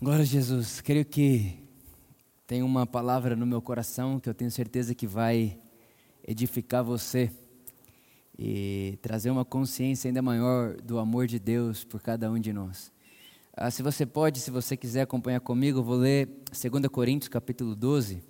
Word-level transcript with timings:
Glória 0.00 0.22
a 0.22 0.24
Jesus. 0.24 0.80
Creio 0.80 1.04
que 1.04 1.58
tem 2.46 2.62
uma 2.62 2.86
palavra 2.86 3.34
no 3.34 3.44
meu 3.44 3.60
coração 3.60 4.20
que 4.20 4.28
eu 4.28 4.34
tenho 4.34 4.48
certeza 4.48 4.94
que 4.94 5.08
vai 5.08 5.58
edificar 6.24 6.84
você 6.84 7.32
e 8.38 8.96
trazer 9.02 9.28
uma 9.28 9.44
consciência 9.44 10.08
ainda 10.08 10.22
maior 10.22 10.80
do 10.80 11.00
amor 11.00 11.26
de 11.26 11.40
Deus 11.40 11.82
por 11.82 12.00
cada 12.00 12.30
um 12.30 12.38
de 12.38 12.52
nós. 12.52 12.92
Ah, 13.52 13.72
se 13.72 13.82
você 13.82 14.06
pode, 14.06 14.38
se 14.38 14.52
você 14.52 14.76
quiser 14.76 15.00
acompanhar 15.00 15.40
comigo, 15.40 15.80
eu 15.80 15.82
vou 15.82 15.96
ler 15.96 16.28
2 16.48 16.86
Coríntios 16.86 17.28
capítulo 17.28 17.74
12. 17.74 18.22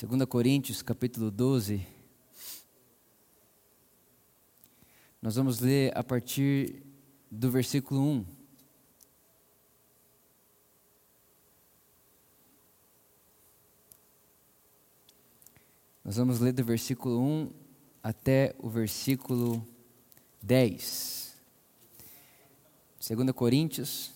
2 0.00 0.24
Coríntios 0.26 0.80
capítulo 0.80 1.28
12. 1.28 1.84
Nós 5.20 5.34
vamos 5.34 5.58
ler 5.58 5.90
a 5.98 6.04
partir 6.04 6.84
do 7.28 7.50
versículo 7.50 8.00
1. 8.00 8.43
Nós 16.04 16.16
vamos 16.16 16.38
ler 16.38 16.52
do 16.52 16.62
versículo 16.62 17.18
1 17.18 17.50
até 18.02 18.54
o 18.58 18.68
versículo 18.68 19.66
10. 20.42 21.34
2 23.08 23.30
Coríntios, 23.32 24.12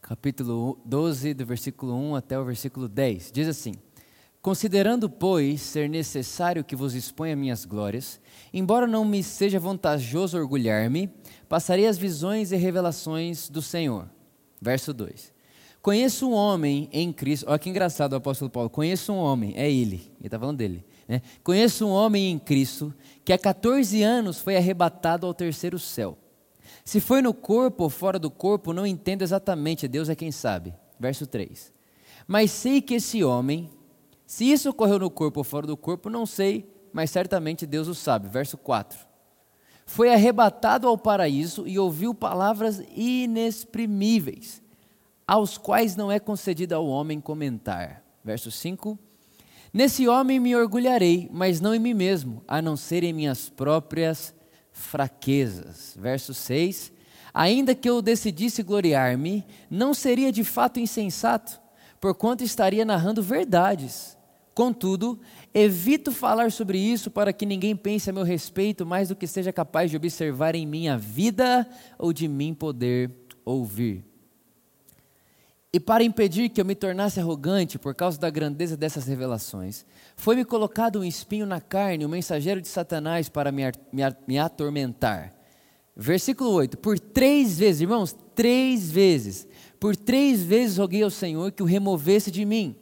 capítulo 0.00 0.80
12, 0.82 1.34
do 1.34 1.44
versículo 1.44 1.94
1 1.94 2.16
até 2.16 2.38
o 2.38 2.44
versículo 2.46 2.88
10. 2.88 3.30
Diz 3.30 3.48
assim: 3.48 3.74
Considerando, 4.40 5.10
pois, 5.10 5.60
ser 5.60 5.90
necessário 5.90 6.64
que 6.64 6.74
vos 6.74 6.94
exponha 6.94 7.36
minhas 7.36 7.66
glórias, 7.66 8.18
embora 8.50 8.86
não 8.86 9.04
me 9.04 9.22
seja 9.22 9.60
vantajoso 9.60 10.38
orgulhar-me, 10.38 11.10
passarei 11.50 11.86
as 11.86 11.98
visões 11.98 12.50
e 12.50 12.56
revelações 12.56 13.50
do 13.50 13.60
Senhor. 13.60 14.08
Verso 14.58 14.94
2. 14.94 15.38
Conheço 15.82 16.28
um 16.28 16.32
homem 16.32 16.88
em 16.92 17.12
Cristo. 17.12 17.46
Olha 17.48 17.58
que 17.58 17.70
engraçado 17.70 18.12
o 18.12 18.16
apóstolo 18.16 18.50
Paulo. 18.50 18.68
Conheço 18.68 19.12
um 19.12 19.16
homem, 19.16 19.54
é 19.56 19.70
ele. 19.70 20.12
Ele 20.18 20.26
está 20.26 20.38
falando 20.38 20.58
dele. 20.58 20.84
Né? 21.08 21.22
Conheço 21.42 21.86
um 21.86 21.90
homem 21.90 22.30
em 22.30 22.38
Cristo 22.38 22.94
que 23.24 23.32
há 23.32 23.38
14 23.38 24.02
anos 24.02 24.38
foi 24.38 24.56
arrebatado 24.56 25.26
ao 25.26 25.32
terceiro 25.32 25.78
céu. 25.78 26.18
Se 26.84 27.00
foi 27.00 27.22
no 27.22 27.32
corpo 27.32 27.84
ou 27.84 27.90
fora 27.90 28.18
do 28.18 28.30
corpo, 28.30 28.72
não 28.72 28.86
entendo 28.86 29.22
exatamente, 29.22 29.88
Deus 29.88 30.08
é 30.08 30.14
quem 30.14 30.30
sabe. 30.30 30.74
Verso 30.98 31.26
3. 31.26 31.72
Mas 32.26 32.50
sei 32.50 32.82
que 32.82 32.94
esse 32.94 33.24
homem, 33.24 33.70
se 34.26 34.44
isso 34.44 34.68
ocorreu 34.68 34.98
no 34.98 35.10
corpo 35.10 35.40
ou 35.40 35.44
fora 35.44 35.66
do 35.66 35.76
corpo, 35.76 36.10
não 36.10 36.26
sei, 36.26 36.70
mas 36.92 37.10
certamente 37.10 37.64
Deus 37.66 37.88
o 37.88 37.94
sabe. 37.94 38.28
Verso 38.28 38.58
4. 38.58 38.98
Foi 39.86 40.12
arrebatado 40.12 40.86
ao 40.86 40.98
paraíso 40.98 41.66
e 41.66 41.78
ouviu 41.78 42.14
palavras 42.14 42.82
inexprimíveis 42.94 44.62
aos 45.30 45.56
quais 45.56 45.94
não 45.94 46.10
é 46.10 46.18
concedido 46.18 46.74
ao 46.74 46.84
homem 46.88 47.20
comentar. 47.20 48.02
Verso 48.24 48.50
5: 48.50 48.98
Nesse 49.72 50.08
homem 50.08 50.40
me 50.40 50.56
orgulharei, 50.56 51.28
mas 51.32 51.60
não 51.60 51.72
em 51.72 51.78
mim 51.78 51.94
mesmo, 51.94 52.42
a 52.48 52.60
não 52.60 52.76
ser 52.76 53.04
em 53.04 53.12
minhas 53.12 53.48
próprias 53.48 54.34
fraquezas. 54.72 55.96
Verso 55.96 56.34
6: 56.34 56.92
Ainda 57.32 57.76
que 57.76 57.88
eu 57.88 58.02
decidisse 58.02 58.60
gloriar-me, 58.64 59.46
não 59.70 59.94
seria 59.94 60.32
de 60.32 60.42
fato 60.42 60.80
insensato, 60.80 61.60
porquanto 62.00 62.42
estaria 62.42 62.84
narrando 62.84 63.22
verdades. 63.22 64.18
Contudo, 64.52 65.20
evito 65.54 66.10
falar 66.10 66.50
sobre 66.50 66.76
isso 66.76 67.08
para 67.08 67.32
que 67.32 67.46
ninguém 67.46 67.76
pense 67.76 68.10
a 68.10 68.12
meu 68.12 68.24
respeito 68.24 68.84
mais 68.84 69.10
do 69.10 69.14
que 69.14 69.28
seja 69.28 69.52
capaz 69.52 69.92
de 69.92 69.96
observar 69.96 70.56
em 70.56 70.66
minha 70.66 70.98
vida 70.98 71.68
ou 71.96 72.12
de 72.12 72.26
mim 72.26 72.52
poder 72.52 73.12
ouvir. 73.44 74.09
E 75.72 75.78
para 75.78 76.02
impedir 76.02 76.48
que 76.48 76.60
eu 76.60 76.64
me 76.64 76.74
tornasse 76.74 77.20
arrogante 77.20 77.78
por 77.78 77.94
causa 77.94 78.18
da 78.18 78.28
grandeza 78.28 78.76
dessas 78.76 79.06
revelações, 79.06 79.86
foi-me 80.16 80.44
colocado 80.44 80.98
um 80.98 81.04
espinho 81.04 81.46
na 81.46 81.60
carne, 81.60 82.04
um 82.04 82.08
mensageiro 82.08 82.60
de 82.60 82.66
Satanás 82.66 83.28
para 83.28 83.52
me, 83.52 83.62
me, 83.92 84.02
me 84.26 84.38
atormentar. 84.38 85.32
Versículo 85.94 86.50
8: 86.50 86.76
Por 86.78 86.98
três 86.98 87.58
vezes, 87.58 87.82
irmãos, 87.82 88.16
três 88.34 88.90
vezes, 88.90 89.46
por 89.78 89.94
três 89.94 90.42
vezes 90.42 90.76
roguei 90.76 91.02
ao 91.04 91.10
Senhor 91.10 91.52
que 91.52 91.62
o 91.62 91.66
removesse 91.66 92.32
de 92.32 92.44
mim. 92.44 92.74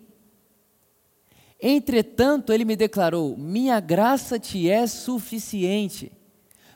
Entretanto, 1.60 2.54
ele 2.54 2.64
me 2.64 2.76
declarou: 2.76 3.36
Minha 3.36 3.80
graça 3.80 4.38
te 4.38 4.70
é 4.70 4.86
suficiente, 4.86 6.10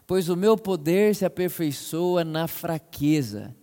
pois 0.06 0.28
o 0.28 0.36
meu 0.36 0.58
poder 0.58 1.14
se 1.14 1.24
aperfeiçoa 1.24 2.22
na 2.22 2.46
fraqueza. 2.46 3.56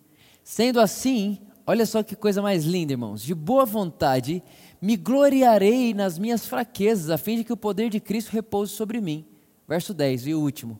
Sendo 0.43 0.79
assim, 0.79 1.37
Olha 1.69 1.85
só 1.85 2.01
que 2.01 2.15
coisa 2.15 2.41
mais 2.41 2.65
linda, 2.65 2.93
irmãos. 2.93 3.21
De 3.21 3.35
boa 3.35 3.63
vontade 3.63 4.41
me 4.81 4.97
gloriarei 4.97 5.93
nas 5.93 6.17
minhas 6.17 6.43
fraquezas, 6.47 7.11
a 7.11 7.17
fim 7.19 7.37
de 7.37 7.43
que 7.43 7.53
o 7.53 7.57
poder 7.57 7.91
de 7.91 7.99
Cristo 7.99 8.31
repouse 8.31 8.73
sobre 8.73 8.99
mim. 8.99 9.23
Verso 9.67 9.93
10, 9.93 10.25
e 10.25 10.33
o 10.33 10.41
último. 10.41 10.79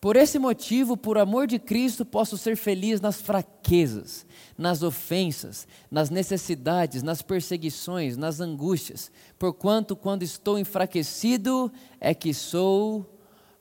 Por 0.00 0.16
esse 0.16 0.36
motivo, 0.36 0.96
por 0.96 1.16
amor 1.16 1.46
de 1.46 1.60
Cristo, 1.60 2.04
posso 2.04 2.36
ser 2.36 2.56
feliz 2.56 3.00
nas 3.00 3.22
fraquezas, 3.22 4.26
nas 4.58 4.82
ofensas, 4.82 5.68
nas 5.88 6.10
necessidades, 6.10 7.04
nas 7.04 7.22
perseguições, 7.22 8.16
nas 8.16 8.40
angústias, 8.40 9.12
porquanto, 9.38 9.94
quando 9.94 10.24
estou 10.24 10.58
enfraquecido, 10.58 11.70
é 12.00 12.12
que 12.12 12.34
sou 12.34 13.06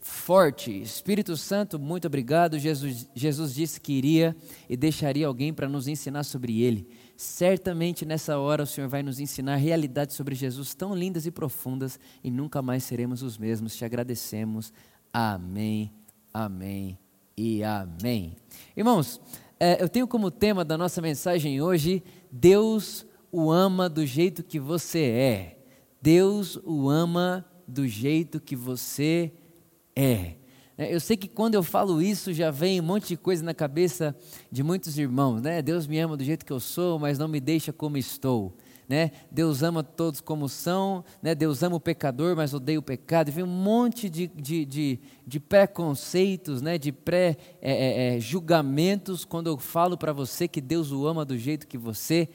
forte. 0.10 0.82
Espírito 0.82 1.38
Santo, 1.38 1.80
muito 1.80 2.08
obrigado. 2.08 2.58
Jesus, 2.58 3.08
Jesus 3.14 3.54
disse 3.54 3.80
que 3.80 3.94
iria 3.94 4.36
e 4.68 4.76
deixaria 4.76 5.28
alguém 5.28 5.54
para 5.54 5.70
nos 5.70 5.88
ensinar 5.88 6.24
sobre 6.24 6.62
ele. 6.62 6.90
Certamente 7.16 8.06
nessa 8.06 8.38
hora 8.38 8.64
o 8.64 8.68
Senhor 8.68 8.90
vai 8.90 9.04
nos 9.04 9.20
ensinar 9.20 9.56
realidades 9.58 10.16
sobre 10.16 10.36
Jesus 10.36 10.74
tão 10.74 10.96
lindas 10.96 11.26
e 11.26 11.32
profundas 11.32 12.00
e 12.24 12.32
nunca 12.32 12.62
mais 12.62 12.84
seremos 12.84 13.22
os 13.22 13.38
mesmos. 13.38 13.76
Te 13.76 13.86
agradecemos. 13.86 14.74
Amém, 15.14 15.94
amém 16.34 16.98
e 17.38 17.64
amém. 17.64 18.36
Irmãos, 18.76 19.22
é, 19.60 19.82
eu 19.82 19.88
tenho 19.88 20.08
como 20.08 20.32
tema 20.32 20.66
da 20.66 20.78
nossa 20.78 21.02
mensagem 21.02 21.62
hoje: 21.62 22.04
Deus 22.32 23.06
o 23.32 23.52
ama 23.52 23.88
do 23.88 24.06
jeito 24.06 24.44
que 24.44 24.60
você 24.60 25.02
é. 25.02 25.60
Deus 26.02 26.60
o 26.66 26.90
ama 26.90 27.46
do 27.68 27.88
jeito 27.88 28.40
que 28.40 28.56
você 28.56 29.32
é 29.36 29.49
é. 30.00 30.36
é. 30.78 30.94
Eu 30.96 31.00
sei 31.00 31.18
que 31.18 31.28
quando 31.28 31.56
eu 31.56 31.64
falo 31.64 32.00
isso 32.02 32.34
já 32.34 32.50
vem 32.50 32.80
um 32.80 32.84
monte 32.84 33.10
de 33.10 33.18
coisa 33.18 33.44
na 33.44 33.54
cabeça 33.54 34.16
de 34.50 34.64
muitos 34.64 34.98
irmãos, 34.98 35.42
né? 35.42 35.62
Deus 35.62 35.86
me 35.86 36.00
ama 36.00 36.16
do 36.16 36.24
jeito 36.24 36.46
que 36.46 36.54
eu 36.54 36.60
sou, 36.60 36.98
mas 36.98 37.20
não 37.20 37.28
me 37.28 37.42
deixa 37.42 37.74
como 37.74 37.98
estou. 37.98 38.56
Né? 38.88 39.12
Deus 39.30 39.62
ama 39.62 39.84
todos 39.84 40.20
como 40.20 40.50
são, 40.50 41.06
né? 41.22 41.36
Deus 41.36 41.62
ama 41.62 41.76
o 41.76 41.80
pecador, 41.80 42.36
mas 42.36 42.56
odeia 42.56 42.80
o 42.80 42.82
pecado. 42.82 43.28
E 43.28 43.32
vem 43.32 43.44
um 43.44 43.48
monte 43.48 44.10
de, 44.10 44.26
de, 44.28 44.66
de, 44.66 45.00
de 45.28 45.40
preconceitos, 45.40 46.60
né? 46.60 46.80
de 46.80 46.92
pré-julgamentos 46.92 49.20
é, 49.20 49.22
é, 49.22 49.26
é 49.26 49.28
quando 49.30 49.46
eu 49.46 49.60
falo 49.60 49.96
para 49.96 50.12
você 50.12 50.48
que 50.48 50.60
Deus 50.60 50.92
o 50.92 51.06
ama 51.06 51.24
do 51.24 51.38
jeito 51.38 51.68
que 51.68 51.78
você 51.78 52.28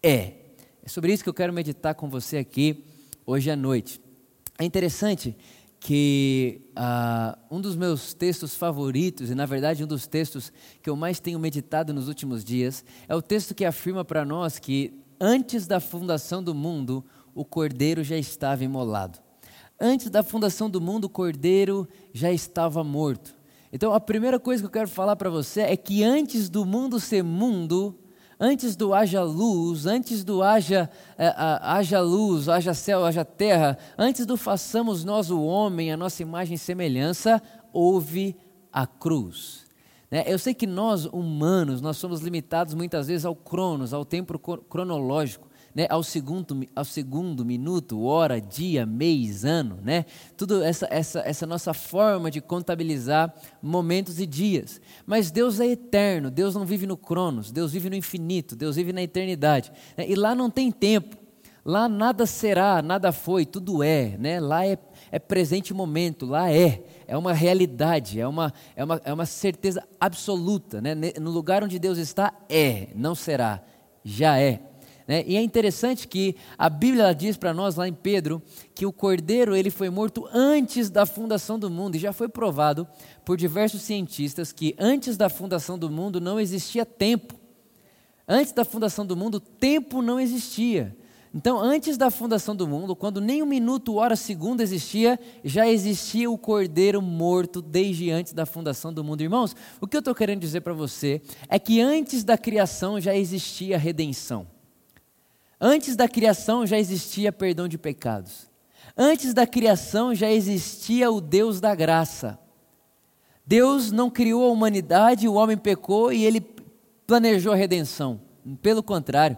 é. 0.00 0.34
É 0.80 0.88
sobre 0.88 1.12
isso 1.12 1.24
que 1.24 1.28
eu 1.28 1.34
quero 1.34 1.52
meditar 1.52 1.96
com 1.96 2.08
você 2.08 2.36
aqui 2.36 2.84
hoje 3.26 3.50
à 3.50 3.56
noite. 3.56 4.00
É 4.60 4.64
interessante 4.64 5.36
que 5.80 6.60
uh, 6.78 7.36
um 7.50 7.58
dos 7.58 7.74
meus 7.74 8.12
textos 8.12 8.54
favoritos, 8.54 9.30
e 9.30 9.34
na 9.34 9.46
verdade 9.46 9.82
um 9.82 9.86
dos 9.86 10.06
textos 10.06 10.52
que 10.82 10.90
eu 10.90 10.94
mais 10.94 11.18
tenho 11.18 11.38
meditado 11.38 11.94
nos 11.94 12.06
últimos 12.06 12.44
dias, 12.44 12.84
é 13.08 13.16
o 13.16 13.22
texto 13.22 13.54
que 13.54 13.64
afirma 13.64 14.04
para 14.04 14.24
nós 14.24 14.58
que 14.58 14.92
antes 15.18 15.66
da 15.66 15.80
fundação 15.80 16.42
do 16.42 16.54
mundo, 16.54 17.02
o 17.34 17.44
cordeiro 17.44 18.04
já 18.04 18.16
estava 18.16 18.62
imolado. 18.62 19.18
Antes 19.80 20.10
da 20.10 20.22
fundação 20.22 20.68
do 20.68 20.80
mundo, 20.80 21.06
o 21.06 21.10
cordeiro 21.10 21.88
já 22.12 22.30
estava 22.30 22.84
morto. 22.84 23.34
Então, 23.72 23.94
a 23.94 24.00
primeira 24.00 24.38
coisa 24.38 24.62
que 24.62 24.66
eu 24.66 24.70
quero 24.70 24.88
falar 24.88 25.16
para 25.16 25.30
você 25.30 25.60
é 25.62 25.76
que 25.76 26.02
antes 26.02 26.50
do 26.50 26.66
mundo 26.66 27.00
ser 27.00 27.22
mundo, 27.22 27.98
antes 28.40 28.74
do 28.74 28.94
haja 28.94 29.22
luz, 29.22 29.84
antes 29.84 30.24
do 30.24 30.42
haja, 30.42 30.90
é, 31.18 31.34
haja 31.36 32.00
luz, 32.00 32.48
haja 32.48 32.72
céu, 32.72 33.04
haja 33.04 33.24
terra, 33.24 33.76
antes 33.98 34.24
do 34.24 34.36
façamos 34.36 35.04
nós 35.04 35.30
o 35.30 35.42
homem, 35.42 35.92
a 35.92 35.96
nossa 35.96 36.22
imagem 36.22 36.54
e 36.54 36.58
semelhança, 36.58 37.42
houve 37.70 38.34
a 38.72 38.86
cruz. 38.86 39.66
Né? 40.10 40.24
Eu 40.26 40.38
sei 40.38 40.54
que 40.54 40.66
nós, 40.66 41.04
humanos, 41.04 41.82
nós 41.82 41.98
somos 41.98 42.22
limitados 42.22 42.72
muitas 42.72 43.08
vezes 43.08 43.26
ao 43.26 43.36
cronos, 43.36 43.92
ao 43.92 44.06
tempo 44.06 44.38
cronológico 44.38 45.49
né, 45.74 45.86
ao, 45.88 46.02
segundo, 46.02 46.66
ao 46.74 46.84
segundo 46.84 47.44
minuto, 47.44 48.02
hora, 48.02 48.40
dia, 48.40 48.84
mês, 48.84 49.44
ano, 49.44 49.78
né? 49.82 50.04
Tudo 50.36 50.62
essa, 50.62 50.88
essa, 50.90 51.20
essa 51.20 51.46
nossa 51.46 51.72
forma 51.72 52.30
de 52.30 52.40
contabilizar 52.40 53.32
momentos 53.62 54.18
e 54.18 54.26
dias. 54.26 54.80
Mas 55.06 55.30
Deus 55.30 55.60
é 55.60 55.66
eterno, 55.66 56.30
Deus 56.30 56.54
não 56.54 56.64
vive 56.64 56.86
no 56.86 56.96
cronos, 56.96 57.52
Deus 57.52 57.72
vive 57.72 57.88
no 57.88 57.96
infinito, 57.96 58.56
Deus 58.56 58.76
vive 58.76 58.92
na 58.92 59.02
eternidade. 59.02 59.72
Né? 59.96 60.06
E 60.08 60.14
lá 60.14 60.34
não 60.34 60.50
tem 60.50 60.72
tempo. 60.72 61.16
Lá 61.64 61.88
nada 61.88 62.24
será, 62.24 62.80
nada 62.80 63.12
foi, 63.12 63.44
tudo 63.44 63.82
é, 63.82 64.16
né? 64.18 64.40
Lá 64.40 64.66
é, 64.66 64.78
é 65.12 65.18
presente 65.18 65.74
momento, 65.74 66.24
lá 66.24 66.50
é, 66.50 66.82
é 67.06 67.16
uma 67.16 67.34
realidade, 67.34 68.18
é 68.18 68.26
uma, 68.26 68.52
é 68.74 68.82
uma, 68.82 69.00
é 69.04 69.12
uma 69.12 69.26
certeza 69.26 69.86
absoluta, 70.00 70.80
né? 70.80 70.94
No 71.20 71.30
lugar 71.30 71.62
onde 71.62 71.78
Deus 71.78 71.98
está, 71.98 72.32
é, 72.48 72.88
não 72.94 73.14
será, 73.14 73.62
já 74.02 74.38
é. 74.38 74.69
Né? 75.10 75.24
E 75.26 75.36
é 75.36 75.42
interessante 75.42 76.06
que 76.06 76.36
a 76.56 76.70
Bíblia 76.70 77.12
diz 77.12 77.36
para 77.36 77.52
nós 77.52 77.74
lá 77.74 77.88
em 77.88 77.92
Pedro 77.92 78.40
que 78.72 78.86
o 78.86 78.92
cordeiro 78.92 79.56
ele 79.56 79.68
foi 79.68 79.90
morto 79.90 80.28
antes 80.32 80.88
da 80.88 81.04
fundação 81.04 81.58
do 81.58 81.68
mundo 81.68 81.96
e 81.96 81.98
já 81.98 82.12
foi 82.12 82.28
provado 82.28 82.86
por 83.24 83.36
diversos 83.36 83.82
cientistas 83.82 84.52
que 84.52 84.72
antes 84.78 85.16
da 85.16 85.28
fundação 85.28 85.76
do 85.76 85.90
mundo 85.90 86.20
não 86.20 86.38
existia 86.38 86.86
tempo. 86.86 87.34
Antes 88.28 88.52
da 88.52 88.64
fundação 88.64 89.04
do 89.04 89.16
mundo, 89.16 89.40
tempo 89.40 90.00
não 90.00 90.20
existia. 90.20 90.96
Então, 91.34 91.58
antes 91.58 91.96
da 91.96 92.08
fundação 92.08 92.54
do 92.54 92.68
mundo, 92.68 92.94
quando 92.94 93.20
nem 93.20 93.42
um 93.42 93.46
minuto, 93.46 93.96
hora, 93.96 94.14
segundo 94.14 94.60
existia, 94.60 95.18
já 95.42 95.66
existia 95.68 96.30
o 96.30 96.38
cordeiro 96.38 97.02
morto 97.02 97.60
desde 97.60 98.12
antes 98.12 98.32
da 98.32 98.46
fundação 98.46 98.92
do 98.92 99.02
mundo. 99.02 99.22
Irmãos, 99.22 99.56
o 99.80 99.88
que 99.88 99.96
eu 99.96 100.00
estou 100.00 100.14
querendo 100.14 100.38
dizer 100.38 100.60
para 100.60 100.72
você 100.72 101.20
é 101.48 101.58
que 101.58 101.80
antes 101.80 102.22
da 102.22 102.38
criação 102.38 103.00
já 103.00 103.12
existia 103.12 103.76
redenção. 103.76 104.59
Antes 105.60 105.94
da 105.94 106.08
criação 106.08 106.66
já 106.66 106.78
existia 106.78 107.30
perdão 107.30 107.68
de 107.68 107.76
pecados. 107.76 108.48
Antes 108.96 109.34
da 109.34 109.46
criação 109.46 110.14
já 110.14 110.30
existia 110.30 111.10
o 111.10 111.20
Deus 111.20 111.60
da 111.60 111.74
graça. 111.74 112.38
Deus 113.46 113.92
não 113.92 114.08
criou 114.08 114.44
a 114.46 114.52
humanidade, 114.52 115.28
o 115.28 115.34
homem 115.34 115.58
pecou 115.58 116.12
e 116.12 116.24
ele 116.24 116.40
planejou 117.06 117.52
a 117.52 117.56
redenção. 117.56 118.20
Pelo 118.62 118.82
contrário, 118.82 119.36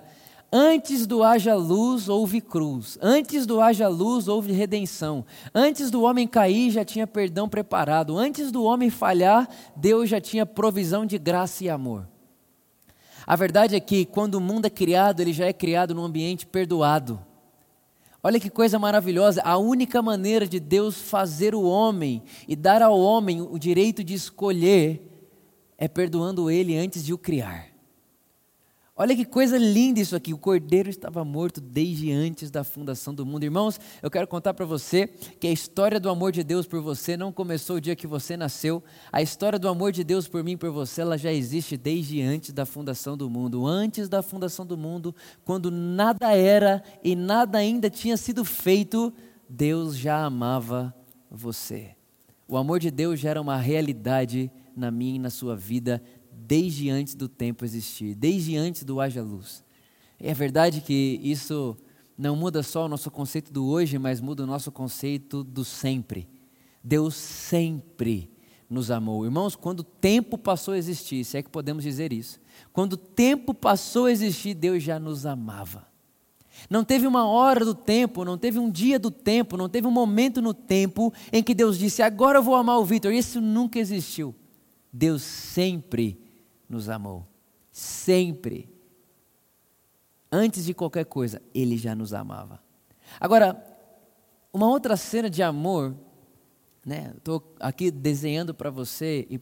antes 0.52 1.06
do 1.06 1.24
haja 1.24 1.54
luz 1.56 2.08
houve 2.08 2.40
cruz, 2.40 2.98
antes 3.00 3.44
do 3.44 3.60
haja 3.60 3.88
luz 3.88 4.28
houve 4.28 4.52
redenção, 4.52 5.24
antes 5.52 5.90
do 5.90 6.02
homem 6.02 6.28
cair 6.28 6.70
já 6.70 6.84
tinha 6.84 7.06
perdão 7.06 7.48
preparado, 7.48 8.16
antes 8.16 8.52
do 8.52 8.62
homem 8.62 8.90
falhar, 8.90 9.48
Deus 9.74 10.08
já 10.08 10.20
tinha 10.20 10.46
provisão 10.46 11.04
de 11.04 11.18
graça 11.18 11.64
e 11.64 11.70
amor. 11.70 12.11
A 13.32 13.36
verdade 13.36 13.74
é 13.74 13.80
que 13.80 14.04
quando 14.04 14.34
o 14.34 14.40
mundo 14.42 14.66
é 14.66 14.68
criado, 14.68 15.20
ele 15.20 15.32
já 15.32 15.46
é 15.46 15.54
criado 15.54 15.94
num 15.94 16.04
ambiente 16.04 16.44
perdoado. 16.44 17.18
Olha 18.22 18.38
que 18.38 18.50
coisa 18.50 18.78
maravilhosa, 18.78 19.40
a 19.42 19.56
única 19.56 20.02
maneira 20.02 20.46
de 20.46 20.60
Deus 20.60 21.00
fazer 21.00 21.54
o 21.54 21.62
homem 21.62 22.22
e 22.46 22.54
dar 22.54 22.82
ao 22.82 23.00
homem 23.00 23.40
o 23.40 23.58
direito 23.58 24.04
de 24.04 24.12
escolher 24.12 25.00
é 25.78 25.88
perdoando 25.88 26.50
ele 26.50 26.76
antes 26.76 27.02
de 27.02 27.14
o 27.14 27.16
criar. 27.16 27.68
Olha 28.94 29.16
que 29.16 29.24
coisa 29.24 29.56
linda 29.56 30.00
isso 30.00 30.14
aqui. 30.14 30.34
O 30.34 30.38
cordeiro 30.38 30.90
estava 30.90 31.24
morto 31.24 31.62
desde 31.62 32.12
antes 32.12 32.50
da 32.50 32.62
fundação 32.62 33.14
do 33.14 33.24
mundo. 33.24 33.42
Irmãos, 33.42 33.80
eu 34.02 34.10
quero 34.10 34.26
contar 34.26 34.52
para 34.52 34.66
você 34.66 35.06
que 35.06 35.46
a 35.46 35.50
história 35.50 35.98
do 35.98 36.10
amor 36.10 36.30
de 36.30 36.44
Deus 36.44 36.66
por 36.66 36.82
você 36.82 37.16
não 37.16 37.32
começou 37.32 37.76
o 37.76 37.80
dia 37.80 37.96
que 37.96 38.06
você 38.06 38.36
nasceu. 38.36 38.84
A 39.10 39.22
história 39.22 39.58
do 39.58 39.66
amor 39.66 39.92
de 39.92 40.04
Deus 40.04 40.28
por 40.28 40.44
mim 40.44 40.52
e 40.52 40.56
por 40.58 40.70
você, 40.70 41.00
ela 41.00 41.16
já 41.16 41.32
existe 41.32 41.74
desde 41.74 42.20
antes 42.20 42.52
da 42.52 42.66
fundação 42.66 43.16
do 43.16 43.30
mundo. 43.30 43.66
Antes 43.66 44.10
da 44.10 44.22
fundação 44.22 44.66
do 44.66 44.76
mundo, 44.76 45.14
quando 45.42 45.70
nada 45.70 46.36
era 46.36 46.82
e 47.02 47.16
nada 47.16 47.56
ainda 47.56 47.88
tinha 47.88 48.18
sido 48.18 48.44
feito, 48.44 49.10
Deus 49.48 49.96
já 49.96 50.22
amava 50.22 50.94
você. 51.30 51.96
O 52.46 52.58
amor 52.58 52.78
de 52.78 52.90
Deus 52.90 53.18
já 53.18 53.30
era 53.30 53.40
uma 53.40 53.56
realidade 53.56 54.52
na 54.76 54.90
minha 54.90 55.16
e 55.16 55.18
na 55.18 55.30
sua 55.30 55.56
vida 55.56 56.02
desde 56.52 56.90
antes 56.90 57.14
do 57.14 57.30
tempo 57.30 57.64
existir, 57.64 58.14
desde 58.14 58.58
antes 58.58 58.84
do 58.84 59.00
haja 59.00 59.22
luz. 59.22 59.64
É 60.20 60.34
verdade 60.34 60.82
que 60.82 61.18
isso 61.22 61.74
não 62.16 62.36
muda 62.36 62.62
só 62.62 62.84
o 62.84 62.88
nosso 62.88 63.10
conceito 63.10 63.50
do 63.50 63.64
hoje, 63.64 63.98
mas 63.98 64.20
muda 64.20 64.42
o 64.42 64.46
nosso 64.46 64.70
conceito 64.70 65.42
do 65.42 65.64
sempre. 65.64 66.28
Deus 66.84 67.14
sempre 67.14 68.30
nos 68.68 68.90
amou. 68.90 69.24
Irmãos, 69.24 69.56
quando 69.56 69.80
o 69.80 69.82
tempo 69.82 70.36
passou 70.36 70.74
a 70.74 70.76
existir, 70.76 71.24
se 71.24 71.38
é 71.38 71.42
que 71.42 71.48
podemos 71.48 71.84
dizer 71.84 72.12
isso, 72.12 72.38
quando 72.70 72.92
o 72.92 72.98
tempo 72.98 73.54
passou 73.54 74.04
a 74.04 74.12
existir, 74.12 74.52
Deus 74.52 74.82
já 74.82 75.00
nos 75.00 75.24
amava. 75.24 75.86
Não 76.68 76.84
teve 76.84 77.06
uma 77.06 77.26
hora 77.26 77.64
do 77.64 77.74
tempo, 77.74 78.26
não 78.26 78.36
teve 78.36 78.58
um 78.58 78.70
dia 78.70 78.98
do 78.98 79.10
tempo, 79.10 79.56
não 79.56 79.70
teve 79.70 79.86
um 79.86 79.90
momento 79.90 80.42
no 80.42 80.52
tempo 80.52 81.14
em 81.32 81.42
que 81.42 81.54
Deus 81.54 81.78
disse: 81.78 82.02
Agora 82.02 82.40
eu 82.40 82.42
vou 82.42 82.56
amar 82.56 82.78
o 82.78 82.84
Vitor. 82.84 83.10
Isso 83.10 83.40
nunca 83.40 83.78
existiu. 83.78 84.34
Deus 84.92 85.22
sempre 85.22 86.21
nos 86.72 86.88
amou. 86.88 87.28
Sempre. 87.70 88.68
Antes 90.30 90.64
de 90.64 90.72
qualquer 90.72 91.04
coisa, 91.04 91.40
Ele 91.54 91.76
já 91.76 91.94
nos 91.94 92.14
amava. 92.14 92.60
Agora, 93.20 93.62
uma 94.52 94.66
outra 94.66 94.96
cena 94.96 95.28
de 95.28 95.42
amor, 95.42 95.94
né? 96.84 97.12
Estou 97.16 97.54
aqui 97.60 97.90
desenhando 97.90 98.54
para 98.54 98.70
você 98.70 99.26
e 99.30 99.40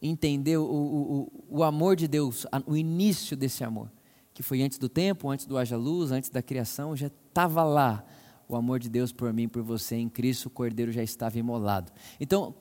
entender 0.00 0.56
o, 0.56 0.64
o, 0.64 1.32
o 1.48 1.62
amor 1.64 1.96
de 1.96 2.06
Deus, 2.06 2.46
o 2.66 2.76
início 2.76 3.36
desse 3.36 3.64
amor, 3.64 3.90
que 4.32 4.42
foi 4.42 4.62
antes 4.62 4.78
do 4.78 4.88
tempo, 4.88 5.28
antes 5.28 5.44
do 5.44 5.58
haja 5.58 5.76
luz, 5.76 6.12
antes 6.12 6.30
da 6.30 6.40
criação, 6.40 6.94
já 6.94 7.08
estava 7.08 7.64
lá 7.64 8.04
o 8.48 8.54
amor 8.54 8.78
de 8.78 8.88
Deus 8.88 9.12
por 9.12 9.32
mim, 9.32 9.48
por 9.48 9.62
você, 9.62 9.96
em 9.96 10.08
Cristo, 10.08 10.46
o 10.46 10.50
Cordeiro 10.50 10.92
já 10.92 11.02
estava 11.02 11.38
imolado. 11.38 11.92
Então, 12.20 12.54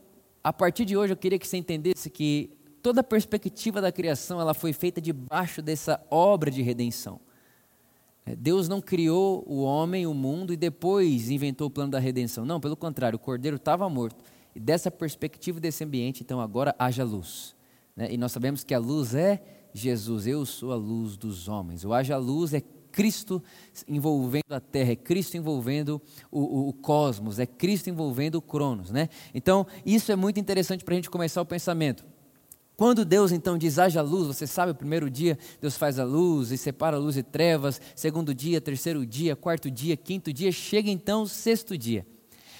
a 0.43 0.51
partir 0.51 0.85
de 0.85 0.97
hoje, 0.97 1.13
eu 1.13 1.17
queria 1.17 1.37
que 1.37 1.47
você 1.47 1.57
entendesse 1.57 2.09
que 2.09 2.56
toda 2.87 3.01
a 3.01 3.03
perspectiva 3.03 3.81
da 3.81 3.91
criação 3.91 4.39
ela 4.39 4.53
foi 4.53 4.71
feita 4.71 5.01
debaixo 5.01 5.61
dessa 5.61 6.01
obra 6.09 6.49
de 6.49 6.61
redenção. 6.61 7.19
É, 8.25 8.33
Deus 8.33 8.69
não 8.69 8.79
criou 8.79 9.43
o 9.45 9.61
homem, 9.61 10.07
o 10.07 10.13
mundo 10.13 10.53
e 10.53 10.55
depois 10.55 11.29
inventou 11.29 11.67
o 11.67 11.69
plano 11.69 11.91
da 11.91 11.99
redenção. 11.99 12.45
Não, 12.45 12.61
pelo 12.61 12.77
contrário, 12.77 13.17
o 13.17 13.19
cordeiro 13.19 13.57
estava 13.57 13.89
morto. 13.89 14.23
E 14.55 14.59
dessa 14.61 14.89
perspectiva 14.89 15.59
desse 15.59 15.83
ambiente, 15.83 16.23
então 16.23 16.39
agora 16.39 16.73
haja 16.79 17.03
luz. 17.03 17.57
Né? 17.93 18.07
E 18.13 18.17
nós 18.17 18.31
sabemos 18.31 18.63
que 18.63 18.73
a 18.73 18.79
luz 18.79 19.13
é 19.13 19.43
Jesus, 19.73 20.25
eu 20.25 20.45
sou 20.45 20.71
a 20.71 20.77
luz 20.77 21.17
dos 21.17 21.49
homens. 21.49 21.83
O 21.83 21.91
haja 21.91 22.15
luz 22.15 22.53
é 22.53 22.61
Cristo 22.61 23.43
envolvendo 23.85 24.53
a 24.53 24.61
terra, 24.61 24.93
é 24.93 24.95
Cristo 24.95 25.35
envolvendo 25.35 26.01
o, 26.31 26.39
o, 26.39 26.69
o 26.69 26.73
cosmos, 26.73 27.37
é 27.37 27.45
Cristo 27.45 27.89
envolvendo 27.89 28.35
o 28.35 28.41
cronos. 28.41 28.91
Né? 28.91 29.09
Então, 29.33 29.67
isso 29.85 30.09
é 30.09 30.15
muito 30.15 30.39
interessante 30.39 30.85
para 30.85 30.93
a 30.93 30.95
gente 30.95 31.09
começar 31.09 31.41
o 31.41 31.45
pensamento. 31.45 32.05
Quando 32.77 33.03
Deus 33.03 33.31
então 33.31 33.57
diz 33.57 33.79
haja 33.79 34.03
luz, 34.03 34.27
você 34.27 34.45
sabe, 34.45 34.71
o 34.71 34.75
primeiro 34.75 35.09
dia 35.09 35.35
Deus 35.59 35.75
faz 35.75 35.97
a 35.97 36.03
luz 36.03 36.51
e 36.51 36.57
separa 36.59 36.95
a 36.95 36.99
luz 36.99 37.17
e 37.17 37.23
trevas, 37.23 37.81
segundo 37.95 38.35
dia, 38.35 38.61
terceiro 38.61 39.03
dia, 39.03 39.35
quarto 39.35 39.71
dia, 39.71 39.97
quinto 39.97 40.31
dia, 40.31 40.51
chega 40.51 40.87
então 40.87 41.23
o 41.23 41.27
sexto 41.27 41.75
dia. 41.75 42.05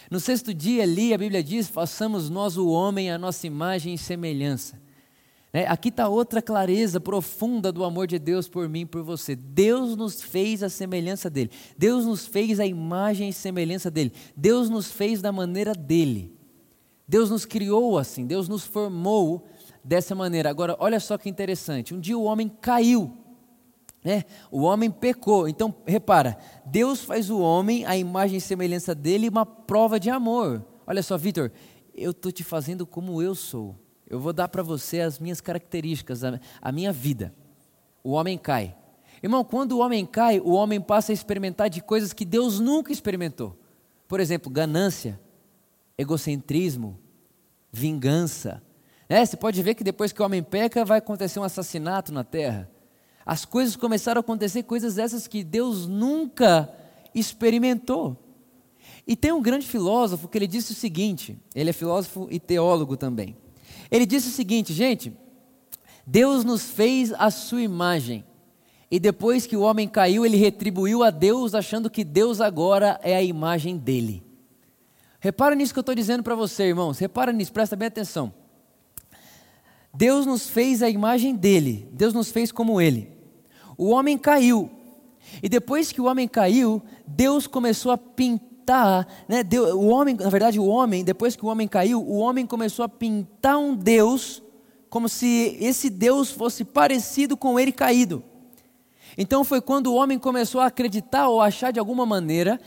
No 0.10 0.20
sexto 0.20 0.56
dia 0.56 0.82
ali, 0.82 1.14
a 1.14 1.18
Bíblia 1.20 1.44
diz: 1.44 1.68
façamos 1.68 2.32
nós 2.32 2.58
o 2.58 2.68
homem 2.68 3.12
a 3.12 3.18
nossa 3.20 3.46
imagem 3.46 3.94
e 3.94 3.98
semelhança. 3.98 4.82
É, 5.54 5.68
aqui 5.68 5.90
está 5.90 6.10
outra 6.10 6.42
clareza 6.42 7.00
profunda 7.00 7.72
do 7.72 7.84
amor 7.84 8.08
de 8.08 8.18
Deus 8.18 8.50
por 8.50 8.68
mim 8.68 8.82
e 8.82 8.86
por 8.86 9.04
você. 9.04 9.36
Deus 9.36 9.96
nos 9.96 10.20
fez 10.20 10.64
a 10.64 10.70
semelhança 10.70 11.30
dele, 11.30 11.52
Deus 11.78 12.08
nos 12.08 12.26
fez 12.26 12.60
a 12.60 12.66
imagem 12.66 13.30
e 13.30 13.34
semelhança 13.34 13.92
dele, 13.92 14.12
Deus 14.36 14.68
nos 14.68 14.92
fez 14.92 15.22
da 15.22 15.32
maneira 15.32 15.74
dele. 15.74 16.36
Deus 17.08 17.30
nos 17.30 17.46
criou 17.46 17.98
assim, 17.98 18.26
Deus 18.26 18.50
nos 18.50 18.66
formou 18.66 19.48
dessa 19.88 20.14
maneira. 20.14 20.50
Agora, 20.50 20.76
olha 20.80 21.00
só 21.00 21.18
que 21.18 21.30
interessante. 21.30 21.96
Um 21.96 22.00
dia 22.00 22.18
o 22.18 22.24
homem 22.24 22.50
caiu, 22.50 23.18
né? 24.04 24.26
O 24.52 24.64
homem 24.64 24.92
pecou. 24.92 25.48
Então, 25.48 25.74
repara, 25.86 26.38
Deus 26.66 27.02
faz 27.02 27.30
o 27.30 27.40
homem, 27.40 27.86
a 27.86 27.96
imagem 27.96 28.38
e 28.38 28.42
semelhança 28.42 28.94
dele, 28.94 29.30
uma 29.30 29.46
prova 29.46 29.98
de 29.98 30.10
amor. 30.10 30.66
Olha 30.86 31.02
só, 31.02 31.18
Vitor, 31.18 31.52
eu 31.96 32.12
estou 32.12 32.32
te 32.34 32.44
fazendo 32.44 32.86
como 32.86 33.22
eu 33.22 33.34
sou. 33.34 33.76
Eu 34.10 34.20
vou 34.20 34.34
dar 34.34 34.50
para 34.50 34.62
você 34.62 35.00
as 35.00 35.20
minhas 35.20 35.40
características, 35.40 36.24
a, 36.24 36.40
a 36.62 36.72
minha 36.72 36.92
vida. 36.92 37.34
O 38.04 38.12
homem 38.12 38.38
cai. 38.38 38.76
Irmão, 39.24 39.44
quando 39.44 39.72
o 39.72 39.80
homem 39.80 40.06
cai, 40.06 40.40
o 40.40 40.52
homem 40.52 40.82
passa 40.82 41.12
a 41.12 41.14
experimentar 41.14 41.70
de 41.70 41.82
coisas 41.82 42.12
que 42.12 42.26
Deus 42.26 42.60
nunca 42.60 42.92
experimentou. 42.92 43.58
Por 44.06 44.20
exemplo, 44.20 44.52
ganância, 44.52 45.20
egocentrismo, 45.98 47.00
vingança, 47.72 48.62
é, 49.10 49.26
você 49.26 49.38
pode 49.38 49.62
ver 49.64 49.76
que 49.76 49.84
depois 49.84 50.12
que 50.12 50.22
o 50.22 50.26
homem 50.26 50.44
peca, 50.44 50.84
vai 50.84 50.98
acontecer 50.98 51.40
um 51.40 51.44
assassinato 51.44 52.12
na 52.12 52.24
terra. 52.24 52.70
As 53.26 53.46
coisas 53.46 53.76
começaram 53.76 54.20
a 54.20 54.22
acontecer, 54.22 54.64
coisas 54.64 54.98
essas 54.98 55.28
que 55.28 55.44
Deus 55.44 55.88
nunca 55.88 56.70
experimentou. 57.14 58.18
E 59.06 59.16
tem 59.16 59.32
um 59.32 59.42
grande 59.42 59.66
filósofo 59.66 60.28
que 60.28 60.38
ele 60.38 60.48
disse 60.48 60.74
o 60.74 60.76
seguinte: 60.76 61.38
ele 61.56 61.70
é 61.70 61.74
filósofo 61.74 62.28
e 62.30 62.40
teólogo 62.40 62.98
também. 62.98 63.36
Ele 63.90 64.06
disse 64.06 64.28
o 64.28 64.32
seguinte, 64.32 64.74
gente: 64.74 65.14
Deus 66.06 66.44
nos 66.44 66.64
fez 66.64 67.14
a 67.14 67.32
sua 67.32 67.62
imagem. 67.62 68.26
E 68.90 69.00
depois 69.00 69.46
que 69.46 69.58
o 69.58 69.62
homem 69.62 69.88
caiu, 69.88 70.26
ele 70.26 70.38
retribuiu 70.38 71.04
a 71.04 71.10
Deus, 71.10 71.54
achando 71.54 71.90
que 71.90 72.06
Deus 72.06 72.40
agora 72.40 73.00
é 73.04 73.16
a 73.16 73.24
imagem 73.24 73.78
dele. 73.78 74.24
Repara 75.20 75.56
nisso 75.56 75.74
que 75.74 75.80
eu 75.80 75.82
estou 75.82 75.96
dizendo 75.96 76.24
para 76.24 76.36
você, 76.36 76.64
irmãos. 76.64 76.98
Repara 76.98 77.34
nisso, 77.34 77.52
presta 77.52 77.76
bem 77.76 77.88
atenção. 77.88 78.34
Deus 79.94 80.26
nos 80.26 80.50
fez 80.50 80.84
a 80.84 80.90
imagem 80.90 81.36
dele, 81.36 81.88
Deus 81.92 82.14
nos 82.14 82.32
fez 82.32 82.52
como 82.52 82.80
ele. 82.80 83.12
O 83.78 83.90
homem 83.90 84.18
caiu, 84.18 84.70
E 85.42 85.50
depois 85.50 85.92
que 85.92 86.02
o 86.02 86.06
homem 86.06 86.28
caiu, 86.28 86.82
Deus 87.06 87.48
começou 87.48 87.92
a 87.92 87.98
pintar, 87.98 89.08
né? 89.28 89.44
Deus, 89.44 89.72
o 89.74 89.88
homem, 89.88 90.16
na 90.16 90.30
verdade, 90.30 90.60
o 90.60 90.66
homem, 90.66 91.04
depois 91.04 91.36
que 91.36 91.46
o 91.46 91.50
homem 91.50 91.68
caiu, 91.68 92.02
o 92.02 92.18
homem 92.18 92.46
começou 92.46 92.84
a 92.84 92.90
pintar 92.90 93.58
um 93.58 93.76
Deus 93.76 94.42
como 94.90 95.10
se 95.10 95.58
esse 95.60 95.90
Deus 95.90 96.32
fosse 96.32 96.64
parecido 96.64 97.36
com 97.36 97.60
ele 97.60 97.72
caído. 97.72 98.24
Então 99.18 99.44
foi 99.44 99.62
quando 99.62 99.88
o 99.88 99.96
homem 99.96 100.18
começou 100.18 100.62
a 100.62 100.68
acreditar 100.68 101.28
ou 101.28 101.42
achar 101.42 101.72
de 101.72 101.80
alguma 101.80 102.06
maneira 102.06 102.60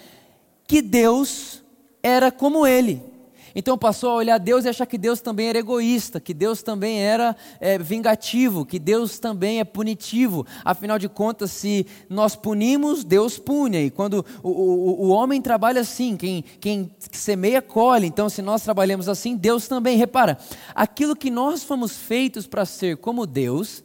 que 0.67 0.83
Deus 0.83 1.63
era 2.03 2.31
como 2.31 2.67
ele. 2.67 3.10
Então 3.55 3.77
passou 3.77 4.11
a 4.11 4.15
olhar 4.15 4.39
Deus 4.39 4.65
e 4.65 4.69
achar 4.69 4.87
que 4.87 4.99
Deus 4.99 5.21
também 5.21 5.49
era 5.49 5.59
egoísta, 5.59 6.21
que 6.21 6.33
Deus 6.33 6.63
também 6.63 7.01
era 7.01 7.37
é, 7.61 7.79
vingativo, 7.79 8.65
que 8.65 8.79
Deus 8.79 9.19
também 9.19 9.61
é 9.61 9.65
punitivo. 9.65 10.47
Afinal 10.65 10.99
de 10.99 11.09
contas, 11.09 11.51
se 11.51 11.87
nós 12.09 12.37
punimos, 12.37 13.05
Deus 13.05 13.39
pune. 13.39 13.87
E 13.87 13.91
quando 13.91 14.25
o, 14.43 14.49
o, 14.49 15.07
o 15.07 15.09
homem 15.09 15.41
trabalha 15.41 15.81
assim, 15.81 16.17
quem, 16.17 16.45
quem 16.61 16.91
semeia, 17.11 17.63
colhe. 17.63 18.07
Então, 18.07 18.29
se 18.29 18.43
nós 18.43 18.63
trabalhamos 18.63 19.09
assim, 19.09 19.37
Deus 19.37 19.69
também. 19.69 19.97
Repara, 19.97 20.39
aquilo 20.75 21.17
que 21.17 21.31
nós 21.31 21.65
fomos 21.65 21.97
feitos 21.97 22.47
para 22.47 22.65
ser 22.65 22.97
como 22.97 23.27
Deus, 23.27 23.83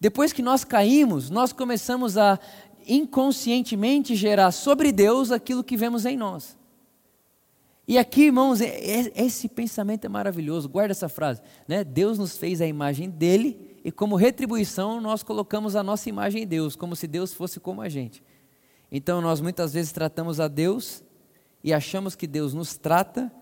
depois 0.00 0.32
que 0.32 0.42
nós 0.42 0.64
caímos, 0.64 1.30
nós 1.30 1.52
começamos 1.52 2.16
a 2.16 2.38
inconscientemente 2.86 4.16
gerar 4.16 4.50
sobre 4.50 4.90
Deus 4.90 5.30
aquilo 5.30 5.62
que 5.62 5.76
vemos 5.76 6.06
em 6.06 6.16
nós. 6.16 6.57
E 7.88 7.96
aqui, 7.96 8.24
irmãos, 8.24 8.60
é, 8.60 8.66
é, 8.66 9.24
esse 9.24 9.48
pensamento 9.48 10.04
é 10.04 10.10
maravilhoso. 10.10 10.68
Guarda 10.68 10.92
essa 10.92 11.08
frase, 11.08 11.40
né? 11.66 11.82
Deus 11.82 12.18
nos 12.18 12.36
fez 12.36 12.60
a 12.60 12.66
imagem 12.66 13.08
dele 13.08 13.80
e 13.82 13.90
como 13.90 14.14
retribuição 14.14 15.00
nós 15.00 15.22
colocamos 15.22 15.74
a 15.74 15.82
nossa 15.82 16.06
imagem 16.10 16.42
em 16.42 16.46
Deus, 16.46 16.76
como 16.76 16.94
se 16.94 17.06
Deus 17.06 17.32
fosse 17.32 17.58
como 17.58 17.80
a 17.80 17.88
gente. 17.88 18.22
Então 18.92 19.22
nós 19.22 19.40
muitas 19.40 19.72
vezes 19.72 19.90
tratamos 19.90 20.38
a 20.38 20.48
Deus 20.48 21.02
e 21.64 21.72
achamos 21.72 22.14
que 22.14 22.26
Deus 22.26 22.52
nos 22.52 22.76
trata, 22.76 23.32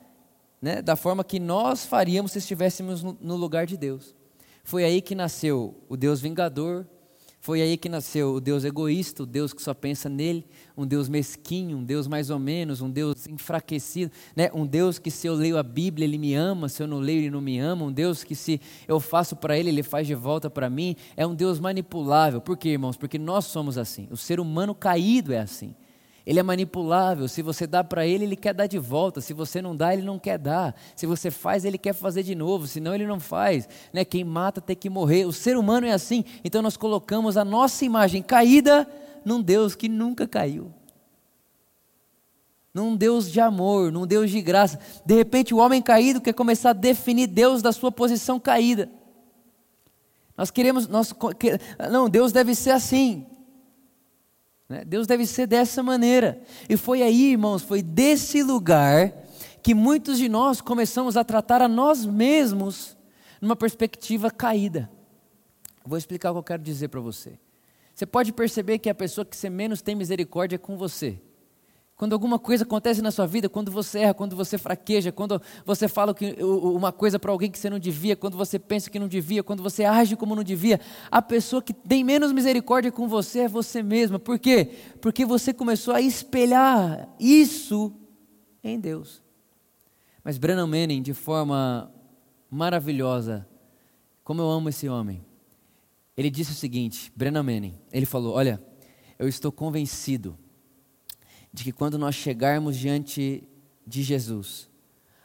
né, 0.62 0.80
da 0.80 0.94
forma 0.94 1.24
que 1.24 1.40
nós 1.40 1.84
faríamos 1.84 2.30
se 2.30 2.38
estivéssemos 2.38 3.02
no, 3.02 3.18
no 3.20 3.34
lugar 3.34 3.66
de 3.66 3.76
Deus. 3.76 4.14
Foi 4.62 4.84
aí 4.84 5.02
que 5.02 5.16
nasceu 5.16 5.74
o 5.88 5.96
Deus 5.96 6.20
vingador, 6.20 6.86
foi 7.46 7.62
aí 7.62 7.76
que 7.76 7.88
nasceu 7.88 8.34
o 8.34 8.40
Deus 8.40 8.64
egoísta, 8.64 9.22
o 9.22 9.26
Deus 9.26 9.52
que 9.52 9.62
só 9.62 9.72
pensa 9.72 10.08
nele, 10.08 10.44
um 10.76 10.84
Deus 10.84 11.08
mesquinho, 11.08 11.78
um 11.78 11.84
Deus 11.84 12.08
mais 12.08 12.28
ou 12.28 12.40
menos, 12.40 12.80
um 12.80 12.90
Deus 12.90 13.28
enfraquecido, 13.28 14.10
né? 14.34 14.50
um 14.52 14.66
Deus 14.66 14.98
que 14.98 15.12
se 15.12 15.28
eu 15.28 15.34
leio 15.34 15.56
a 15.56 15.62
Bíblia 15.62 16.04
ele 16.04 16.18
me 16.18 16.34
ama, 16.34 16.68
se 16.68 16.82
eu 16.82 16.88
não 16.88 16.98
leio 16.98 17.20
ele 17.20 17.30
não 17.30 17.40
me 17.40 17.56
ama, 17.56 17.84
um 17.84 17.92
Deus 17.92 18.24
que 18.24 18.34
se 18.34 18.60
eu 18.88 18.98
faço 18.98 19.36
para 19.36 19.56
ele 19.56 19.68
ele 19.68 19.84
faz 19.84 20.08
de 20.08 20.14
volta 20.16 20.50
para 20.50 20.68
mim, 20.68 20.96
é 21.16 21.24
um 21.24 21.36
Deus 21.36 21.60
manipulável. 21.60 22.40
Por 22.40 22.56
quê, 22.56 22.70
irmãos? 22.70 22.96
Porque 22.96 23.16
nós 23.16 23.44
somos 23.44 23.78
assim, 23.78 24.08
o 24.10 24.16
ser 24.16 24.40
humano 24.40 24.74
caído 24.74 25.32
é 25.32 25.38
assim. 25.38 25.72
Ele 26.26 26.40
é 26.40 26.42
manipulável. 26.42 27.28
Se 27.28 27.40
você 27.40 27.68
dá 27.68 27.84
para 27.84 28.04
ele, 28.04 28.24
ele 28.24 28.34
quer 28.34 28.52
dar 28.52 28.66
de 28.66 28.78
volta. 28.78 29.20
Se 29.20 29.32
você 29.32 29.62
não 29.62 29.76
dá, 29.76 29.92
ele 29.92 30.02
não 30.02 30.18
quer 30.18 30.36
dar. 30.36 30.74
Se 30.96 31.06
você 31.06 31.30
faz, 31.30 31.64
ele 31.64 31.78
quer 31.78 31.92
fazer 31.92 32.24
de 32.24 32.34
novo. 32.34 32.66
Senão, 32.66 32.92
ele 32.92 33.06
não 33.06 33.20
faz. 33.20 33.68
Né? 33.92 34.04
Quem 34.04 34.24
mata 34.24 34.60
tem 34.60 34.74
que 34.74 34.90
morrer. 34.90 35.24
O 35.24 35.32
ser 35.32 35.56
humano 35.56 35.86
é 35.86 35.92
assim. 35.92 36.24
Então, 36.44 36.60
nós 36.62 36.76
colocamos 36.76 37.36
a 37.36 37.44
nossa 37.44 37.84
imagem 37.84 38.24
caída 38.24 38.88
num 39.24 39.40
Deus 39.40 39.76
que 39.76 39.88
nunca 39.88 40.26
caiu. 40.26 40.74
Num 42.74 42.96
Deus 42.96 43.30
de 43.30 43.40
amor, 43.40 43.92
num 43.92 44.04
Deus 44.04 44.28
de 44.28 44.42
graça. 44.42 44.80
De 45.04 45.14
repente, 45.14 45.54
o 45.54 45.58
homem 45.58 45.80
caído 45.80 46.20
quer 46.20 46.34
começar 46.34 46.70
a 46.70 46.72
definir 46.74 47.28
Deus 47.28 47.62
da 47.62 47.70
sua 47.70 47.92
posição 47.92 48.40
caída. 48.40 48.90
Nós 50.36 50.50
queremos, 50.50 50.88
nós, 50.88 51.14
não, 51.90 52.10
Deus 52.10 52.32
deve 52.32 52.54
ser 52.54 52.72
assim. 52.72 53.24
Né? 54.68 54.84
Deus 54.84 55.06
deve 55.06 55.26
ser 55.26 55.46
dessa 55.46 55.82
maneira. 55.82 56.40
E 56.68 56.76
foi 56.76 57.02
aí, 57.02 57.32
irmãos, 57.32 57.62
foi 57.62 57.82
desse 57.82 58.42
lugar 58.42 59.12
que 59.62 59.74
muitos 59.74 60.18
de 60.18 60.28
nós 60.28 60.60
começamos 60.60 61.16
a 61.16 61.24
tratar 61.24 61.62
a 61.62 61.68
nós 61.68 62.04
mesmos 62.04 62.96
numa 63.40 63.56
perspectiva 63.56 64.30
caída. 64.30 64.90
Vou 65.84 65.98
explicar 65.98 66.30
o 66.30 66.34
que 66.34 66.38
eu 66.38 66.44
quero 66.44 66.62
dizer 66.62 66.88
para 66.88 67.00
você. 67.00 67.38
Você 67.94 68.04
pode 68.04 68.32
perceber 68.32 68.78
que 68.78 68.90
a 68.90 68.94
pessoa 68.94 69.24
que 69.24 69.36
você 69.36 69.48
menos 69.48 69.80
tem 69.80 69.94
misericórdia 69.94 70.56
é 70.56 70.58
com 70.58 70.76
você. 70.76 71.18
Quando 71.96 72.12
alguma 72.12 72.38
coisa 72.38 72.64
acontece 72.64 73.00
na 73.00 73.10
sua 73.10 73.26
vida, 73.26 73.48
quando 73.48 73.70
você 73.72 74.00
erra, 74.00 74.12
quando 74.12 74.36
você 74.36 74.58
fraqueja, 74.58 75.10
quando 75.10 75.40
você 75.64 75.88
fala 75.88 76.14
que, 76.14 76.36
uma 76.42 76.92
coisa 76.92 77.18
para 77.18 77.32
alguém 77.32 77.50
que 77.50 77.58
você 77.58 77.70
não 77.70 77.78
devia, 77.78 78.14
quando 78.14 78.36
você 78.36 78.58
pensa 78.58 78.90
que 78.90 78.98
não 78.98 79.08
devia, 79.08 79.42
quando 79.42 79.62
você 79.62 79.82
age 79.82 80.14
como 80.14 80.36
não 80.36 80.44
devia, 80.44 80.78
a 81.10 81.22
pessoa 81.22 81.62
que 81.62 81.72
tem 81.72 82.04
menos 82.04 82.32
misericórdia 82.32 82.92
com 82.92 83.08
você 83.08 83.40
é 83.40 83.48
você 83.48 83.82
mesma. 83.82 84.18
Por 84.18 84.38
quê? 84.38 84.72
Porque 85.00 85.24
você 85.24 85.54
começou 85.54 85.94
a 85.94 86.02
espelhar 86.02 87.08
isso 87.18 87.94
em 88.62 88.78
Deus. 88.78 89.22
Mas 90.22 90.36
Brennan 90.36 90.66
Manning, 90.66 91.00
de 91.00 91.14
forma 91.14 91.90
maravilhosa, 92.50 93.48
como 94.22 94.42
eu 94.42 94.50
amo 94.50 94.68
esse 94.68 94.86
homem, 94.86 95.24
ele 96.14 96.28
disse 96.28 96.52
o 96.52 96.54
seguinte: 96.54 97.10
Brennan 97.16 97.42
Manning, 97.42 97.78
ele 97.90 98.04
falou: 98.04 98.34
Olha, 98.34 98.62
eu 99.18 99.26
estou 99.26 99.50
convencido 99.50 100.36
de 101.56 101.64
que 101.64 101.72
quando 101.72 101.96
nós 101.96 102.14
chegarmos 102.14 102.76
diante 102.76 103.42
de 103.86 104.02
Jesus, 104.02 104.68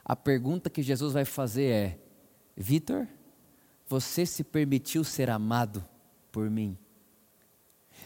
a 0.04 0.16
pergunta 0.16 0.70
que 0.70 0.82
Jesus 0.82 1.12
vai 1.12 1.26
fazer 1.26 1.66
é: 1.66 2.00
Vitor, 2.56 3.06
você 3.86 4.26
se 4.26 4.42
permitiu 4.42 5.04
ser 5.04 5.30
amado 5.30 5.84
por 6.32 6.50
mim? 6.50 6.78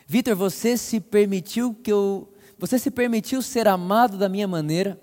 Vitor, 0.08 0.36
você 0.36 0.76
se 0.76 1.00
permitiu 1.00 1.72
que 1.76 1.92
eu. 1.92 2.34
Você 2.58 2.80
se 2.80 2.90
permitiu 2.90 3.44
ser 3.44 3.68
amado 3.68 4.18
da 4.18 4.28
minha 4.28 4.48
maneira? 4.48 5.00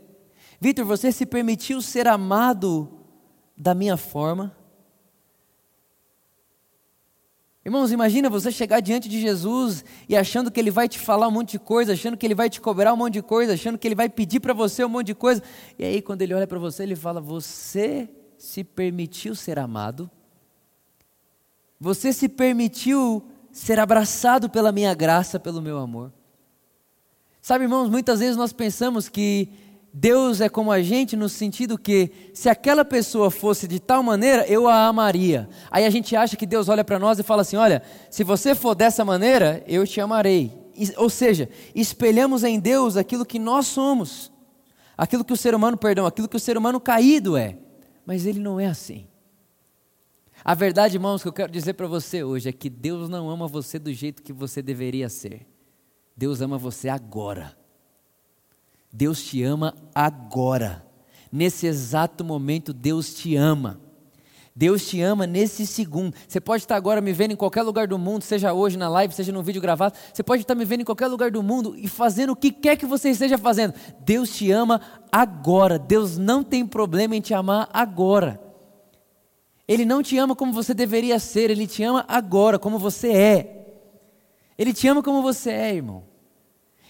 Vitor, 0.60 0.84
você 0.84 1.12
se 1.12 1.24
permitiu 1.24 1.80
ser 1.80 2.08
amado 2.08 2.90
da 3.56 3.72
minha 3.72 3.96
forma? 3.96 4.56
Irmãos, 7.64 7.92
imagina 7.92 8.28
você 8.28 8.50
chegar 8.50 8.80
diante 8.80 9.08
de 9.08 9.20
Jesus 9.20 9.84
e 10.08 10.16
achando 10.16 10.50
que 10.50 10.58
ele 10.58 10.70
vai 10.70 10.88
te 10.88 10.98
falar 10.98 11.28
um 11.28 11.30
monte 11.30 11.52
de 11.52 11.58
coisa, 11.60 11.92
achando 11.92 12.16
que 12.16 12.26
ele 12.26 12.34
vai 12.34 12.50
te 12.50 12.60
cobrar 12.60 12.92
um 12.92 12.96
monte 12.96 13.14
de 13.14 13.22
coisa, 13.22 13.54
achando 13.54 13.78
que 13.78 13.86
ele 13.86 13.94
vai 13.94 14.08
pedir 14.08 14.40
para 14.40 14.52
você 14.52 14.84
um 14.84 14.88
monte 14.88 15.08
de 15.08 15.14
coisa. 15.14 15.40
E 15.78 15.84
aí, 15.84 16.02
quando 16.02 16.22
ele 16.22 16.34
olha 16.34 16.46
para 16.46 16.58
você, 16.58 16.82
ele 16.82 16.96
fala: 16.96 17.20
Você 17.20 18.10
se 18.36 18.64
permitiu 18.64 19.36
ser 19.36 19.60
amado? 19.60 20.10
Você 21.78 22.12
se 22.12 22.28
permitiu 22.28 23.22
ser 23.52 23.78
abraçado 23.78 24.50
pela 24.50 24.72
minha 24.72 24.92
graça, 24.94 25.38
pelo 25.38 25.62
meu 25.62 25.78
amor? 25.78 26.12
Sabe, 27.40 27.64
irmãos, 27.64 27.88
muitas 27.88 28.20
vezes 28.20 28.36
nós 28.36 28.52
pensamos 28.52 29.08
que 29.08 29.48
Deus 29.94 30.40
é 30.40 30.48
como 30.48 30.72
a 30.72 30.80
gente 30.80 31.14
no 31.14 31.28
sentido 31.28 31.76
que 31.76 32.10
se 32.32 32.48
aquela 32.48 32.82
pessoa 32.82 33.30
fosse 33.30 33.68
de 33.68 33.78
tal 33.78 34.02
maneira, 34.02 34.46
eu 34.46 34.66
a 34.66 34.86
amaria. 34.86 35.48
Aí 35.70 35.84
a 35.84 35.90
gente 35.90 36.16
acha 36.16 36.34
que 36.34 36.46
Deus 36.46 36.70
olha 36.70 36.82
para 36.82 36.98
nós 36.98 37.18
e 37.18 37.22
fala 37.22 37.42
assim: 37.42 37.56
olha, 37.56 37.82
se 38.10 38.24
você 38.24 38.54
for 38.54 38.74
dessa 38.74 39.04
maneira, 39.04 39.62
eu 39.66 39.86
te 39.86 40.00
amarei. 40.00 40.50
Ou 40.96 41.10
seja, 41.10 41.48
espelhamos 41.74 42.42
em 42.42 42.58
Deus 42.58 42.96
aquilo 42.96 43.26
que 43.26 43.38
nós 43.38 43.66
somos, 43.66 44.32
aquilo 44.96 45.24
que 45.24 45.32
o 45.34 45.36
ser 45.36 45.54
humano, 45.54 45.76
perdão, 45.76 46.06
aquilo 46.06 46.28
que 46.28 46.36
o 46.36 46.40
ser 46.40 46.56
humano 46.56 46.80
caído 46.80 47.36
é. 47.36 47.58
Mas 48.06 48.24
ele 48.24 48.40
não 48.40 48.58
é 48.58 48.66
assim. 48.66 49.06
A 50.42 50.54
verdade, 50.54 50.96
irmãos, 50.96 51.22
que 51.22 51.28
eu 51.28 51.32
quero 51.32 51.52
dizer 51.52 51.74
para 51.74 51.86
você 51.86 52.24
hoje 52.24 52.48
é 52.48 52.52
que 52.52 52.70
Deus 52.70 53.10
não 53.10 53.28
ama 53.28 53.46
você 53.46 53.78
do 53.78 53.92
jeito 53.92 54.22
que 54.22 54.32
você 54.32 54.62
deveria 54.62 55.10
ser. 55.10 55.46
Deus 56.16 56.40
ama 56.40 56.56
você 56.56 56.88
agora. 56.88 57.61
Deus 58.92 59.22
te 59.22 59.42
ama 59.42 59.74
agora. 59.94 60.84
Nesse 61.30 61.66
exato 61.66 62.22
momento, 62.22 62.72
Deus 62.74 63.14
te 63.14 63.34
ama. 63.36 63.80
Deus 64.54 64.86
te 64.86 65.00
ama 65.00 65.26
nesse 65.26 65.66
segundo. 65.66 66.14
Você 66.28 66.38
pode 66.38 66.62
estar 66.62 66.76
agora 66.76 67.00
me 67.00 67.10
vendo 67.12 67.32
em 67.32 67.36
qualquer 67.36 67.62
lugar 67.62 67.86
do 67.88 67.98
mundo, 67.98 68.22
seja 68.22 68.52
hoje 68.52 68.76
na 68.76 68.86
live, 68.88 69.14
seja 69.14 69.32
no 69.32 69.42
vídeo 69.42 69.62
gravado. 69.62 69.96
Você 70.12 70.22
pode 70.22 70.42
estar 70.42 70.54
me 70.54 70.66
vendo 70.66 70.82
em 70.82 70.84
qualquer 70.84 71.06
lugar 71.06 71.30
do 71.30 71.42
mundo 71.42 71.74
e 71.74 71.88
fazendo 71.88 72.32
o 72.32 72.36
que 72.36 72.50
quer 72.50 72.76
que 72.76 72.84
você 72.84 73.08
esteja 73.08 73.38
fazendo. 73.38 73.72
Deus 74.00 74.30
te 74.30 74.50
ama 74.50 74.80
agora. 75.10 75.78
Deus 75.78 76.18
não 76.18 76.44
tem 76.44 76.66
problema 76.66 77.16
em 77.16 77.20
te 77.22 77.32
amar 77.32 77.70
agora. 77.72 78.38
Ele 79.66 79.86
não 79.86 80.02
te 80.02 80.18
ama 80.18 80.36
como 80.36 80.52
você 80.52 80.74
deveria 80.74 81.18
ser, 81.18 81.50
ele 81.50 81.66
te 81.66 81.82
ama 81.82 82.04
agora, 82.06 82.58
como 82.58 82.78
você 82.78 83.10
é. 83.10 83.58
Ele 84.58 84.74
te 84.74 84.86
ama 84.86 85.02
como 85.02 85.22
você 85.22 85.50
é, 85.50 85.74
irmão. 85.74 86.11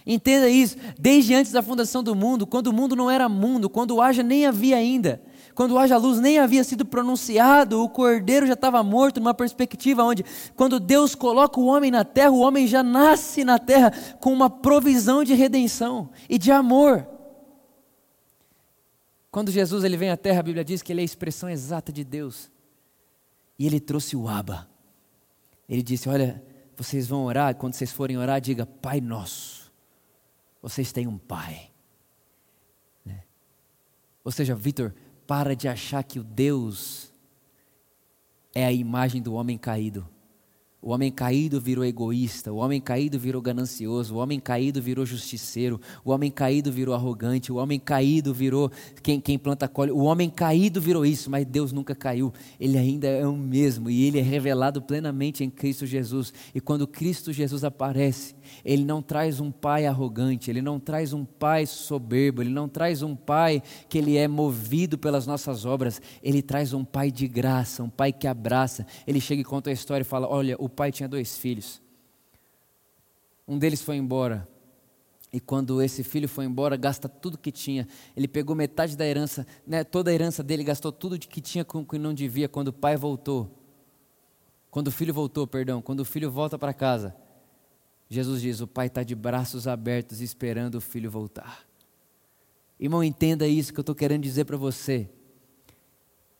Entenda 0.05 0.49
isso, 0.49 0.75
desde 0.99 1.33
antes 1.33 1.51
da 1.51 1.63
fundação 1.63 2.03
do 2.03 2.13
mundo, 2.13 2.45
quando 2.45 2.67
o 2.67 2.73
mundo 2.73 2.95
não 2.95 3.09
era 3.09 3.29
mundo, 3.29 3.69
quando 3.69 4.01
haja 4.01 4.21
nem 4.21 4.45
havia 4.45 4.75
ainda, 4.75 5.21
quando 5.55 5.77
haja 5.77 5.95
luz 5.95 6.19
nem 6.19 6.39
havia 6.39 6.63
sido 6.63 6.83
pronunciado, 6.83 7.81
o 7.81 7.87
cordeiro 7.87 8.45
já 8.45 8.53
estava 8.53 8.83
morto, 8.83 9.21
numa 9.21 9.33
perspectiva 9.33 10.03
onde, 10.03 10.25
quando 10.55 10.77
Deus 10.77 11.15
coloca 11.15 11.57
o 11.57 11.65
homem 11.67 11.89
na 11.89 12.03
terra, 12.03 12.31
o 12.31 12.39
homem 12.39 12.67
já 12.67 12.83
nasce 12.83 13.45
na 13.45 13.57
terra 13.57 13.91
com 14.19 14.33
uma 14.33 14.49
provisão 14.49 15.23
de 15.23 15.33
redenção 15.33 16.09
e 16.27 16.37
de 16.37 16.51
amor. 16.51 17.07
Quando 19.31 19.51
Jesus 19.51 19.85
ele 19.85 19.95
vem 19.95 20.09
à 20.09 20.17
terra, 20.17 20.41
a 20.41 20.43
Bíblia 20.43 20.65
diz 20.65 20.81
que 20.81 20.91
ele 20.91 20.99
é 20.99 21.03
a 21.03 21.05
expressão 21.05 21.49
exata 21.49 21.93
de 21.93 22.03
Deus. 22.03 22.51
E 23.57 23.65
ele 23.65 23.79
trouxe 23.79 24.15
o 24.15 24.27
Aba. 24.27 24.67
Ele 25.67 25.81
disse: 25.81 26.07
Olha, 26.07 26.43
vocês 26.75 27.07
vão 27.07 27.25
orar, 27.25 27.55
quando 27.55 27.73
vocês 27.73 27.91
forem 27.91 28.17
orar, 28.17 28.39
diga: 28.39 28.65
Pai 28.65 29.01
Nosso 29.01 29.62
vocês 30.63 30.93
têm 30.93 31.05
um 31.05 31.17
pai. 31.17 31.69
Né? 33.05 33.21
Ou 34.23 34.31
seja, 34.31 34.55
Vitor, 34.55 34.95
para 35.27 35.57
de 35.57 35.67
achar 35.67 36.01
que 36.03 36.19
o 36.19 36.23
Deus 36.23 37.11
é 38.55 38.65
a 38.65 38.71
imagem 38.71 39.21
do 39.21 39.33
homem 39.33 39.57
caído. 39.57 40.07
O 40.81 40.91
homem 40.91 41.09
caído 41.09 41.61
virou 41.61 41.85
egoísta, 41.85 42.51
o 42.51 42.57
homem 42.57 42.81
caído 42.81 43.17
virou 43.17 43.41
ganancioso, 43.41 44.15
o 44.15 44.17
homem 44.17 44.37
caído 44.37 44.81
virou 44.81 45.05
justiceiro, 45.05 45.79
o 46.03 46.11
homem 46.11 46.29
caído 46.29 46.73
virou 46.73 46.93
arrogante, 46.93 47.53
o 47.53 47.55
homem 47.55 47.79
caído 47.79 48.33
virou 48.33 48.69
quem, 49.01 49.21
quem 49.21 49.39
planta 49.39 49.65
colhe. 49.65 49.91
O 49.91 49.99
homem 49.99 50.29
caído 50.29 50.81
virou 50.81 51.05
isso, 51.05 51.31
mas 51.31 51.45
Deus 51.45 51.71
nunca 51.71 51.95
caiu. 51.95 52.33
Ele 52.59 52.77
ainda 52.77 53.07
é 53.07 53.25
o 53.25 53.35
mesmo 53.35 53.89
e 53.89 54.03
ele 54.03 54.19
é 54.19 54.21
revelado 54.21 54.81
plenamente 54.81 55.41
em 55.41 55.49
Cristo 55.49 55.85
Jesus. 55.85 56.33
E 56.53 56.59
quando 56.59 56.85
Cristo 56.85 57.31
Jesus 57.31 57.63
aparece, 57.63 58.35
ele 58.63 58.83
não 58.83 59.01
traz 59.01 59.39
um 59.39 59.51
pai 59.51 59.85
arrogante, 59.85 60.49
ele 60.49 60.61
não 60.61 60.79
traz 60.79 61.13
um 61.13 61.25
pai 61.25 61.65
soberbo, 61.65 62.41
ele 62.41 62.49
não 62.49 62.67
traz 62.67 63.01
um 63.01 63.15
pai 63.15 63.61
que 63.89 63.97
ele 63.97 64.17
é 64.17 64.27
movido 64.27 64.97
pelas 64.97 65.27
nossas 65.27 65.65
obras, 65.65 66.01
ele 66.21 66.41
traz 66.41 66.73
um 66.73 66.83
pai 66.83 67.11
de 67.11 67.27
graça, 67.27 67.83
um 67.83 67.89
pai 67.89 68.11
que 68.11 68.27
abraça. 68.27 68.85
Ele 69.05 69.19
chega 69.21 69.41
e 69.41 69.45
conta 69.45 69.69
a 69.69 69.73
história 69.73 70.03
e 70.03 70.05
fala: 70.05 70.27
Olha, 70.27 70.55
o 70.59 70.69
pai 70.69 70.91
tinha 70.91 71.07
dois 71.07 71.37
filhos. 71.37 71.81
Um 73.47 73.57
deles 73.57 73.81
foi 73.81 73.97
embora. 73.97 74.47
E 75.33 75.39
quando 75.39 75.81
esse 75.81 76.03
filho 76.03 76.29
foi 76.29 76.45
embora, 76.45 76.77
gasta 76.77 77.09
tudo 77.09 77.39
que 77.39 77.51
tinha. 77.51 77.87
Ele 78.15 78.27
pegou 78.27 78.55
metade 78.55 78.95
da 78.95 79.03
herança, 79.03 79.47
né, 79.65 79.83
toda 79.83 80.11
a 80.11 80.13
herança 80.13 80.43
dele, 80.43 80.63
gastou 80.63 80.91
tudo 80.91 81.17
que 81.17 81.41
tinha 81.41 81.65
com 81.65 81.83
que 81.83 81.97
não 81.97 82.13
devia. 82.13 82.47
Quando 82.47 82.67
o 82.67 82.73
pai 82.73 82.95
voltou, 82.95 83.49
quando 84.69 84.89
o 84.89 84.91
filho 84.91 85.11
voltou, 85.11 85.47
perdão, 85.47 85.81
quando 85.81 86.01
o 86.01 86.05
filho 86.05 86.29
volta 86.29 86.57
para 86.57 86.71
casa, 86.71 87.15
Jesus 88.13 88.41
diz: 88.41 88.61
o 88.61 88.67
pai 88.67 88.87
está 88.87 89.01
de 89.01 89.15
braços 89.15 89.67
abertos 89.67 90.21
esperando 90.21 90.75
o 90.75 90.81
filho 90.81 91.09
voltar. 91.09 91.65
Irmão, 92.79 93.03
entenda 93.03 93.47
isso 93.47 93.73
que 93.73 93.79
eu 93.79 93.81
estou 93.81 93.95
querendo 93.95 94.21
dizer 94.21 94.45
para 94.45 94.57
você. 94.57 95.09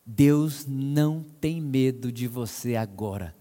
Deus 0.06 0.66
não 0.68 1.24
tem 1.24 1.60
medo 1.60 2.12
de 2.12 2.28
você 2.28 2.76
agora. 2.76 3.36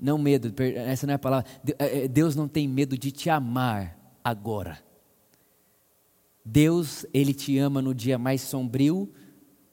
Não 0.00 0.16
medo, 0.16 0.52
essa 0.62 1.06
não 1.06 1.12
é 1.12 1.14
a 1.16 1.18
palavra. 1.18 1.48
É, 1.78 2.04
é, 2.04 2.08
Deus 2.08 2.34
não 2.34 2.48
tem 2.48 2.66
medo 2.66 2.96
de 2.96 3.12
te 3.12 3.30
amar 3.30 3.96
agora. 4.24 4.82
Deus, 6.44 7.04
Ele 7.12 7.34
te 7.34 7.58
ama 7.58 7.82
no 7.82 7.94
dia 7.94 8.18
mais 8.18 8.40
sombrio 8.40 9.12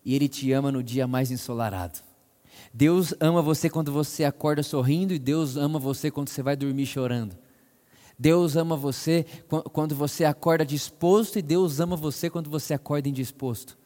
e 0.04 0.14
Ele 0.14 0.28
te 0.28 0.52
ama 0.52 0.72
no 0.72 0.84
dia 0.84 1.08
mais 1.08 1.32
ensolarado. 1.32 2.00
Deus 2.74 3.14
ama 3.20 3.42
você 3.42 3.70
quando 3.70 3.92
você 3.92 4.26
acorda 4.26 4.62
sorrindo 4.62 5.14
e 5.14 5.20
Deus 5.20 5.56
ama 5.56 5.80
você 5.80 6.12
quando 6.12 6.30
você 6.30 6.44
vai 6.44 6.56
dormir 6.56 6.86
chorando. 6.86 7.38
Deus 8.18 8.56
ama 8.56 8.76
você 8.76 9.26
quando 9.74 9.96
você 9.96 10.24
acorda 10.24 10.66
disposto 10.66 11.38
e 11.38 11.42
Deus 11.42 11.80
ama 11.80 11.96
você 11.96 12.30
quando 12.30 12.50
você 12.50 12.74
acorda 12.74 13.10
indisposto. 13.10 13.78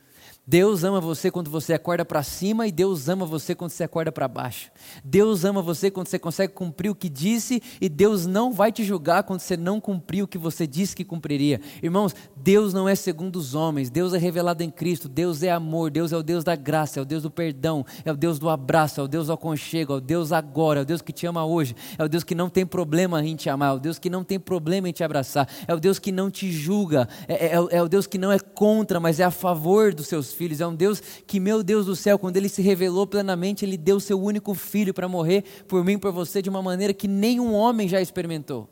Deus 0.49 0.83
ama 0.83 0.99
você 0.99 1.29
quando 1.29 1.51
você 1.51 1.75
acorda 1.75 2.03
para 2.03 2.23
cima 2.23 2.65
e 2.65 2.71
Deus 2.71 3.07
ama 3.07 3.23
você 3.23 3.53
quando 3.53 3.69
você 3.69 3.83
acorda 3.83 4.11
para 4.11 4.27
baixo. 4.27 4.71
Deus 5.05 5.45
ama 5.45 5.61
você 5.61 5.91
quando 5.91 6.07
você 6.07 6.17
consegue 6.17 6.53
cumprir 6.53 6.89
o 6.89 6.95
que 6.95 7.07
disse 7.07 7.61
e 7.79 7.87
Deus 7.87 8.25
não 8.25 8.51
vai 8.51 8.71
te 8.71 8.83
julgar 8.83 9.21
quando 9.21 9.41
você 9.41 9.55
não 9.55 9.79
cumprir 9.79 10.23
o 10.23 10.27
que 10.27 10.39
você 10.39 10.65
disse 10.65 10.95
que 10.95 11.05
cumpriria. 11.05 11.61
Irmãos, 11.83 12.15
Deus 12.35 12.73
não 12.73 12.89
é 12.89 12.95
segundo 12.95 13.35
os 13.35 13.53
homens, 13.53 13.91
Deus 13.91 14.11
é 14.11 14.17
revelado 14.17 14.63
em 14.63 14.71
Cristo, 14.71 15.07
Deus 15.07 15.43
é 15.43 15.51
amor, 15.51 15.91
Deus 15.91 16.11
é 16.11 16.17
o 16.17 16.23
Deus 16.23 16.43
da 16.43 16.55
graça, 16.55 16.99
é 16.99 17.03
o 17.03 17.05
Deus 17.05 17.21
do 17.21 17.29
perdão, 17.29 17.85
é 18.03 18.11
o 18.11 18.17
Deus 18.17 18.39
do 18.39 18.49
abraço, 18.49 18.99
é 18.99 19.03
o 19.03 19.07
Deus 19.07 19.27
do 19.27 19.33
aconchego, 19.33 19.93
é 19.93 19.97
o 19.97 20.01
Deus 20.01 20.31
agora, 20.31 20.79
é 20.79 20.81
o 20.81 20.85
Deus 20.85 21.03
que 21.03 21.13
te 21.13 21.27
ama 21.27 21.45
hoje, 21.45 21.75
é 21.95 22.03
o 22.03 22.09
Deus 22.09 22.23
que 22.23 22.33
não 22.33 22.49
tem 22.49 22.65
problema 22.65 23.23
em 23.23 23.35
te 23.35 23.51
amar, 23.51 23.73
é 23.73 23.75
o 23.75 23.79
Deus 23.79 23.99
que 23.99 24.09
não 24.09 24.23
tem 24.23 24.39
problema 24.39 24.89
em 24.89 24.91
te 24.91 25.03
abraçar, 25.03 25.47
é 25.67 25.75
o 25.75 25.79
Deus 25.79 25.99
que 25.99 26.11
não 26.11 26.31
te 26.31 26.51
julga, 26.51 27.07
é, 27.27 27.49
é, 27.49 27.51
é 27.69 27.83
o 27.83 27.87
Deus 27.87 28.07
que 28.07 28.17
não 28.17 28.31
é 28.31 28.39
contra, 28.39 28.99
mas 28.99 29.19
é 29.19 29.23
a 29.23 29.29
favor 29.29 29.93
dos 29.93 30.07
seus 30.07 30.33
filhos. 30.33 30.38
É 30.59 30.67
um 30.67 30.75
Deus 30.75 30.99
que, 30.99 31.39
meu 31.39 31.63
Deus 31.63 31.85
do 31.85 31.95
céu, 31.95 32.17
quando 32.17 32.37
ele 32.37 32.49
se 32.49 32.61
revelou 32.61 33.05
plenamente, 33.05 33.65
ele 33.65 33.77
deu 33.77 33.99
seu 33.99 34.21
único 34.21 34.53
filho 34.53 34.93
para 34.93 35.07
morrer 35.07 35.43
por 35.67 35.83
mim 35.83 35.97
por 35.97 36.11
você 36.11 36.41
de 36.41 36.49
uma 36.49 36.61
maneira 36.61 36.93
que 36.93 37.07
nenhum 37.07 37.53
homem 37.53 37.87
já 37.87 38.01
experimentou. 38.01 38.69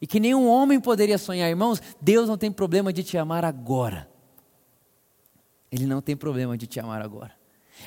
E 0.00 0.06
que 0.06 0.20
nenhum 0.20 0.46
homem 0.48 0.78
poderia 0.78 1.18
sonhar. 1.18 1.48
Irmãos, 1.48 1.80
Deus 2.00 2.28
não 2.28 2.36
tem 2.36 2.52
problema 2.52 2.92
de 2.92 3.02
te 3.02 3.16
amar 3.16 3.44
agora. 3.44 4.08
Ele 5.70 5.86
não 5.86 6.00
tem 6.00 6.16
problema 6.16 6.56
de 6.56 6.66
te 6.66 6.78
amar 6.78 7.02
agora. 7.02 7.32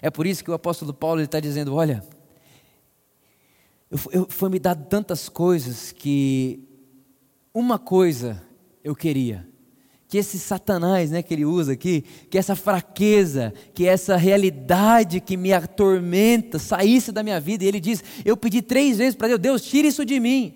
É 0.02 0.10
por 0.10 0.28
isso 0.28 0.44
que 0.44 0.52
o 0.52 0.54
apóstolo 0.54 0.94
Paulo 0.94 1.22
está 1.22 1.40
dizendo: 1.40 1.74
olha, 1.74 2.04
eu, 3.90 4.00
eu, 4.12 4.28
foi 4.30 4.50
me 4.50 4.60
dado 4.60 4.88
tantas 4.88 5.28
coisas 5.30 5.92
que 5.92 6.68
uma 7.54 7.80
coisa 7.80 8.42
eu 8.84 8.96
queria, 8.96 9.49
que 10.10 10.18
esse 10.18 10.40
Satanás, 10.40 11.12
né, 11.12 11.22
que 11.22 11.32
ele 11.32 11.46
usa 11.46 11.74
aqui, 11.74 12.04
que 12.32 12.38
essa 12.40 12.56
fraqueza, 12.56 13.54
que 13.76 13.88
essa 13.88 14.18
realidade 14.18 15.22
que 15.22 15.38
me 15.38 15.54
atormenta 15.54 16.58
saísse 16.58 17.12
da 17.12 17.22
minha 17.22 17.40
vida. 17.40 17.64
E 17.64 17.68
ele 17.68 17.80
diz: 17.80 18.04
Eu 18.26 18.36
pedi 18.36 18.64
três 18.64 18.98
vezes 18.98 19.14
para 19.14 19.28
Deus, 19.28 19.40
Deus, 19.40 19.62
tira 19.62 19.88
isso 19.88 20.04
de 20.04 20.20
mim. 20.20 20.56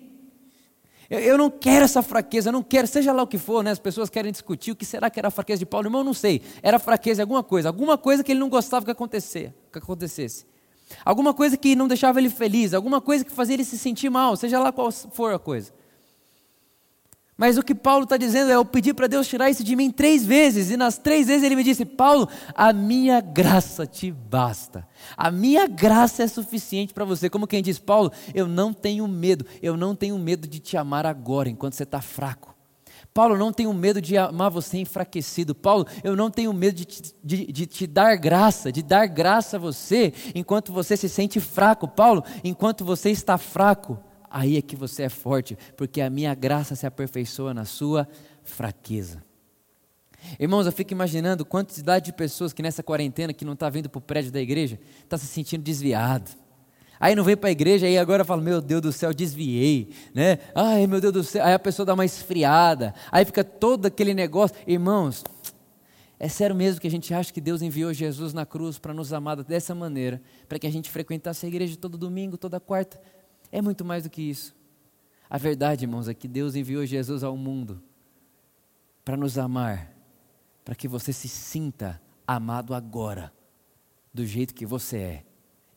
Eu, 1.08 1.20
eu, 1.20 1.38
não 1.38 1.48
quero 1.48 1.84
essa 1.84 2.02
fraqueza, 2.02 2.48
eu 2.48 2.52
não 2.52 2.64
quero, 2.64 2.88
seja 2.88 3.12
lá 3.12 3.22
o 3.22 3.28
que 3.28 3.38
for, 3.38 3.62
né? 3.62 3.70
As 3.70 3.78
pessoas 3.78 4.10
querem 4.10 4.32
discutir 4.32 4.72
o 4.72 4.76
que 4.76 4.84
será 4.84 5.08
que 5.08 5.20
era 5.20 5.28
a 5.28 5.30
fraqueza 5.30 5.60
de 5.60 5.66
Paulo. 5.66 5.86
Irmão, 5.86 6.00
eu 6.00 6.04
não 6.04 6.14
sei. 6.14 6.42
Era 6.60 6.80
fraqueza 6.80 7.22
alguma 7.22 7.44
coisa, 7.44 7.68
alguma 7.68 7.96
coisa 7.96 8.24
que 8.24 8.32
ele 8.32 8.40
não 8.40 8.48
gostava 8.48 8.84
que, 8.84 8.90
acontecer, 8.90 9.54
que 9.70 9.78
acontecesse. 9.78 10.46
Alguma 11.04 11.32
coisa 11.32 11.56
que 11.56 11.76
não 11.76 11.86
deixava 11.86 12.18
ele 12.18 12.28
feliz, 12.28 12.74
alguma 12.74 13.00
coisa 13.00 13.24
que 13.24 13.30
fazia 13.30 13.54
ele 13.54 13.64
se 13.64 13.78
sentir 13.78 14.10
mal, 14.10 14.34
seja 14.36 14.58
lá 14.58 14.72
qual 14.72 14.90
for 14.90 15.32
a 15.32 15.38
coisa. 15.38 15.72
Mas 17.36 17.58
o 17.58 17.62
que 17.62 17.74
Paulo 17.74 18.04
está 18.04 18.16
dizendo 18.16 18.50
é: 18.50 18.54
eu 18.54 18.64
pedi 18.64 18.94
para 18.94 19.08
Deus 19.08 19.26
tirar 19.26 19.50
isso 19.50 19.64
de 19.64 19.74
mim 19.74 19.90
três 19.90 20.24
vezes, 20.24 20.70
e 20.70 20.76
nas 20.76 20.98
três 20.98 21.26
vezes 21.26 21.42
ele 21.42 21.56
me 21.56 21.64
disse: 21.64 21.84
Paulo, 21.84 22.28
a 22.54 22.72
minha 22.72 23.20
graça 23.20 23.86
te 23.86 24.10
basta, 24.10 24.86
a 25.16 25.30
minha 25.30 25.66
graça 25.66 26.22
é 26.22 26.28
suficiente 26.28 26.94
para 26.94 27.04
você. 27.04 27.28
Como 27.28 27.46
quem 27.46 27.62
diz, 27.62 27.78
Paulo, 27.78 28.12
eu 28.32 28.46
não 28.46 28.72
tenho 28.72 29.06
medo, 29.08 29.44
eu 29.60 29.76
não 29.76 29.96
tenho 29.96 30.16
medo 30.18 30.46
de 30.46 30.60
te 30.60 30.76
amar 30.76 31.06
agora, 31.06 31.48
enquanto 31.48 31.74
você 31.74 31.82
está 31.82 32.00
fraco. 32.00 32.54
Paulo, 33.12 33.36
não 33.36 33.52
tenho 33.52 33.72
medo 33.72 34.00
de 34.00 34.16
amar 34.16 34.50
você 34.50 34.78
enfraquecido. 34.78 35.54
Paulo, 35.54 35.86
eu 36.02 36.16
não 36.16 36.32
tenho 36.32 36.52
medo 36.52 36.74
de 36.74 36.84
te, 36.84 37.14
de, 37.22 37.46
de 37.46 37.66
te 37.66 37.86
dar 37.86 38.16
graça, 38.16 38.72
de 38.72 38.82
dar 38.82 39.06
graça 39.06 39.56
a 39.56 39.60
você 39.60 40.12
enquanto 40.34 40.72
você 40.72 40.96
se 40.96 41.08
sente 41.08 41.38
fraco. 41.38 41.86
Paulo, 41.86 42.24
enquanto 42.42 42.84
você 42.84 43.10
está 43.10 43.38
fraco 43.38 44.00
aí 44.34 44.56
é 44.56 44.62
que 44.62 44.74
você 44.74 45.04
é 45.04 45.08
forte, 45.08 45.56
porque 45.76 46.00
a 46.00 46.10
minha 46.10 46.34
graça 46.34 46.74
se 46.74 46.84
aperfeiçoa 46.84 47.54
na 47.54 47.64
sua 47.64 48.08
fraqueza. 48.42 49.22
Irmãos, 50.40 50.66
eu 50.66 50.72
fico 50.72 50.92
imaginando 50.92 51.44
quantidade 51.44 52.06
de 52.06 52.12
pessoas 52.12 52.52
que 52.52 52.60
nessa 52.60 52.82
quarentena 52.82 53.32
que 53.32 53.44
não 53.44 53.52
está 53.52 53.70
vindo 53.70 53.88
para 53.88 53.98
o 53.98 54.02
prédio 54.02 54.32
da 54.32 54.40
igreja, 54.40 54.76
está 55.04 55.16
se 55.16 55.26
sentindo 55.26 55.62
desviado. 55.62 56.32
Aí 56.98 57.14
não 57.14 57.22
vem 57.22 57.36
para 57.36 57.48
a 57.48 57.52
igreja, 57.52 57.86
aí 57.86 57.96
agora 57.96 58.24
fala, 58.24 58.42
meu 58.42 58.60
Deus 58.60 58.82
do 58.82 58.90
céu, 58.90 59.14
desviei, 59.14 59.90
né? 60.12 60.38
Ai, 60.52 60.86
meu 60.88 61.00
Deus 61.00 61.12
do 61.12 61.22
céu, 61.22 61.44
aí 61.44 61.54
a 61.54 61.58
pessoa 61.58 61.86
dá 61.86 61.94
uma 61.94 62.04
esfriada, 62.04 62.92
aí 63.12 63.24
fica 63.24 63.44
todo 63.44 63.86
aquele 63.86 64.14
negócio. 64.14 64.56
Irmãos, 64.66 65.22
é 66.18 66.28
sério 66.28 66.56
mesmo 66.56 66.80
que 66.80 66.88
a 66.88 66.90
gente 66.90 67.14
acha 67.14 67.32
que 67.32 67.40
Deus 67.40 67.62
enviou 67.62 67.92
Jesus 67.92 68.32
na 68.32 68.44
cruz 68.44 68.78
para 68.78 68.92
nos 68.92 69.12
amar 69.12 69.44
dessa 69.44 69.76
maneira, 69.76 70.20
para 70.48 70.58
que 70.58 70.66
a 70.66 70.72
gente 70.72 70.90
frequentasse 70.90 71.46
a 71.46 71.48
igreja 71.48 71.76
todo 71.76 71.96
domingo, 71.96 72.36
toda 72.36 72.58
quarta? 72.58 72.98
É 73.54 73.62
muito 73.62 73.84
mais 73.84 74.02
do 74.02 74.10
que 74.10 74.20
isso. 74.20 74.52
A 75.30 75.38
verdade, 75.38 75.84
irmãos, 75.84 76.08
é 76.08 76.12
que 76.12 76.26
Deus 76.26 76.56
enviou 76.56 76.84
Jesus 76.84 77.22
ao 77.22 77.36
mundo 77.36 77.80
para 79.04 79.16
nos 79.16 79.38
amar, 79.38 79.96
para 80.64 80.74
que 80.74 80.88
você 80.88 81.12
se 81.12 81.28
sinta 81.28 82.02
amado 82.26 82.74
agora, 82.74 83.32
do 84.12 84.26
jeito 84.26 84.52
que 84.52 84.66
você 84.66 84.96
é, 84.96 85.24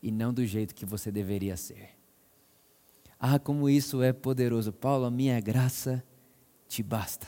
e 0.02 0.12
não 0.12 0.34
do 0.34 0.44
jeito 0.44 0.74
que 0.74 0.88
você 0.88 1.12
deveria 1.12 1.56
ser. 1.56 1.92
Ah, 3.20 3.38
como 3.38 3.70
isso 3.70 4.02
é 4.02 4.12
poderoso. 4.12 4.74
Paulo, 4.74 5.06
a 5.06 5.12
minha 5.12 5.40
graça 5.40 6.04
te 6.68 6.82
basta. 6.82 7.28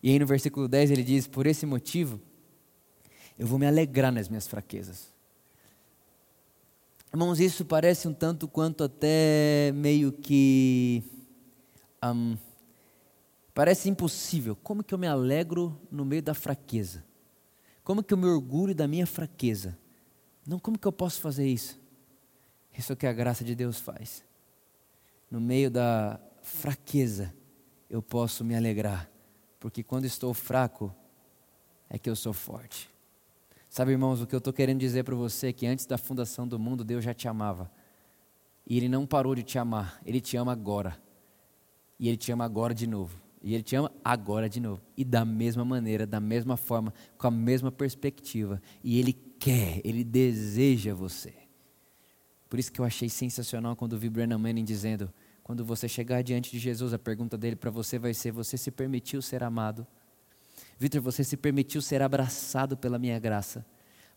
E 0.00 0.10
aí 0.10 0.20
no 0.20 0.26
versículo 0.26 0.68
10 0.68 0.92
ele 0.92 1.02
diz: 1.02 1.26
Por 1.26 1.48
esse 1.48 1.66
motivo, 1.66 2.20
eu 3.36 3.44
vou 3.44 3.58
me 3.58 3.66
alegrar 3.66 4.12
nas 4.12 4.28
minhas 4.28 4.46
fraquezas 4.46 5.11
Irmãos, 7.12 7.40
isso 7.40 7.62
parece 7.66 8.08
um 8.08 8.14
tanto 8.14 8.48
quanto 8.48 8.84
até 8.84 9.70
meio 9.74 10.10
que. 10.10 11.02
Um, 12.02 12.38
parece 13.52 13.90
impossível. 13.90 14.56
Como 14.56 14.82
que 14.82 14.94
eu 14.94 14.98
me 14.98 15.06
alegro 15.06 15.78
no 15.90 16.06
meio 16.06 16.22
da 16.22 16.32
fraqueza? 16.32 17.04
Como 17.84 18.02
que 18.02 18.14
eu 18.14 18.16
me 18.16 18.24
orgulho 18.24 18.74
da 18.74 18.88
minha 18.88 19.06
fraqueza? 19.06 19.76
Não, 20.46 20.58
como 20.58 20.78
que 20.78 20.86
eu 20.86 20.92
posso 20.92 21.20
fazer 21.20 21.46
isso? 21.46 21.78
Isso 22.76 22.92
é 22.92 22.94
o 22.94 22.96
que 22.96 23.06
a 23.06 23.12
graça 23.12 23.44
de 23.44 23.54
Deus 23.54 23.78
faz. 23.78 24.24
No 25.30 25.38
meio 25.38 25.70
da 25.70 26.18
fraqueza, 26.40 27.34
eu 27.90 28.00
posso 28.00 28.42
me 28.42 28.56
alegrar, 28.56 29.10
porque 29.60 29.82
quando 29.82 30.06
estou 30.06 30.32
fraco, 30.32 30.94
é 31.90 31.98
que 31.98 32.08
eu 32.08 32.16
sou 32.16 32.32
forte. 32.32 32.91
Sabe, 33.72 33.92
irmãos, 33.92 34.20
o 34.20 34.26
que 34.26 34.34
eu 34.34 34.38
estou 34.38 34.52
querendo 34.52 34.80
dizer 34.80 35.02
para 35.02 35.14
você 35.14 35.46
é 35.46 35.52
que 35.54 35.66
antes 35.66 35.86
da 35.86 35.96
fundação 35.96 36.46
do 36.46 36.58
mundo, 36.58 36.84
Deus 36.84 37.02
já 37.02 37.14
te 37.14 37.26
amava. 37.26 37.72
E 38.66 38.76
Ele 38.76 38.86
não 38.86 39.06
parou 39.06 39.34
de 39.34 39.42
te 39.42 39.58
amar, 39.58 39.98
Ele 40.04 40.20
te 40.20 40.36
ama 40.36 40.52
agora. 40.52 41.00
E 41.98 42.06
Ele 42.06 42.18
te 42.18 42.30
ama 42.30 42.44
agora 42.44 42.74
de 42.74 42.86
novo. 42.86 43.18
E 43.42 43.54
Ele 43.54 43.62
te 43.62 43.74
ama 43.74 43.90
agora 44.04 44.46
de 44.46 44.60
novo. 44.60 44.82
E 44.94 45.06
da 45.06 45.24
mesma 45.24 45.64
maneira, 45.64 46.06
da 46.06 46.20
mesma 46.20 46.54
forma, 46.58 46.92
com 47.16 47.26
a 47.26 47.30
mesma 47.30 47.72
perspectiva. 47.72 48.60
E 48.84 48.98
Ele 48.98 49.14
quer, 49.14 49.80
Ele 49.82 50.04
deseja 50.04 50.92
você. 50.92 51.32
Por 52.50 52.58
isso 52.58 52.70
que 52.70 52.78
eu 52.78 52.84
achei 52.84 53.08
sensacional 53.08 53.74
quando 53.74 53.98
vi 53.98 54.10
Brennan 54.10 54.36
Manning 54.36 54.64
dizendo: 54.64 55.10
quando 55.42 55.64
você 55.64 55.88
chegar 55.88 56.20
diante 56.20 56.50
de 56.50 56.58
Jesus, 56.58 56.92
a 56.92 56.98
pergunta 56.98 57.38
dele 57.38 57.56
para 57.56 57.70
você 57.70 57.98
vai 57.98 58.12
ser: 58.12 58.32
Você 58.32 58.58
se 58.58 58.70
permitiu 58.70 59.22
ser 59.22 59.42
amado? 59.42 59.86
Vitor, 60.82 61.00
você 61.00 61.22
se 61.22 61.36
permitiu 61.36 61.80
ser 61.80 62.02
abraçado 62.02 62.76
pela 62.76 62.98
minha 62.98 63.16
graça? 63.16 63.64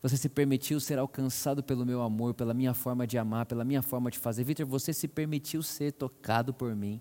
Você 0.02 0.16
se 0.16 0.28
permitiu 0.28 0.80
ser 0.80 0.98
alcançado 0.98 1.62
pelo 1.62 1.86
meu 1.86 2.02
amor, 2.02 2.34
pela 2.34 2.52
minha 2.52 2.74
forma 2.74 3.06
de 3.06 3.16
amar, 3.16 3.46
pela 3.46 3.64
minha 3.64 3.82
forma 3.82 4.10
de 4.10 4.18
fazer? 4.18 4.42
Vitor, 4.42 4.66
você 4.66 4.92
se 4.92 5.06
permitiu 5.06 5.62
ser 5.62 5.92
tocado 5.92 6.52
por 6.52 6.74
mim? 6.74 7.00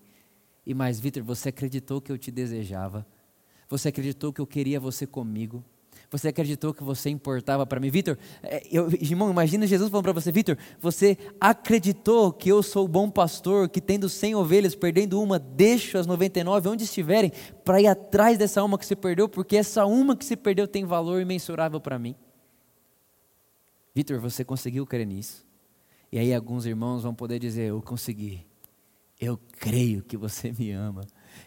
E 0.67 0.75
mais, 0.75 0.99
Vitor, 0.99 1.23
você 1.23 1.49
acreditou 1.49 1.99
que 1.99 2.11
eu 2.11 2.17
te 2.19 2.29
desejava. 2.29 3.07
Você 3.67 3.87
acreditou 3.87 4.31
que 4.31 4.39
eu 4.39 4.45
queria 4.45 4.79
você 4.79 5.07
comigo. 5.07 5.65
Você 6.11 6.29
acreditou 6.29 6.73
que 6.73 6.83
você 6.83 7.09
importava 7.09 7.65
para 7.65 7.79
mim, 7.79 7.89
Vitor? 7.89 8.17
É, 8.43 8.63
irmão, 9.01 9.29
imagina 9.29 9.65
Jesus 9.67 9.89
falando 9.89 10.03
para 10.03 10.13
você, 10.13 10.31
Vitor, 10.31 10.57
você 10.79 11.17
acreditou 11.39 12.31
que 12.31 12.49
eu 12.49 12.61
sou 12.61 12.85
o 12.85 12.87
bom 12.87 13.09
pastor, 13.09 13.69
que 13.69 13.81
tendo 13.81 14.07
100 14.07 14.35
ovelhas, 14.35 14.75
perdendo 14.75 15.21
uma, 15.21 15.39
deixo 15.39 15.97
as 15.97 16.07
99 16.07 16.69
onde 16.69 16.83
estiverem, 16.83 17.31
para 17.63 17.81
ir 17.81 17.87
atrás 17.87 18.37
dessa 18.37 18.63
uma 18.63 18.77
que 18.77 18.85
se 18.85 18.95
perdeu, 18.95 19.27
porque 19.27 19.57
essa 19.57 19.85
uma 19.85 20.15
que 20.15 20.25
se 20.25 20.35
perdeu 20.35 20.67
tem 20.67 20.85
valor 20.85 21.21
imensurável 21.21 21.79
para 21.79 21.97
mim. 21.97 22.15
Vitor, 23.93 24.19
você 24.19 24.43
conseguiu 24.43 24.85
crer 24.85 25.07
nisso? 25.07 25.45
E 26.11 26.19
aí 26.19 26.33
alguns 26.33 26.65
irmãos 26.65 27.03
vão 27.03 27.15
poder 27.15 27.39
dizer, 27.39 27.69
eu 27.69 27.81
consegui. 27.81 28.45
Eu 29.19 29.39
creio 29.59 30.03
que 30.03 30.17
você 30.17 30.51
me 30.51 30.71
ama. 30.71 31.01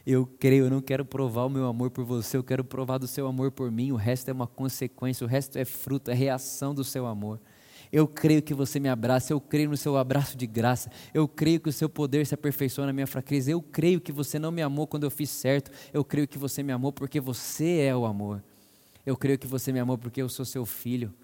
Eu 0.06 0.26
creio, 0.26 0.66
eu 0.66 0.70
não 0.70 0.80
quero 0.80 1.04
provar 1.04 1.44
o 1.44 1.50
meu 1.50 1.66
amor 1.66 1.90
por 1.90 2.04
você, 2.04 2.36
eu 2.36 2.44
quero 2.44 2.64
provar 2.64 2.98
do 2.98 3.06
seu 3.06 3.26
amor 3.26 3.50
por 3.50 3.70
mim. 3.70 3.92
O 3.92 3.96
resto 3.96 4.28
é 4.28 4.32
uma 4.32 4.46
consequência, 4.46 5.24
o 5.24 5.28
resto 5.28 5.58
é 5.58 5.64
fruto, 5.64 6.10
é 6.10 6.14
reação 6.14 6.74
do 6.74 6.84
seu 6.84 7.06
amor. 7.06 7.40
Eu 7.90 8.06
creio 8.06 8.42
que 8.42 8.52
você 8.52 8.78
me 8.78 8.88
abraça, 8.88 9.32
eu 9.32 9.40
creio 9.40 9.70
no 9.70 9.76
seu 9.76 9.96
abraço 9.96 10.36
de 10.36 10.46
graça, 10.46 10.90
eu 11.14 11.26
creio 11.26 11.58
que 11.58 11.68
o 11.68 11.72
seu 11.72 11.88
poder 11.88 12.26
se 12.26 12.34
aperfeiçoa 12.34 12.86
na 12.86 12.92
minha 12.92 13.06
fraqueza, 13.06 13.50
eu 13.50 13.62
creio 13.62 14.00
que 14.00 14.12
você 14.12 14.38
não 14.38 14.50
me 14.50 14.60
amou 14.60 14.86
quando 14.86 15.04
eu 15.04 15.10
fiz 15.10 15.30
certo, 15.30 15.70
eu 15.92 16.04
creio 16.04 16.28
que 16.28 16.38
você 16.38 16.62
me 16.62 16.72
amou 16.72 16.92
porque 16.92 17.20
você 17.20 17.80
é 17.80 17.96
o 17.96 18.04
amor. 18.04 18.42
Eu 19.06 19.16
creio 19.16 19.38
que 19.38 19.46
você 19.46 19.72
me 19.72 19.78
amou 19.78 19.96
porque 19.96 20.20
eu 20.20 20.28
sou 20.28 20.44
seu 20.44 20.66
filho. 20.66 21.14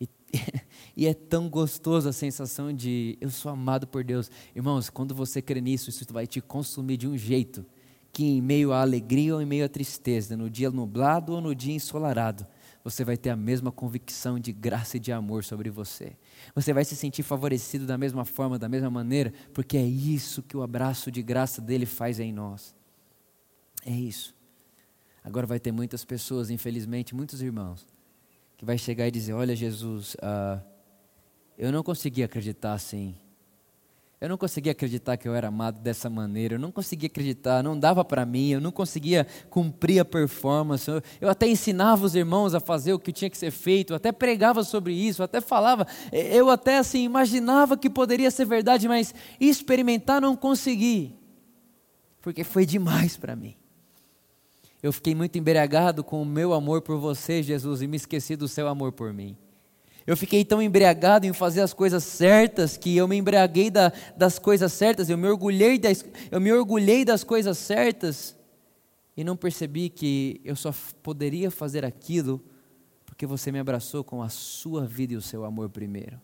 E, 0.00 0.08
e, 0.96 1.06
é 1.06 1.14
tão 1.14 1.48
gostoso 1.48 2.08
a 2.08 2.12
sensação 2.12 2.72
de 2.72 3.18
eu 3.20 3.30
sou 3.30 3.50
amado 3.50 3.86
por 3.86 4.04
Deus. 4.04 4.30
Irmãos, 4.54 4.88
quando 4.88 5.12
você 5.12 5.42
crê 5.42 5.60
nisso, 5.60 5.90
isso 5.90 6.04
vai 6.12 6.26
te 6.26 6.40
consumir 6.40 6.96
de 6.96 7.08
um 7.08 7.18
jeito 7.18 7.66
que 8.16 8.24
em 8.24 8.40
meio 8.40 8.72
à 8.72 8.80
alegria 8.80 9.34
ou 9.34 9.42
em 9.42 9.44
meio 9.44 9.66
à 9.66 9.68
tristeza, 9.68 10.38
no 10.38 10.48
dia 10.48 10.70
nublado 10.70 11.34
ou 11.34 11.40
no 11.42 11.54
dia 11.54 11.74
ensolarado, 11.74 12.46
você 12.82 13.04
vai 13.04 13.14
ter 13.14 13.28
a 13.28 13.36
mesma 13.36 13.70
convicção 13.70 14.40
de 14.40 14.54
graça 14.54 14.96
e 14.96 15.00
de 15.00 15.12
amor 15.12 15.44
sobre 15.44 15.68
você. 15.68 16.16
Você 16.54 16.72
vai 16.72 16.82
se 16.82 16.96
sentir 16.96 17.22
favorecido 17.22 17.84
da 17.84 17.98
mesma 17.98 18.24
forma, 18.24 18.58
da 18.58 18.70
mesma 18.70 18.88
maneira, 18.88 19.34
porque 19.52 19.76
é 19.76 19.84
isso 19.84 20.42
que 20.42 20.56
o 20.56 20.62
abraço 20.62 21.10
de 21.10 21.22
graça 21.22 21.60
dele 21.60 21.84
faz 21.84 22.18
em 22.18 22.32
nós. 22.32 22.74
É 23.84 23.92
isso. 23.92 24.34
Agora 25.22 25.46
vai 25.46 25.60
ter 25.60 25.70
muitas 25.70 26.02
pessoas, 26.02 26.48
infelizmente, 26.48 27.14
muitos 27.14 27.42
irmãos, 27.42 27.86
que 28.56 28.64
vai 28.64 28.78
chegar 28.78 29.06
e 29.06 29.10
dizer: 29.10 29.34
Olha, 29.34 29.54
Jesus, 29.54 30.14
uh, 30.14 30.64
eu 31.58 31.70
não 31.70 31.82
consegui 31.82 32.22
acreditar 32.22 32.72
assim. 32.72 33.14
Eu 34.18 34.30
não 34.30 34.38
conseguia 34.38 34.72
acreditar 34.72 35.18
que 35.18 35.28
eu 35.28 35.34
era 35.34 35.48
amado 35.48 35.78
dessa 35.80 36.08
maneira. 36.08 36.54
Eu 36.54 36.58
não 36.58 36.72
conseguia 36.72 37.06
acreditar, 37.06 37.62
não 37.62 37.78
dava 37.78 38.02
para 38.02 38.24
mim. 38.24 38.48
Eu 38.48 38.60
não 38.60 38.72
conseguia 38.72 39.26
cumprir 39.50 40.00
a 40.00 40.06
performance. 40.06 40.90
Eu, 40.90 41.02
eu, 41.20 41.28
até 41.28 41.46
ensinava 41.46 42.06
os 42.06 42.14
irmãos 42.14 42.54
a 42.54 42.60
fazer 42.60 42.94
o 42.94 42.98
que 42.98 43.12
tinha 43.12 43.28
que 43.28 43.36
ser 43.36 43.50
feito. 43.50 43.92
Eu 43.92 43.96
até 43.96 44.12
pregava 44.12 44.64
sobre 44.64 44.94
isso. 44.94 45.20
Eu 45.20 45.26
até 45.26 45.42
falava. 45.42 45.86
Eu 46.10 46.48
até 46.48 46.78
assim 46.78 47.04
imaginava 47.04 47.76
que 47.76 47.90
poderia 47.90 48.30
ser 48.30 48.46
verdade, 48.46 48.88
mas 48.88 49.14
experimentar 49.38 50.20
não 50.20 50.34
consegui, 50.34 51.14
porque 52.22 52.42
foi 52.42 52.64
demais 52.64 53.18
para 53.18 53.36
mim. 53.36 53.54
Eu 54.82 54.92
fiquei 54.92 55.14
muito 55.14 55.36
embriagado 55.38 56.02
com 56.02 56.22
o 56.22 56.26
meu 56.26 56.54
amor 56.54 56.80
por 56.80 56.98
você, 56.98 57.42
Jesus, 57.42 57.82
e 57.82 57.86
me 57.86 57.96
esqueci 57.96 58.34
do 58.34 58.48
seu 58.48 58.66
amor 58.66 58.92
por 58.92 59.12
mim. 59.12 59.36
Eu 60.06 60.16
fiquei 60.16 60.44
tão 60.44 60.62
embriagado 60.62 61.26
em 61.26 61.32
fazer 61.32 61.62
as 61.62 61.74
coisas 61.74 62.04
certas 62.04 62.76
que 62.76 62.96
eu 62.96 63.08
me 63.08 63.16
embriaguei 63.16 63.70
da, 63.70 63.92
das 64.16 64.38
coisas 64.38 64.72
certas, 64.72 65.10
eu 65.10 65.18
me, 65.18 65.26
orgulhei 65.26 65.78
das, 65.78 66.04
eu 66.30 66.40
me 66.40 66.52
orgulhei 66.52 67.04
das 67.04 67.24
coisas 67.24 67.58
certas 67.58 68.36
e 69.16 69.24
não 69.24 69.36
percebi 69.36 69.88
que 69.88 70.40
eu 70.44 70.54
só 70.54 70.72
poderia 71.02 71.50
fazer 71.50 71.84
aquilo 71.84 72.40
porque 73.04 73.26
você 73.26 73.50
me 73.50 73.58
abraçou 73.58 74.04
com 74.04 74.22
a 74.22 74.28
sua 74.28 74.84
vida 74.84 75.14
e 75.14 75.16
o 75.16 75.22
seu 75.22 75.44
amor 75.44 75.70
primeiro. 75.70 76.20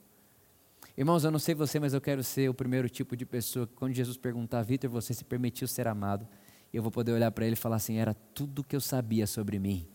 Irmãos, 0.95 1.25
eu 1.25 1.31
não 1.31 1.38
sei 1.38 1.55
você, 1.55 1.81
mas 1.81 1.95
eu 1.95 2.03
quero 2.03 2.23
ser 2.23 2.51
o 2.51 2.55
primeiro 2.55 2.87
tipo 2.87 3.16
de 3.16 3.25
pessoa 3.25 3.66
que, 3.66 3.73
quando 3.73 3.95
Jesus 3.95 4.18
perguntar, 4.18 4.62
Vitor, 4.62 4.90
você 4.90 5.14
se 5.14 5.25
permitiu 5.25 5.66
ser 5.66 5.88
amado, 5.88 6.29
eu 6.71 6.83
vou 6.83 6.92
poder 6.92 7.12
olhar 7.12 7.31
para 7.31 7.47
ele 7.47 7.55
e 7.55 7.57
falar 7.57 7.77
assim: 7.77 7.97
era 7.97 8.12
tudo 8.12 8.62
que 8.62 8.77
eu 8.77 8.81
sabia 8.81 9.27
sobre 9.27 9.59
mim. 9.59 9.88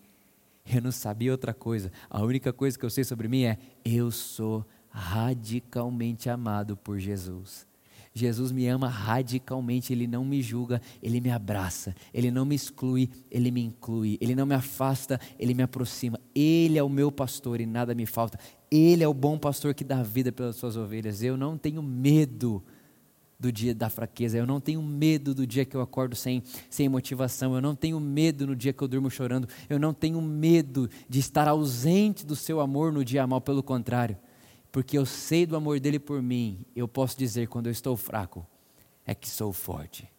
Eu 0.74 0.82
não 0.82 0.92
sabia 0.92 1.32
outra 1.32 1.54
coisa. 1.54 1.92
A 2.10 2.22
única 2.22 2.52
coisa 2.52 2.78
que 2.78 2.86
eu 2.86 2.90
sei 2.90 3.04
sobre 3.04 3.28
mim 3.28 3.44
é: 3.44 3.58
eu 3.86 4.12
sou 4.12 4.66
radicalmente 4.90 6.30
amado 6.30 6.76
por 6.76 7.00
Jesus. 7.00 7.68
Jesus 8.18 8.52
me 8.52 8.68
ama 8.68 8.90
radicalmente, 8.90 9.94
Ele 9.94 10.08
não 10.08 10.26
me 10.26 10.42
julga, 10.42 10.82
Ele 11.04 11.22
me 11.22 11.30
abraça, 11.30 11.96
Ele 12.12 12.32
não 12.32 12.46
me 12.46 12.56
exclui, 12.56 13.10
Ele 13.30 13.52
me 13.52 13.62
inclui, 13.62 14.18
Ele 14.20 14.34
não 14.34 14.46
me 14.46 14.56
afasta, 14.56 15.20
Ele 15.38 15.54
me 15.54 15.62
aproxima. 15.62 16.20
Ele 16.34 16.80
é 16.80 16.84
o 16.84 16.90
meu 16.90 17.12
pastor 17.12 17.62
e 17.62 17.66
nada 17.66 17.94
me 17.94 18.08
falta. 18.08 18.40
Ele 18.72 19.04
é 19.04 19.08
o 19.08 19.14
bom 19.14 19.38
pastor 19.38 19.76
que 19.76 19.84
dá 19.84 20.02
vida 20.02 20.32
pelas 20.32 20.56
suas 20.56 20.76
ovelhas. 20.76 21.22
Eu 21.22 21.38
não 21.38 21.58
tenho 21.58 21.84
medo 21.84 22.64
do 23.40 23.52
dia 23.52 23.74
da 23.74 23.90
fraqueza, 23.90 24.38
eu 24.38 24.48
não 24.48 24.60
tenho 24.60 24.82
medo 24.82 25.34
do 25.34 25.46
dia 25.46 25.64
que 25.64 25.78
eu 25.78 25.82
acordo 25.82 26.16
sem, 26.16 26.42
sem 26.70 26.90
motivação, 26.90 27.54
eu 27.54 27.62
não 27.62 27.76
tenho 27.76 28.00
medo 28.00 28.48
no 28.48 28.56
dia 28.56 28.74
que 28.74 28.82
eu 28.82 28.88
durmo 28.88 29.12
chorando, 29.12 29.48
eu 29.70 29.78
não 29.78 29.94
tenho 29.94 30.20
medo 30.22 30.90
de 31.08 31.20
estar 31.20 31.48
ausente 31.48 32.26
do 32.26 32.36
seu 32.36 32.60
amor 32.60 32.92
no 32.92 33.06
dia 33.06 33.28
mal, 33.28 33.40
pelo 33.40 33.62
contrário, 33.62 34.18
porque 34.72 34.98
eu 34.98 35.06
sei 35.06 35.46
do 35.46 35.56
amor 35.56 35.80
dele 35.80 36.00
por 36.00 36.22
mim, 36.22 36.66
eu 36.76 36.88
posso 36.88 37.18
dizer 37.18 37.48
quando 37.48 37.68
eu 37.68 37.72
estou 37.72 37.96
fraco, 37.96 38.46
é 39.06 39.14
que 39.14 39.30
sou 39.30 39.54
forte. 39.54 40.10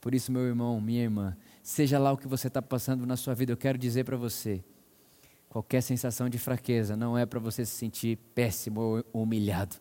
Por 0.00 0.14
isso, 0.14 0.30
meu 0.30 0.42
irmão, 0.42 0.80
minha 0.80 1.02
irmã, 1.02 1.36
seja 1.62 1.98
lá 1.98 2.12
o 2.12 2.16
que 2.16 2.28
você 2.28 2.48
está 2.48 2.60
passando 2.60 3.06
na 3.06 3.16
sua 3.16 3.34
vida, 3.34 3.52
eu 3.52 3.56
quero 3.56 3.76
dizer 3.76 4.04
para 4.04 4.16
você: 4.16 4.62
qualquer 5.48 5.80
sensação 5.80 6.28
de 6.28 6.38
fraqueza 6.38 6.96
não 6.96 7.18
é 7.18 7.26
para 7.26 7.40
você 7.40 7.66
se 7.66 7.72
sentir 7.72 8.16
péssimo 8.32 9.02
ou 9.12 9.22
humilhado 9.22 9.76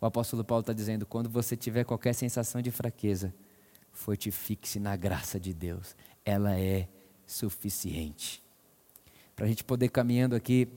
o 0.00 0.06
apóstolo 0.06 0.44
Paulo 0.44 0.60
está 0.60 0.72
dizendo: 0.72 1.06
quando 1.06 1.28
você 1.28 1.56
tiver 1.56 1.84
qualquer 1.84 2.14
sensação 2.14 2.60
de 2.60 2.70
fraqueza, 2.70 3.34
fortifique-se 3.92 4.78
na 4.78 4.94
graça 4.96 5.40
de 5.40 5.54
Deus, 5.54 5.96
ela 6.24 6.58
é 6.58 6.88
suficiente. 7.26 8.42
Para 9.34 9.46
a 9.46 9.48
gente 9.48 9.64
poder 9.64 9.88
caminhando 9.88 10.34
aqui 10.34 10.68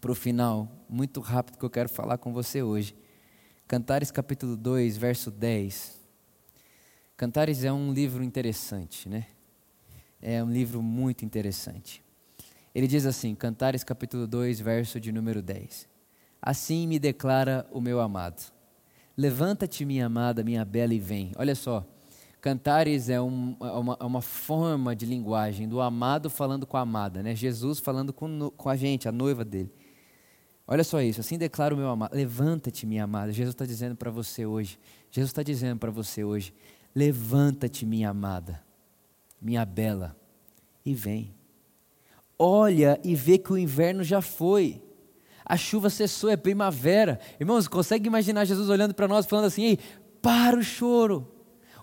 para 0.00 0.10
o 0.10 0.14
final, 0.14 0.68
muito 0.88 1.20
rápido 1.20 1.58
que 1.58 1.64
eu 1.64 1.70
quero 1.70 1.88
falar 1.88 2.18
com 2.18 2.32
você 2.32 2.62
hoje. 2.62 2.96
Cantares 3.68 4.10
capítulo 4.10 4.56
2, 4.56 4.96
verso 4.96 5.30
10. 5.30 6.00
Cantares 7.16 7.64
é 7.64 7.72
um 7.72 7.92
livro 7.92 8.22
interessante, 8.22 9.08
né? 9.08 9.26
É 10.20 10.42
um 10.42 10.50
livro 10.50 10.82
muito 10.82 11.24
interessante. 11.24 12.02
Ele 12.74 12.86
diz 12.86 13.06
assim, 13.06 13.34
Cantares 13.34 13.84
capítulo 13.84 14.26
2, 14.26 14.60
verso 14.60 14.98
de 14.98 15.12
número 15.12 15.42
10. 15.42 15.91
Assim 16.42 16.88
me 16.88 16.98
declara 16.98 17.64
o 17.70 17.80
meu 17.80 18.00
amado. 18.00 18.52
Levanta-te, 19.16 19.84
minha 19.84 20.06
amada, 20.06 20.42
minha 20.42 20.64
bela, 20.64 20.92
e 20.92 20.98
vem. 20.98 21.30
Olha 21.36 21.54
só, 21.54 21.86
cantares 22.40 23.08
é, 23.08 23.20
um, 23.20 23.56
é 23.60 23.70
uma, 23.70 23.96
é 24.00 24.04
uma, 24.04 24.20
forma 24.20 24.96
de 24.96 25.06
linguagem 25.06 25.68
do 25.68 25.80
amado 25.80 26.28
falando 26.28 26.66
com 26.66 26.76
a 26.76 26.80
amada, 26.80 27.22
né? 27.22 27.36
Jesus 27.36 27.78
falando 27.78 28.12
com, 28.12 28.50
com 28.56 28.68
a 28.68 28.74
gente, 28.74 29.08
a 29.08 29.12
noiva 29.12 29.44
dele. 29.44 29.72
Olha 30.66 30.82
só 30.82 31.00
isso, 31.00 31.20
assim 31.20 31.38
declara 31.38 31.72
o 31.72 31.76
meu 31.76 31.88
amado. 31.88 32.12
Levanta-te, 32.12 32.86
minha 32.86 33.04
amada. 33.04 33.32
Jesus 33.32 33.54
está 33.54 33.64
dizendo 33.64 33.94
para 33.94 34.10
você 34.10 34.44
hoje. 34.44 34.80
Jesus 35.12 35.30
está 35.30 35.44
dizendo 35.44 35.78
para 35.78 35.92
você 35.92 36.24
hoje: 36.24 36.52
Levanta-te, 36.92 37.86
minha 37.86 38.10
amada, 38.10 38.60
minha 39.40 39.64
bela, 39.64 40.16
e 40.84 40.92
vem. 40.92 41.32
Olha 42.36 42.98
e 43.04 43.14
vê 43.14 43.38
que 43.38 43.52
o 43.52 43.58
inverno 43.58 44.02
já 44.02 44.20
foi 44.20 44.82
a 45.44 45.56
chuva 45.56 45.90
cessou, 45.90 46.30
é 46.30 46.36
primavera. 46.36 47.18
Irmãos, 47.38 47.68
consegue 47.68 48.06
imaginar 48.06 48.44
Jesus 48.44 48.68
olhando 48.68 48.94
para 48.94 49.08
nós 49.08 49.26
falando 49.26 49.46
assim: 49.46 49.64
Ei, 49.64 49.78
para 50.20 50.56
o 50.56 50.62
choro, 50.62 51.26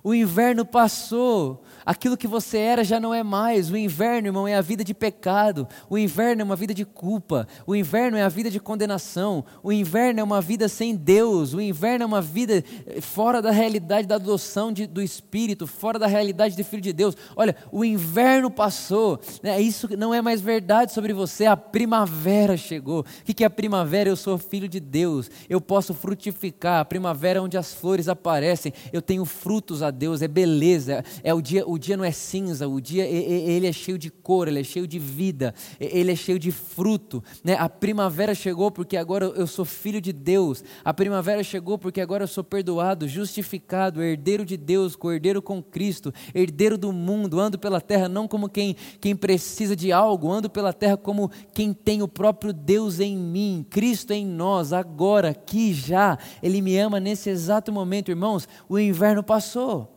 o 0.03 0.13
inverno 0.13 0.65
passou, 0.65 1.63
Aquilo 1.89 2.15
que 2.15 2.27
você 2.27 2.59
era 2.59 2.83
já 2.83 2.99
não 2.99 3.11
é 3.15 3.23
mais. 3.23 3.71
O 3.71 3.75
inverno, 3.75 4.27
irmão, 4.27 4.47
é 4.47 4.53
a 4.53 4.61
vida 4.61 4.83
de 4.83 4.93
pecado. 4.93 5.67
O 5.89 5.97
inverno 5.97 6.43
é 6.43 6.45
uma 6.45 6.55
vida 6.55 6.71
de 6.71 6.85
culpa. 6.85 7.47
O 7.65 7.75
inverno 7.75 8.15
é 8.15 8.21
a 8.21 8.29
vida 8.29 8.51
de 8.51 8.59
condenação. 8.59 9.43
O 9.63 9.71
inverno 9.71 10.19
é 10.19 10.23
uma 10.23 10.39
vida 10.39 10.67
sem 10.67 10.95
Deus. 10.95 11.55
O 11.55 11.59
inverno 11.59 12.03
é 12.03 12.05
uma 12.05 12.21
vida 12.21 12.63
eh, 12.85 13.01
fora 13.01 13.41
da 13.41 13.49
realidade 13.49 14.07
da 14.07 14.15
adoção 14.15 14.71
de, 14.71 14.85
do 14.85 15.01
Espírito, 15.01 15.65
fora 15.65 15.97
da 15.97 16.05
realidade 16.05 16.55
de 16.55 16.63
filho 16.63 16.83
de 16.83 16.93
Deus. 16.93 17.17
Olha, 17.35 17.55
o 17.71 17.83
inverno 17.83 18.51
passou. 18.51 19.19
Né? 19.41 19.59
Isso 19.59 19.89
não 19.97 20.13
é 20.13 20.21
mais 20.21 20.41
verdade 20.41 20.93
sobre 20.93 21.11
você. 21.11 21.47
A 21.47 21.57
primavera 21.57 22.55
chegou. 22.55 22.99
O 22.99 23.05
que 23.33 23.43
é 23.43 23.47
a 23.47 23.49
primavera? 23.49 24.09
Eu 24.09 24.15
sou 24.15 24.37
filho 24.37 24.69
de 24.69 24.79
Deus. 24.79 25.27
Eu 25.49 25.59
posso 25.59 25.95
frutificar. 25.95 26.81
A 26.81 26.85
primavera 26.85 27.39
é 27.39 27.41
onde 27.41 27.57
as 27.57 27.73
flores 27.73 28.07
aparecem. 28.07 28.71
Eu 28.93 29.01
tenho 29.01 29.25
frutos 29.25 29.81
a 29.81 29.88
Deus. 29.91 30.21
É 30.21 30.27
beleza. 30.27 31.03
É 31.23 31.33
o 31.33 31.41
dia 31.41 31.67
o 31.67 31.77
dia 31.77 31.97
não 31.97 32.03
é 32.03 32.11
cinza, 32.11 32.67
o 32.67 32.79
dia 32.79 33.05
ele 33.05 33.67
é 33.67 33.71
cheio 33.71 33.97
de 33.97 34.09
cor, 34.09 34.47
ele 34.47 34.59
é 34.59 34.63
cheio 34.63 34.87
de 34.87 34.99
vida, 34.99 35.53
ele 35.79 36.11
é 36.11 36.15
cheio 36.15 36.39
de 36.39 36.51
fruto. 36.51 37.23
Né? 37.43 37.55
A 37.57 37.69
primavera 37.69 38.33
chegou 38.33 38.71
porque 38.71 38.97
agora 38.97 39.25
eu 39.25 39.47
sou 39.47 39.65
filho 39.65 40.01
de 40.01 40.11
Deus. 40.11 40.63
A 40.83 40.93
primavera 40.93 41.43
chegou 41.43 41.77
porque 41.77 42.01
agora 42.01 42.23
eu 42.23 42.27
sou 42.27 42.43
perdoado, 42.43 43.07
justificado, 43.07 44.01
herdeiro 44.01 44.45
de 44.45 44.57
Deus, 44.57 44.95
cordeiro 44.95 45.41
com 45.41 45.61
Cristo, 45.61 46.13
herdeiro 46.33 46.77
do 46.77 46.91
mundo. 46.91 47.39
Ando 47.39 47.57
pela 47.57 47.81
terra 47.81 48.09
não 48.09 48.27
como 48.27 48.49
quem, 48.49 48.75
quem 48.99 49.15
precisa 49.15 49.75
de 49.75 49.91
algo, 49.91 50.31
ando 50.31 50.49
pela 50.49 50.73
terra 50.73 50.97
como 50.97 51.31
quem 51.53 51.73
tem 51.73 52.01
o 52.01 52.07
próprio 52.07 52.53
Deus 52.53 52.99
em 52.99 53.17
mim, 53.17 53.65
Cristo 53.69 54.11
em 54.11 54.25
nós, 54.25 54.73
agora, 54.73 55.29
aqui 55.29 55.73
já. 55.73 56.17
Ele 56.41 56.61
me 56.61 56.77
ama 56.77 56.99
nesse 56.99 57.29
exato 57.29 57.71
momento, 57.71 58.09
irmãos. 58.09 58.47
O 58.67 58.77
inverno 58.77 59.23
passou. 59.23 59.88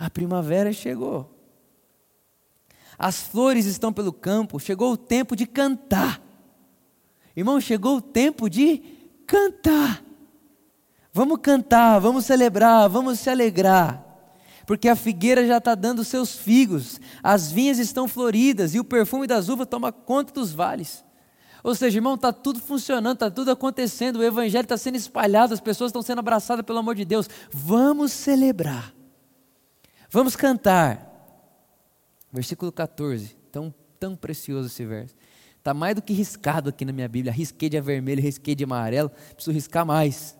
A 0.00 0.08
primavera 0.08 0.72
chegou. 0.72 1.30
As 2.98 3.20
flores 3.20 3.66
estão 3.66 3.92
pelo 3.92 4.14
campo, 4.14 4.58
chegou 4.58 4.92
o 4.92 4.96
tempo 4.96 5.36
de 5.36 5.46
cantar. 5.46 6.22
Irmão, 7.36 7.60
chegou 7.60 7.98
o 7.98 8.00
tempo 8.00 8.48
de 8.48 8.78
cantar. 9.26 10.02
Vamos 11.12 11.38
cantar, 11.42 11.98
vamos 11.98 12.24
celebrar, 12.24 12.88
vamos 12.88 13.20
se 13.20 13.28
alegrar. 13.28 14.06
Porque 14.66 14.88
a 14.88 14.96
figueira 14.96 15.46
já 15.46 15.58
está 15.58 15.74
dando 15.74 16.02
seus 16.02 16.34
figos, 16.34 16.98
as 17.22 17.52
vinhas 17.52 17.78
estão 17.78 18.08
floridas 18.08 18.74
e 18.74 18.80
o 18.80 18.84
perfume 18.84 19.26
das 19.26 19.50
uvas 19.50 19.66
toma 19.66 19.92
conta 19.92 20.32
dos 20.32 20.52
vales. 20.52 21.04
Ou 21.62 21.74
seja, 21.74 21.98
irmão, 21.98 22.14
está 22.14 22.32
tudo 22.32 22.58
funcionando, 22.58 23.14
está 23.14 23.30
tudo 23.30 23.50
acontecendo, 23.50 24.20
o 24.20 24.24
evangelho 24.24 24.62
está 24.62 24.78
sendo 24.78 24.96
espalhado, 24.96 25.52
as 25.52 25.60
pessoas 25.60 25.90
estão 25.90 26.00
sendo 26.00 26.20
abraçadas 26.20 26.64
pelo 26.64 26.78
amor 26.78 26.94
de 26.94 27.04
Deus. 27.04 27.28
Vamos 27.52 28.12
celebrar. 28.12 28.94
Vamos 30.10 30.34
cantar. 30.34 31.06
Versículo 32.32 32.72
14. 32.72 33.36
Tão, 33.52 33.72
tão 33.98 34.16
precioso 34.16 34.66
esse 34.66 34.84
verso. 34.84 35.14
Está 35.56 35.72
mais 35.72 35.94
do 35.94 36.02
que 36.02 36.12
riscado 36.12 36.70
aqui 36.70 36.84
na 36.84 36.92
minha 36.92 37.08
Bíblia. 37.08 37.32
Risquei 37.32 37.68
de 37.68 37.80
vermelho, 37.80 38.20
risquei 38.20 38.54
de 38.54 38.64
amarelo. 38.64 39.10
Preciso 39.34 39.52
riscar 39.52 39.86
mais. 39.86 40.36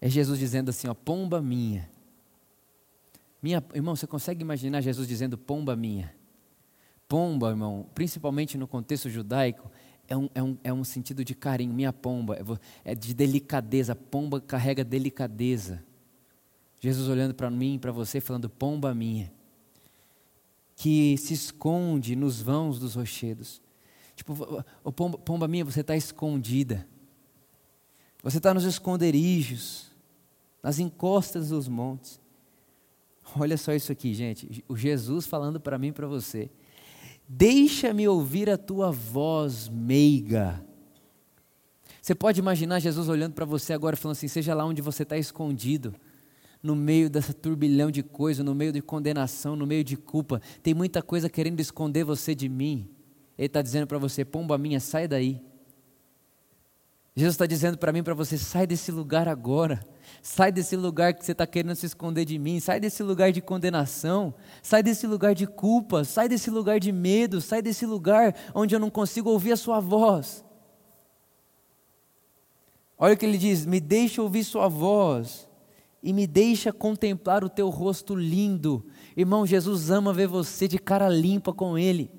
É 0.00 0.08
Jesus 0.08 0.38
dizendo 0.38 0.68
assim: 0.68 0.88
ó, 0.88 0.94
pomba 0.94 1.40
minha. 1.40 1.88
minha. 3.42 3.64
Irmão, 3.74 3.96
você 3.96 4.06
consegue 4.06 4.42
imaginar 4.42 4.80
Jesus 4.80 5.08
dizendo 5.08 5.38
pomba 5.38 5.74
minha? 5.76 6.14
Pomba, 7.08 7.50
irmão, 7.50 7.86
principalmente 7.94 8.56
no 8.56 8.66
contexto 8.66 9.08
judaico, 9.10 9.70
é 10.08 10.16
um, 10.16 10.28
é 10.34 10.42
um, 10.42 10.58
é 10.64 10.72
um 10.72 10.82
sentido 10.82 11.24
de 11.24 11.34
carinho. 11.34 11.72
Minha 11.72 11.92
pomba 11.92 12.36
é 12.84 12.94
de 12.94 13.14
delicadeza. 13.14 13.94
Pomba 13.94 14.40
carrega 14.40 14.82
delicadeza. 14.82 15.82
Jesus 16.82 17.08
olhando 17.08 17.32
para 17.32 17.48
mim, 17.48 17.78
para 17.78 17.92
você, 17.92 18.20
falando: 18.20 18.50
pomba 18.50 18.92
minha, 18.92 19.32
que 20.74 21.16
se 21.16 21.32
esconde 21.32 22.16
nos 22.16 22.42
vãos 22.42 22.80
dos 22.80 22.96
rochedos. 22.96 23.62
Tipo, 24.16 24.64
oh, 24.82 24.90
pomba, 24.90 25.16
pomba 25.16 25.46
minha, 25.46 25.64
você 25.64 25.80
está 25.80 25.96
escondida. 25.96 26.86
Você 28.20 28.38
está 28.38 28.52
nos 28.52 28.64
esconderijos, 28.64 29.92
nas 30.60 30.80
encostas 30.80 31.50
dos 31.50 31.68
montes. 31.68 32.20
Olha 33.36 33.56
só 33.56 33.72
isso 33.72 33.92
aqui, 33.92 34.12
gente. 34.12 34.64
O 34.68 34.76
Jesus 34.76 35.24
falando 35.26 35.60
para 35.60 35.78
mim 35.78 35.88
e 35.88 35.92
para 35.92 36.08
você. 36.08 36.50
Deixa-me 37.28 38.08
ouvir 38.08 38.50
a 38.50 38.58
tua 38.58 38.90
voz 38.90 39.68
meiga. 39.68 40.64
Você 42.00 42.14
pode 42.14 42.40
imaginar 42.40 42.80
Jesus 42.80 43.08
olhando 43.08 43.34
para 43.34 43.44
você 43.44 43.72
agora 43.72 43.96
falando 43.96 44.16
assim: 44.16 44.26
seja 44.26 44.52
lá 44.52 44.64
onde 44.64 44.82
você 44.82 45.04
está 45.04 45.16
escondido 45.16 45.94
no 46.62 46.76
meio 46.76 47.10
dessa 47.10 47.32
turbilhão 47.32 47.90
de 47.90 48.02
coisa, 48.02 48.44
no 48.44 48.54
meio 48.54 48.72
de 48.72 48.80
condenação, 48.80 49.56
no 49.56 49.66
meio 49.66 49.82
de 49.82 49.96
culpa. 49.96 50.40
Tem 50.62 50.72
muita 50.72 51.02
coisa 51.02 51.28
querendo 51.28 51.58
esconder 51.60 52.04
você 52.04 52.34
de 52.34 52.48
mim. 52.48 52.88
Ele 53.36 53.46
está 53.46 53.60
dizendo 53.60 53.86
para 53.86 53.98
você: 53.98 54.24
pomba 54.24 54.56
minha, 54.56 54.78
sai 54.78 55.08
daí. 55.08 55.42
Jesus 57.16 57.34
está 57.34 57.46
dizendo 57.46 57.76
para 57.76 57.92
mim, 57.92 58.02
para 58.02 58.14
você: 58.14 58.38
sai 58.38 58.66
desse 58.66 58.92
lugar 58.92 59.26
agora. 59.26 59.84
Sai 60.22 60.52
desse 60.52 60.76
lugar 60.76 61.14
que 61.14 61.24
você 61.24 61.32
está 61.32 61.46
querendo 61.46 61.74
se 61.74 61.86
esconder 61.86 62.24
de 62.24 62.38
mim. 62.38 62.60
Sai 62.60 62.78
desse 62.78 63.02
lugar 63.02 63.32
de 63.32 63.40
condenação. 63.40 64.32
Sai 64.62 64.82
desse 64.82 65.06
lugar 65.06 65.34
de 65.34 65.46
culpa. 65.46 66.04
Sai 66.04 66.28
desse 66.28 66.48
lugar 66.48 66.78
de 66.78 66.92
medo. 66.92 67.40
Sai 67.40 67.60
desse 67.60 67.84
lugar 67.84 68.34
onde 68.54 68.74
eu 68.74 68.78
não 68.78 68.90
consigo 68.90 69.30
ouvir 69.30 69.52
a 69.52 69.56
sua 69.56 69.80
voz. 69.80 70.44
Olha 72.96 73.14
o 73.14 73.16
que 73.16 73.26
ele 73.26 73.38
diz: 73.38 73.66
me 73.66 73.80
deixa 73.80 74.22
ouvir 74.22 74.44
sua 74.44 74.68
voz 74.68 75.48
e 76.02 76.12
me 76.12 76.26
deixa 76.26 76.72
contemplar 76.72 77.44
o 77.44 77.48
teu 77.48 77.68
rosto 77.68 78.14
lindo. 78.14 78.84
Irmão, 79.16 79.46
Jesus 79.46 79.90
ama 79.90 80.12
ver 80.12 80.26
você 80.26 80.66
de 80.66 80.78
cara 80.78 81.08
limpa 81.08 81.52
com 81.52 81.78
Ele. 81.78 82.10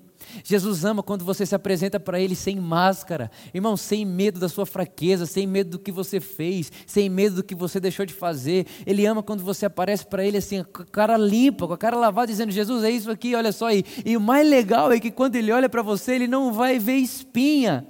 Jesus 0.43 0.85
ama 0.85 1.03
quando 1.03 1.25
você 1.25 1.45
se 1.45 1.55
apresenta 1.55 1.99
para 1.99 2.19
Ele 2.19 2.35
sem 2.35 2.59
máscara, 2.59 3.29
irmão, 3.53 3.75
sem 3.75 4.05
medo 4.05 4.39
da 4.39 4.49
sua 4.49 4.65
fraqueza, 4.65 5.25
sem 5.25 5.45
medo 5.45 5.71
do 5.71 5.79
que 5.79 5.91
você 5.91 6.19
fez, 6.19 6.71
sem 6.87 7.09
medo 7.09 7.37
do 7.37 7.43
que 7.43 7.55
você 7.55 7.79
deixou 7.79 8.05
de 8.05 8.13
fazer. 8.13 8.65
Ele 8.85 9.05
ama 9.05 9.21
quando 9.21 9.43
você 9.43 9.65
aparece 9.65 10.05
para 10.05 10.25
Ele 10.25 10.37
assim, 10.37 10.63
com 10.63 10.81
a 10.81 10.85
cara 10.85 11.17
limpa, 11.17 11.67
com 11.67 11.73
a 11.73 11.77
cara 11.77 11.97
lavada, 11.97 12.27
dizendo: 12.27 12.51
Jesus, 12.51 12.83
é 12.83 12.89
isso 12.89 13.11
aqui, 13.11 13.35
olha 13.35 13.51
só 13.51 13.67
aí. 13.67 13.83
E 14.05 14.15
o 14.15 14.21
mais 14.21 14.47
legal 14.47 14.91
é 14.91 14.99
que 14.99 15.11
quando 15.11 15.35
Ele 15.35 15.51
olha 15.51 15.69
para 15.69 15.81
você, 15.81 16.13
Ele 16.13 16.27
não 16.27 16.53
vai 16.53 16.79
ver 16.79 16.95
espinha, 16.95 17.85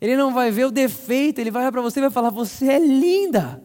Ele 0.00 0.16
não 0.16 0.32
vai 0.32 0.50
ver 0.50 0.66
o 0.66 0.70
defeito, 0.70 1.40
Ele 1.40 1.50
vai 1.50 1.62
olhar 1.62 1.72
para 1.72 1.82
você 1.82 2.00
e 2.00 2.02
vai 2.02 2.10
falar: 2.10 2.30
Você 2.30 2.66
é 2.66 2.78
linda. 2.78 3.61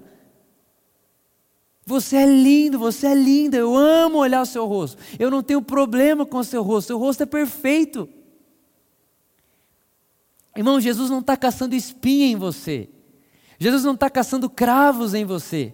Você 1.88 2.17
é 2.17 2.26
lindo, 2.26 2.78
você 2.78 3.08
é 3.08 3.15
linda, 3.15 3.56
eu 3.56 3.73
amo 3.73 4.17
olhar 4.17 4.41
o 4.41 4.45
seu 4.45 4.65
rosto. 4.65 5.02
Eu 5.17 5.32
não 5.32 5.41
tenho 5.41 5.62
problema 5.62 6.26
com 6.26 6.39
o 6.39 6.43
seu 6.43 6.62
rosto, 6.62 6.88
seu 6.88 6.97
rosto 6.97 7.23
é 7.23 7.26
perfeito. 7.26 8.10
Irmão, 10.54 10.82
Jesus 10.82 11.10
não 11.10 11.19
está 11.19 11.38
caçando 11.38 11.73
espinha 11.76 12.28
em 12.28 12.36
você. 12.36 12.89
Jesus 13.58 13.86
não 13.86 13.93
está 13.93 14.10
caçando 14.10 14.50
cravos 14.50 15.13
em 15.13 15.23
você. 15.23 15.73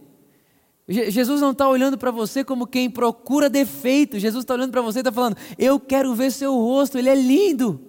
Jesus 0.88 1.42
não 1.42 1.50
está 1.50 1.68
olhando 1.68 1.98
para 1.98 2.12
você 2.12 2.44
como 2.44 2.68
quem 2.68 2.92
procura 2.92 3.50
defeito. 3.50 4.20
Jesus 4.20 4.44
está 4.44 4.54
olhando 4.54 4.72
para 4.72 4.82
você 4.84 5.00
e 5.00 5.02
está 5.02 5.12
falando: 5.12 5.36
Eu 5.58 5.80
quero 5.80 6.14
ver 6.14 6.32
seu 6.32 6.54
rosto, 6.54 7.00
ele 7.00 7.10
é 7.10 7.16
lindo. 7.16 7.82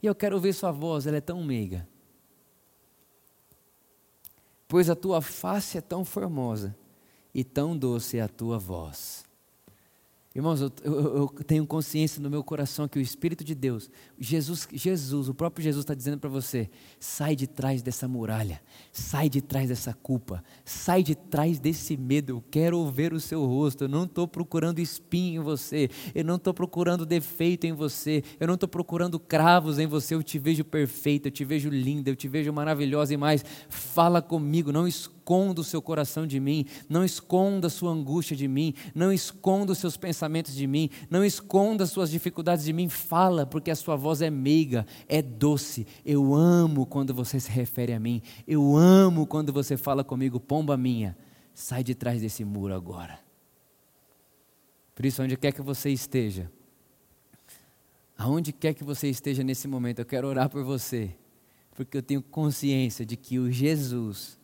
E 0.00 0.06
eu 0.06 0.14
quero 0.14 0.38
ver 0.38 0.52
sua 0.52 0.70
voz, 0.70 1.08
ela 1.08 1.16
é 1.16 1.20
tão 1.20 1.42
meiga. 1.42 1.88
Pois 4.68 4.88
a 4.88 4.94
tua 4.94 5.20
face 5.20 5.76
é 5.76 5.80
tão 5.80 6.04
formosa 6.04 6.77
e 7.38 7.44
tão 7.44 7.78
doce 7.78 8.18
é 8.18 8.20
a 8.20 8.26
tua 8.26 8.58
voz. 8.58 9.24
Irmãos, 10.34 10.60
eu, 10.60 10.70
eu, 10.84 11.16
eu, 11.16 11.28
tenho 11.46 11.64
consciência 11.66 12.20
no 12.20 12.28
meu 12.28 12.44
coração 12.44 12.86
que 12.86 12.98
o 12.98 13.02
Espírito 13.02 13.42
de 13.42 13.54
Deus, 13.54 13.90
Jesus, 14.18 14.68
Jesus, 14.72 15.28
o 15.28 15.34
próprio 15.34 15.62
Jesus 15.62 15.84
está 15.84 15.94
dizendo 15.94 16.18
para 16.18 16.28
você: 16.28 16.68
sai 16.98 17.36
de 17.36 17.46
trás 17.46 17.80
dessa 17.80 18.08
muralha, 18.08 18.60
sai 18.92 19.28
de 19.28 19.40
trás 19.40 19.68
dessa 19.68 19.94
culpa, 19.94 20.42
sai 20.64 21.02
de 21.02 21.14
trás 21.14 21.58
desse 21.60 21.96
medo. 21.96 22.30
Eu 22.30 22.44
quero 22.50 22.84
ver 22.90 23.12
o 23.12 23.20
seu 23.20 23.44
rosto. 23.46 23.84
Eu 23.84 23.88
não 23.88 24.04
estou 24.04 24.26
procurando 24.28 24.80
espinho 24.80 25.40
em 25.40 25.44
você, 25.44 25.88
eu 26.14 26.24
não 26.24 26.36
estou 26.36 26.52
procurando 26.52 27.06
defeito 27.06 27.66
em 27.66 27.72
você, 27.72 28.22
eu 28.38 28.46
não 28.46 28.54
estou 28.54 28.68
procurando 28.68 29.18
cravos 29.18 29.78
em 29.78 29.86
você. 29.86 30.14
Eu 30.14 30.22
te 30.22 30.38
vejo 30.38 30.64
perfeita, 30.64 31.28
eu 31.28 31.32
te 31.32 31.44
vejo 31.44 31.68
linda, 31.68 32.10
eu 32.10 32.16
te 32.16 32.28
vejo 32.28 32.52
maravilhosa 32.52 33.14
e 33.14 33.16
mais. 33.16 33.44
Fala 33.68 34.20
comigo, 34.20 34.72
não 34.72 34.86
esconda 34.86 35.17
esconda 35.28 35.60
o 35.60 35.64
seu 35.64 35.82
coração 35.82 36.26
de 36.26 36.40
mim, 36.40 36.64
não 36.88 37.04
esconda 37.04 37.66
a 37.66 37.70
sua 37.70 37.92
angústia 37.92 38.34
de 38.34 38.48
mim, 38.48 38.72
não 38.94 39.12
esconda 39.12 39.72
os 39.72 39.78
seus 39.78 39.94
pensamentos 39.94 40.54
de 40.54 40.66
mim, 40.66 40.88
não 41.10 41.22
esconda 41.22 41.84
as 41.84 41.90
suas 41.90 42.10
dificuldades 42.10 42.64
de 42.64 42.72
mim. 42.72 42.88
Fala, 42.88 43.44
porque 43.44 43.70
a 43.70 43.76
sua 43.76 43.94
voz 43.94 44.22
é 44.22 44.30
meiga, 44.30 44.86
é 45.06 45.20
doce. 45.20 45.86
Eu 46.02 46.34
amo 46.34 46.86
quando 46.86 47.12
você 47.12 47.38
se 47.38 47.50
refere 47.50 47.92
a 47.92 48.00
mim, 48.00 48.22
eu 48.46 48.74
amo 48.74 49.26
quando 49.26 49.52
você 49.52 49.76
fala 49.76 50.02
comigo, 50.02 50.40
pomba 50.40 50.78
minha, 50.78 51.14
sai 51.52 51.84
de 51.84 51.94
trás 51.94 52.22
desse 52.22 52.42
muro 52.42 52.74
agora. 52.74 53.20
Por 54.94 55.04
isso, 55.04 55.22
onde 55.22 55.36
quer 55.36 55.52
que 55.52 55.60
você 55.60 55.90
esteja, 55.90 56.50
aonde 58.16 58.50
quer 58.50 58.72
que 58.72 58.82
você 58.82 59.10
esteja 59.10 59.44
nesse 59.44 59.68
momento, 59.68 59.98
eu 59.98 60.06
quero 60.06 60.26
orar 60.26 60.48
por 60.48 60.64
você, 60.64 61.14
porque 61.76 61.98
eu 61.98 62.02
tenho 62.02 62.22
consciência 62.22 63.04
de 63.04 63.14
que 63.14 63.38
o 63.38 63.52
Jesus 63.52 64.38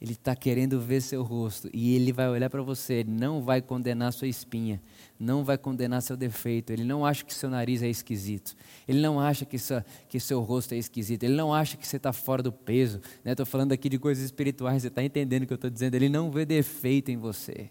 Ele 0.00 0.12
está 0.12 0.34
querendo 0.34 0.80
ver 0.80 1.02
seu 1.02 1.22
rosto 1.22 1.68
e 1.74 1.94
ele 1.94 2.10
vai 2.10 2.26
olhar 2.26 2.48
para 2.48 2.62
você, 2.62 2.94
ele 2.94 3.10
não 3.10 3.42
vai 3.42 3.60
condenar 3.60 4.14
sua 4.14 4.28
espinha, 4.28 4.80
não 5.18 5.44
vai 5.44 5.58
condenar 5.58 6.00
seu 6.00 6.16
defeito, 6.16 6.72
ele 6.72 6.84
não 6.84 7.04
acha 7.04 7.22
que 7.22 7.34
seu 7.34 7.50
nariz 7.50 7.82
é 7.82 7.88
esquisito, 7.88 8.56
ele 8.88 8.98
não 8.98 9.20
acha 9.20 9.44
que, 9.44 9.58
sua, 9.58 9.84
que 10.08 10.18
seu 10.18 10.40
rosto 10.40 10.72
é 10.72 10.78
esquisito, 10.78 11.24
ele 11.24 11.34
não 11.34 11.52
acha 11.52 11.76
que 11.76 11.86
você 11.86 11.98
está 11.98 12.14
fora 12.14 12.42
do 12.42 12.50
peso. 12.50 13.02
Estou 13.22 13.44
né? 13.44 13.50
falando 13.50 13.72
aqui 13.72 13.90
de 13.90 13.98
coisas 13.98 14.24
espirituais, 14.24 14.80
você 14.80 14.88
está 14.88 15.04
entendendo 15.04 15.42
o 15.42 15.46
que 15.46 15.52
eu 15.52 15.56
estou 15.56 15.70
dizendo? 15.70 15.94
Ele 15.96 16.08
não 16.08 16.30
vê 16.30 16.46
defeito 16.46 17.10
em 17.10 17.18
você, 17.18 17.68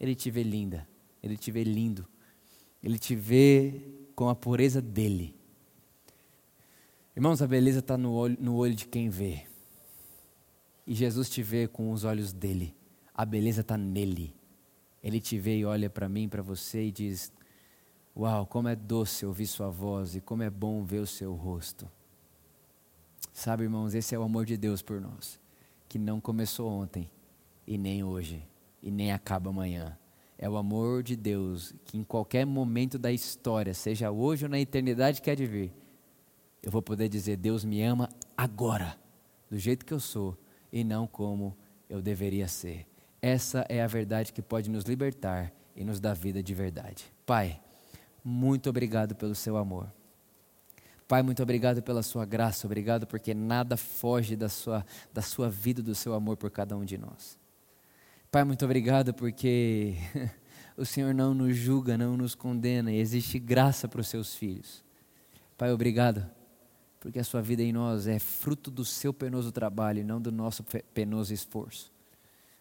ele 0.00 0.16
te 0.16 0.32
vê 0.32 0.42
linda, 0.42 0.88
ele 1.22 1.36
te 1.36 1.52
vê 1.52 1.62
lindo, 1.62 2.04
ele 2.82 2.98
te 2.98 3.14
vê 3.14 3.80
com 4.16 4.28
a 4.28 4.34
pureza 4.34 4.82
dele. 4.82 5.36
Irmãos, 7.14 7.40
a 7.40 7.46
beleza 7.46 7.78
está 7.78 7.96
no 7.96 8.10
olho, 8.10 8.36
no 8.40 8.56
olho 8.56 8.74
de 8.74 8.88
quem 8.88 9.08
vê 9.08 9.44
e 10.88 10.94
Jesus 10.94 11.28
te 11.28 11.42
vê 11.42 11.68
com 11.68 11.92
os 11.92 12.04
olhos 12.04 12.32
dele. 12.32 12.74
A 13.14 13.26
beleza 13.26 13.60
está 13.60 13.76
nele. 13.76 14.34
Ele 15.02 15.20
te 15.20 15.38
vê 15.38 15.58
e 15.58 15.64
olha 15.66 15.90
para 15.90 16.08
mim, 16.08 16.30
para 16.30 16.40
você 16.40 16.86
e 16.86 16.90
diz: 16.90 17.30
Uau, 18.16 18.46
como 18.46 18.68
é 18.68 18.74
doce 18.74 19.26
ouvir 19.26 19.46
sua 19.46 19.68
voz 19.68 20.16
e 20.16 20.20
como 20.22 20.42
é 20.42 20.48
bom 20.48 20.82
ver 20.82 21.00
o 21.00 21.06
seu 21.06 21.34
rosto. 21.34 21.86
Sabe, 23.34 23.64
irmãos, 23.64 23.94
esse 23.94 24.14
é 24.14 24.18
o 24.18 24.22
amor 24.22 24.46
de 24.46 24.56
Deus 24.56 24.80
por 24.80 24.98
nós, 24.98 25.38
que 25.90 25.98
não 25.98 26.22
começou 26.22 26.70
ontem 26.70 27.10
e 27.66 27.76
nem 27.76 28.02
hoje 28.02 28.42
e 28.82 28.90
nem 28.90 29.12
acaba 29.12 29.50
amanhã. 29.50 29.96
É 30.38 30.48
o 30.48 30.56
amor 30.56 31.02
de 31.02 31.16
Deus 31.16 31.74
que 31.84 31.98
em 31.98 32.02
qualquer 32.02 32.46
momento 32.46 32.98
da 32.98 33.12
história, 33.12 33.74
seja 33.74 34.10
hoje 34.10 34.46
ou 34.46 34.50
na 34.50 34.58
eternidade 34.58 35.20
que 35.20 35.30
há 35.30 35.34
de 35.34 35.44
vir, 35.44 35.70
eu 36.62 36.70
vou 36.70 36.80
poder 36.80 37.10
dizer: 37.10 37.36
Deus 37.36 37.62
me 37.62 37.82
ama 37.82 38.08
agora, 38.34 38.98
do 39.50 39.58
jeito 39.58 39.84
que 39.84 39.92
eu 39.92 40.00
sou 40.00 40.34
e 40.72 40.84
não 40.84 41.06
como 41.06 41.56
eu 41.88 42.00
deveria 42.00 42.48
ser. 42.48 42.86
Essa 43.20 43.64
é 43.68 43.82
a 43.82 43.86
verdade 43.86 44.32
que 44.32 44.42
pode 44.42 44.70
nos 44.70 44.84
libertar 44.84 45.52
e 45.74 45.84
nos 45.84 46.00
dar 46.00 46.14
vida 46.14 46.42
de 46.42 46.54
verdade. 46.54 47.04
Pai, 47.26 47.60
muito 48.24 48.70
obrigado 48.70 49.14
pelo 49.14 49.34
seu 49.34 49.56
amor. 49.56 49.92
Pai, 51.06 51.22
muito 51.22 51.42
obrigado 51.42 51.82
pela 51.82 52.02
sua 52.02 52.26
graça, 52.26 52.66
obrigado 52.66 53.06
porque 53.06 53.32
nada 53.32 53.76
foge 53.76 54.36
da 54.36 54.48
sua, 54.48 54.84
da 55.12 55.22
sua 55.22 55.48
vida, 55.48 55.82
do 55.82 55.94
seu 55.94 56.12
amor 56.12 56.36
por 56.36 56.50
cada 56.50 56.76
um 56.76 56.84
de 56.84 56.98
nós. 56.98 57.38
Pai, 58.30 58.44
muito 58.44 58.62
obrigado 58.64 59.14
porque 59.14 59.94
o 60.76 60.84
Senhor 60.84 61.14
não 61.14 61.32
nos 61.32 61.56
julga, 61.56 61.96
não 61.96 62.16
nos 62.16 62.34
condena 62.34 62.92
e 62.92 62.98
existe 62.98 63.38
graça 63.38 63.88
para 63.88 64.02
os 64.02 64.08
seus 64.08 64.34
filhos. 64.34 64.84
Pai, 65.56 65.72
obrigado 65.72 66.37
porque 67.00 67.18
a 67.18 67.24
sua 67.24 67.40
vida 67.40 67.62
em 67.62 67.72
nós 67.72 68.06
é 68.06 68.18
fruto 68.18 68.70
do 68.70 68.84
seu 68.84 69.12
penoso 69.12 69.52
trabalho 69.52 70.00
e 70.00 70.04
não 70.04 70.20
do 70.20 70.32
nosso 70.32 70.64
penoso 70.92 71.32
esforço. 71.32 71.92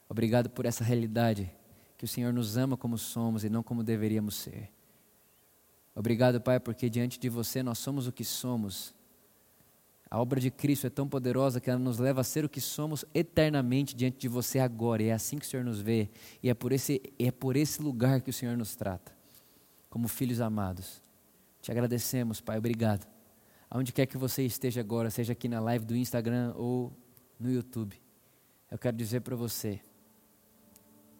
Obrigado 0.07 0.49
por 0.49 0.65
essa 0.65 0.83
realidade, 0.83 1.51
que 1.97 2.05
o 2.05 2.07
Senhor 2.07 2.31
nos 2.31 2.55
ama 2.55 2.77
como 2.77 2.97
somos 2.97 3.43
e 3.43 3.49
não 3.49 3.63
como 3.63 3.83
deveríamos 3.83 4.35
ser. 4.35 4.69
Obrigado, 5.95 6.39
Pai, 6.39 6.59
porque 6.59 6.89
diante 6.89 7.19
de 7.19 7.27
você 7.27 7.63
nós 7.63 7.79
somos 7.79 8.05
o 8.05 8.11
que 8.11 8.23
somos. 8.23 8.93
A 10.09 10.21
obra 10.21 10.39
de 10.39 10.51
Cristo 10.51 10.87
é 10.87 10.89
tão 10.89 11.09
poderosa 11.09 11.59
que 11.59 11.69
ela 11.69 11.79
nos 11.79 11.97
leva 11.97 12.21
a 12.21 12.23
ser 12.23 12.45
o 12.45 12.49
que 12.49 12.61
somos 12.61 13.03
eternamente 13.13 13.95
diante 13.95 14.19
de 14.19 14.27
você 14.27 14.59
agora. 14.59 15.01
E 15.01 15.07
é 15.07 15.13
assim 15.13 15.37
que 15.37 15.45
o 15.45 15.49
Senhor 15.49 15.65
nos 15.65 15.81
vê. 15.81 16.09
E 16.41 16.49
é 16.49 16.53
por 16.53 16.71
esse, 16.71 17.01
é 17.17 17.31
por 17.31 17.57
esse 17.57 17.81
lugar 17.81 18.21
que 18.21 18.29
o 18.29 18.33
Senhor 18.33 18.55
nos 18.55 18.75
trata, 18.75 19.11
como 19.89 20.07
filhos 20.07 20.39
amados. 20.39 21.01
Te 21.61 21.71
agradecemos, 21.71 22.39
Pai. 22.39 22.59
Obrigado 22.59 23.16
aonde 23.69 23.91
quer 23.91 24.05
que 24.05 24.17
você 24.17 24.43
esteja 24.43 24.81
agora, 24.81 25.09
seja 25.09 25.33
aqui 25.33 25.47
na 25.47 25.59
live 25.59 25.85
do 25.85 25.95
Instagram 25.95 26.53
ou 26.55 26.91
no 27.39 27.51
YouTube, 27.51 28.01
eu 28.69 28.77
quero 28.77 28.95
dizer 28.97 29.21
para 29.21 29.35
você: 29.35 29.81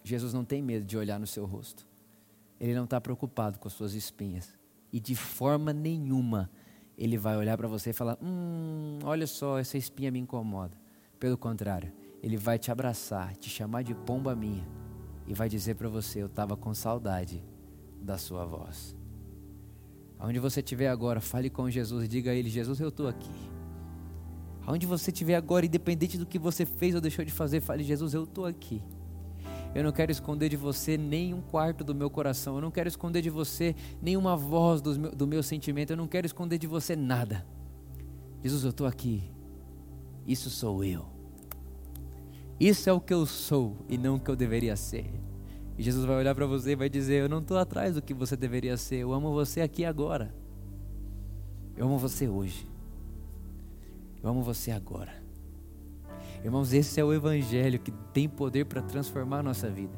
Jesus 0.04 0.34
não 0.34 0.44
tem 0.44 0.62
medo 0.62 0.86
de 0.86 0.98
olhar 0.98 1.20
no 1.20 1.28
seu 1.28 1.46
rosto. 1.46 1.88
Ele 2.60 2.74
não 2.74 2.86
está 2.86 3.00
preocupado 3.00 3.60
com 3.60 3.68
as 3.68 3.74
suas 3.74 3.94
espinhas. 3.94 4.54
E 4.92 5.00
de 5.00 5.16
forma 5.16 5.72
nenhuma 5.74 6.50
ele 6.98 7.18
vai 7.18 7.38
olhar 7.38 7.56
para 7.58 7.68
você 7.68 7.92
e 7.92 7.94
falar: 7.94 8.18
Hum, 8.22 9.00
olha 9.04 9.28
só, 9.28 9.60
essa 9.60 9.78
espinha 9.78 10.12
me 10.12 10.20
incomoda. 10.20 10.76
Pelo 11.20 11.38
contrário, 11.38 11.94
ele 12.24 12.38
vai 12.38 12.58
te 12.58 12.72
abraçar, 12.72 13.36
te 13.36 13.50
chamar 13.50 13.84
de 13.84 13.94
pomba 13.94 14.36
minha 14.36 14.68
e 15.28 15.34
vai 15.34 15.48
dizer 15.48 15.76
para 15.76 15.88
você: 15.88 16.22
Eu 16.22 16.28
estava 16.28 16.58
com 16.58 16.74
saudade 16.74 17.44
da 18.02 18.18
sua 18.18 18.46
voz. 18.46 18.97
Aonde 20.20 20.40
você 20.40 20.60
estiver 20.60 20.90
agora, 20.90 21.22
fale 21.22 21.50
com 21.50 21.70
Jesus 21.70 22.06
e 22.06 22.08
diga 22.08 22.32
a 22.32 22.34
Ele: 22.34 22.50
Jesus, 22.50 22.80
eu 22.80 22.90
estou 22.90 23.08
aqui. 23.08 23.30
Aonde 24.66 24.86
você 24.86 25.12
estiver 25.12 25.36
agora, 25.36 25.66
independente 25.66 26.18
do 26.18 26.26
que 26.26 26.40
você 26.40 26.66
fez 26.66 26.96
ou 26.96 27.02
deixou 27.02 27.24
de 27.24 27.32
fazer, 27.32 27.62
fale: 27.62 27.84
Jesus, 27.84 28.14
eu 28.14 28.24
estou 28.24 28.46
aqui. 28.46 28.82
Eu 29.76 29.84
não 29.84 29.92
quero 29.92 30.12
esconder 30.12 30.50
de 30.50 30.58
você 30.58 30.98
nem 30.98 31.34
um 31.34 31.42
quarto 31.42 31.84
do 31.84 31.94
meu 31.94 32.10
coração. 32.10 32.56
Eu 32.56 32.62
não 32.62 32.72
quero 32.72 32.88
esconder 32.88 33.22
de 33.22 33.30
você 33.30 33.76
nenhuma 34.02 34.36
voz 34.36 34.82
do 34.82 35.00
meu, 35.00 35.12
do 35.12 35.28
meu 35.28 35.44
sentimento. 35.44 35.92
Eu 35.92 35.98
não 35.98 36.08
quero 36.08 36.26
esconder 36.26 36.58
de 36.58 36.66
você 36.66 36.96
nada. 36.96 37.46
Jesus, 38.44 38.64
eu 38.64 38.72
estou 38.72 38.88
aqui. 38.88 39.24
Isso 40.26 40.50
sou 40.50 40.84
eu. 40.84 41.06
Isso 42.60 42.90
é 42.90 42.94
o 42.94 43.00
que 43.00 43.14
eu 43.14 43.26
sou 43.26 43.78
e 43.88 43.98
não 43.98 44.16
o 44.16 44.20
que 44.20 44.32
eu 44.32 44.36
deveria 44.36 44.76
ser. 44.76 45.12
E 45.78 45.84
Jesus 45.84 46.06
vai 46.06 46.16
olhar 46.16 46.34
para 46.34 46.46
você 46.46 46.72
e 46.72 46.76
vai 46.76 46.90
dizer: 46.90 47.22
Eu 47.22 47.30
não 47.30 47.40
estou 47.40 47.58
atrás 47.58 47.96
do 47.96 48.02
que 48.02 48.14
você 48.14 48.36
deveria 48.36 48.76
ser, 48.78 48.98
eu 48.98 49.14
amo 49.14 49.32
você 49.32 49.62
aqui 49.62 49.86
agora. 49.86 50.34
Eu 51.76 51.86
amo 51.86 52.00
você 52.00 52.28
hoje. 52.28 52.68
Eu 54.24 54.30
amo 54.30 54.42
você 54.42 54.72
agora. 54.72 55.14
Irmãos, 56.44 56.74
esse 56.74 57.00
é 57.00 57.04
o 57.04 57.14
Evangelho 57.14 57.80
que 57.80 57.92
tem 58.14 58.28
poder 58.28 58.66
para 58.66 58.82
transformar 58.82 59.40
a 59.40 59.44
nossa 59.44 59.70
vida, 59.70 59.94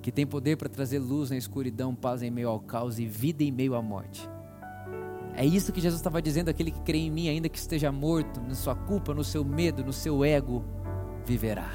que 0.00 0.12
tem 0.12 0.26
poder 0.26 0.56
para 0.56 0.68
trazer 0.68 0.98
luz 0.98 1.30
na 1.30 1.36
escuridão, 1.36 1.94
paz 1.94 2.22
em 2.22 2.30
meio 2.30 2.48
ao 2.48 2.60
caos 2.60 2.98
e 2.98 3.06
vida 3.06 3.42
em 3.42 3.50
meio 3.50 3.74
à 3.74 3.82
morte. 3.82 4.28
É 5.34 5.44
isso 5.44 5.72
que 5.72 5.80
Jesus 5.80 6.00
estava 6.00 6.22
dizendo: 6.22 6.48
aquele 6.48 6.70
que 6.70 6.80
crê 6.80 6.98
em 6.98 7.10
mim, 7.10 7.28
ainda 7.28 7.48
que 7.48 7.58
esteja 7.58 7.90
morto, 7.90 8.40
na 8.40 8.54
sua 8.54 8.76
culpa, 8.76 9.12
no 9.12 9.24
seu 9.24 9.44
medo, 9.44 9.84
no 9.84 9.92
seu 9.92 10.24
ego, 10.24 10.64
viverá. 11.24 11.70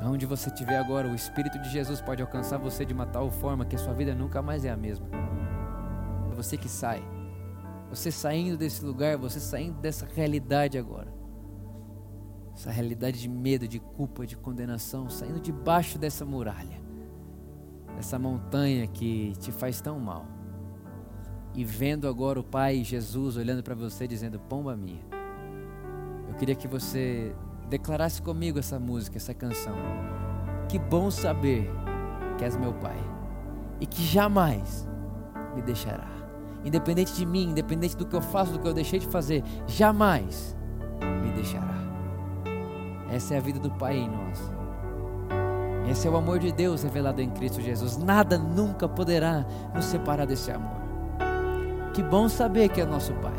Aonde 0.00 0.26
você 0.26 0.48
estiver 0.48 0.78
agora, 0.78 1.08
o 1.08 1.14
Espírito 1.14 1.58
de 1.58 1.68
Jesus 1.68 2.00
pode 2.00 2.22
alcançar 2.22 2.56
você 2.58 2.84
de 2.84 2.94
uma 2.94 3.06
tal 3.06 3.30
forma 3.30 3.64
que 3.64 3.74
a 3.74 3.78
sua 3.78 3.92
vida 3.92 4.14
nunca 4.14 4.40
mais 4.40 4.64
é 4.64 4.70
a 4.70 4.76
mesma. 4.76 5.06
É 6.30 6.34
você 6.34 6.56
que 6.56 6.68
sai. 6.68 7.02
Você 7.90 8.12
saindo 8.12 8.56
desse 8.56 8.84
lugar, 8.84 9.16
você 9.16 9.40
saindo 9.40 9.80
dessa 9.80 10.06
realidade 10.14 10.78
agora. 10.78 11.12
Essa 12.54 12.70
realidade 12.70 13.20
de 13.20 13.28
medo, 13.28 13.66
de 13.66 13.80
culpa, 13.80 14.26
de 14.26 14.36
condenação, 14.36 15.08
saindo 15.08 15.40
debaixo 15.40 15.98
dessa 15.98 16.24
muralha. 16.24 16.80
Dessa 17.96 18.18
montanha 18.18 18.86
que 18.86 19.32
te 19.38 19.50
faz 19.50 19.80
tão 19.80 19.98
mal. 19.98 20.26
E 21.54 21.64
vendo 21.64 22.06
agora 22.06 22.38
o 22.38 22.44
Pai 22.44 22.84
Jesus 22.84 23.36
olhando 23.36 23.62
para 23.62 23.74
você 23.74 24.06
dizendo: 24.06 24.38
"Pomba 24.38 24.76
minha". 24.76 25.02
Eu 26.28 26.34
queria 26.34 26.54
que 26.54 26.68
você 26.68 27.34
declarasse 27.68 28.20
comigo 28.20 28.58
essa 28.58 28.78
música, 28.78 29.16
essa 29.16 29.34
canção. 29.34 29.74
Que 30.68 30.78
bom 30.78 31.10
saber 31.10 31.70
que 32.36 32.44
és 32.44 32.56
meu 32.56 32.72
Pai 32.74 32.98
e 33.80 33.86
que 33.86 34.02
jamais 34.02 34.88
me 35.54 35.62
deixará. 35.62 36.08
Independente 36.64 37.14
de 37.14 37.24
mim, 37.24 37.50
independente 37.50 37.96
do 37.96 38.06
que 38.06 38.16
eu 38.16 38.20
faço, 38.20 38.52
do 38.52 38.58
que 38.58 38.66
eu 38.66 38.74
deixei 38.74 38.98
de 38.98 39.06
fazer, 39.06 39.42
jamais 39.66 40.56
me 41.22 41.30
deixará. 41.32 41.78
Essa 43.10 43.34
é 43.34 43.38
a 43.38 43.40
vida 43.40 43.58
do 43.58 43.70
Pai 43.70 43.96
em 43.96 44.08
nós. 44.08 44.52
Esse 45.90 46.06
é 46.06 46.10
o 46.10 46.16
amor 46.16 46.38
de 46.38 46.52
Deus 46.52 46.82
revelado 46.82 47.22
em 47.22 47.30
Cristo 47.30 47.62
Jesus. 47.62 47.96
Nada 47.96 48.36
nunca 48.36 48.86
poderá 48.86 49.46
nos 49.74 49.86
separar 49.86 50.26
desse 50.26 50.50
amor. 50.50 50.76
Que 51.94 52.02
bom 52.02 52.28
saber 52.28 52.68
que 52.68 52.80
é 52.80 52.84
nosso 52.84 53.14
Pai. 53.14 53.32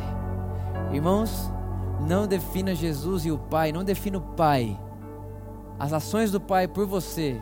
Irmãos, 0.91 1.51
não 1.99 2.27
defina 2.27 2.73
Jesus 2.73 3.25
e 3.25 3.31
o 3.31 3.37
Pai, 3.37 3.71
não 3.71 3.83
defina 3.83 4.17
o 4.17 4.21
Pai, 4.21 4.79
as 5.77 5.93
ações 5.93 6.31
do 6.31 6.39
Pai 6.39 6.67
por 6.67 6.85
você, 6.85 7.39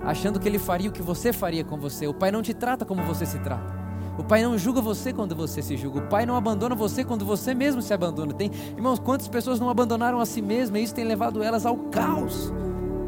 achando 0.00 0.38
que 0.38 0.48
Ele 0.48 0.58
faria 0.58 0.90
o 0.90 0.92
que 0.92 1.02
você 1.02 1.32
faria 1.32 1.64
com 1.64 1.76
você. 1.78 2.06
O 2.06 2.14
Pai 2.14 2.30
não 2.30 2.42
te 2.42 2.54
trata 2.54 2.84
como 2.84 3.02
você 3.02 3.24
se 3.24 3.38
trata. 3.38 3.74
O 4.16 4.22
Pai 4.22 4.42
não 4.42 4.56
julga 4.56 4.80
você 4.80 5.12
quando 5.12 5.34
você 5.34 5.60
se 5.60 5.76
julga. 5.76 5.98
O 5.98 6.08
Pai 6.08 6.24
não 6.24 6.36
abandona 6.36 6.74
você 6.74 7.04
quando 7.04 7.24
você 7.24 7.52
mesmo 7.52 7.82
se 7.82 7.92
abandona. 7.92 8.32
Tem, 8.32 8.50
irmãos, 8.76 8.98
quantas 8.98 9.26
pessoas 9.26 9.58
não 9.58 9.68
abandonaram 9.68 10.20
a 10.20 10.26
si 10.26 10.40
mesmas 10.40 10.80
e 10.80 10.84
isso 10.84 10.94
tem 10.94 11.04
levado 11.04 11.42
elas 11.42 11.66
ao 11.66 11.76
caos? 11.76 12.52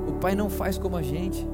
O 0.08 0.12
Pai 0.14 0.34
não 0.34 0.50
faz 0.50 0.78
como 0.78 0.96
a 0.96 1.02
gente. 1.02 1.46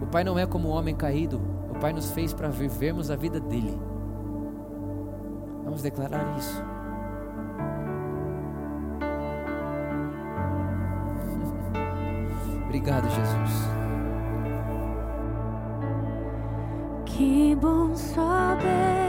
O 0.00 0.06
Pai 0.06 0.22
não 0.22 0.38
é 0.38 0.46
como 0.46 0.68
o 0.68 0.70
homem 0.70 0.94
caído. 0.94 1.40
O 1.70 1.78
Pai 1.80 1.92
nos 1.92 2.12
fez 2.12 2.32
para 2.32 2.48
vivermos 2.48 3.10
a 3.10 3.16
vida 3.16 3.40
dele. 3.40 3.76
Vamos 5.64 5.82
declarar 5.82 6.36
isso. 6.38 6.77
Obrigado, 12.68 13.08
Jesus. 13.08 13.66
Que 17.06 17.56
bom 17.56 17.96
saber 17.96 19.07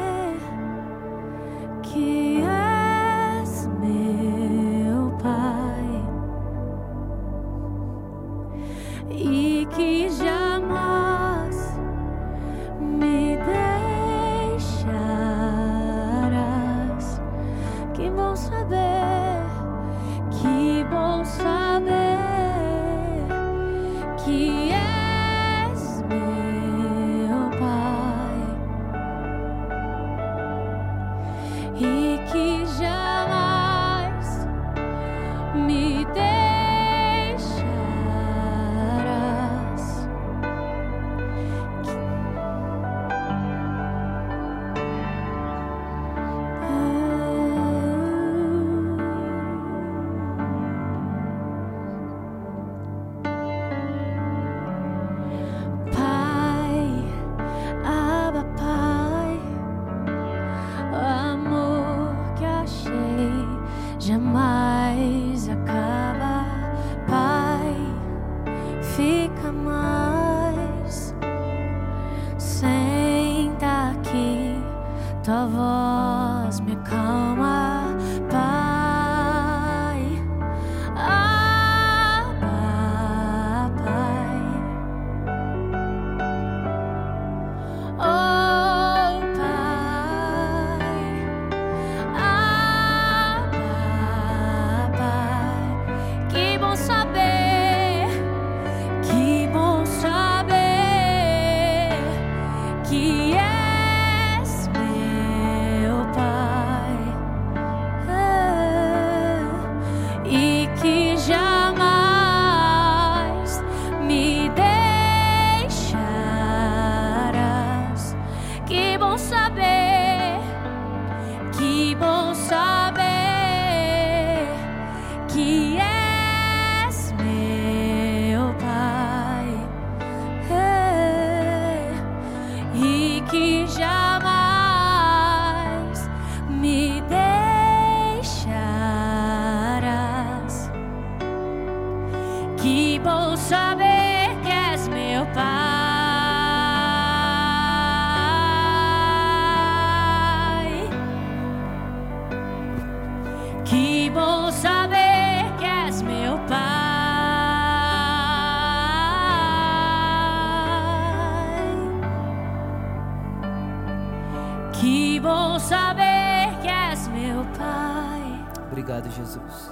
Jesus. 169.47 169.71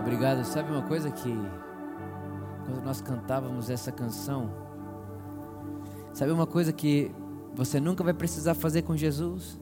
Obrigado. 0.00 0.44
Sabe 0.44 0.70
uma 0.72 0.82
coisa 0.82 1.10
que 1.10 1.32
quando 2.64 2.84
nós 2.84 3.00
cantávamos 3.00 3.70
essa 3.70 3.92
canção, 3.92 4.50
sabe 6.12 6.32
uma 6.32 6.46
coisa 6.46 6.72
que 6.72 7.10
você 7.54 7.80
nunca 7.80 8.04
vai 8.04 8.14
precisar 8.14 8.54
fazer 8.54 8.82
com 8.82 8.96
Jesus? 8.96 9.58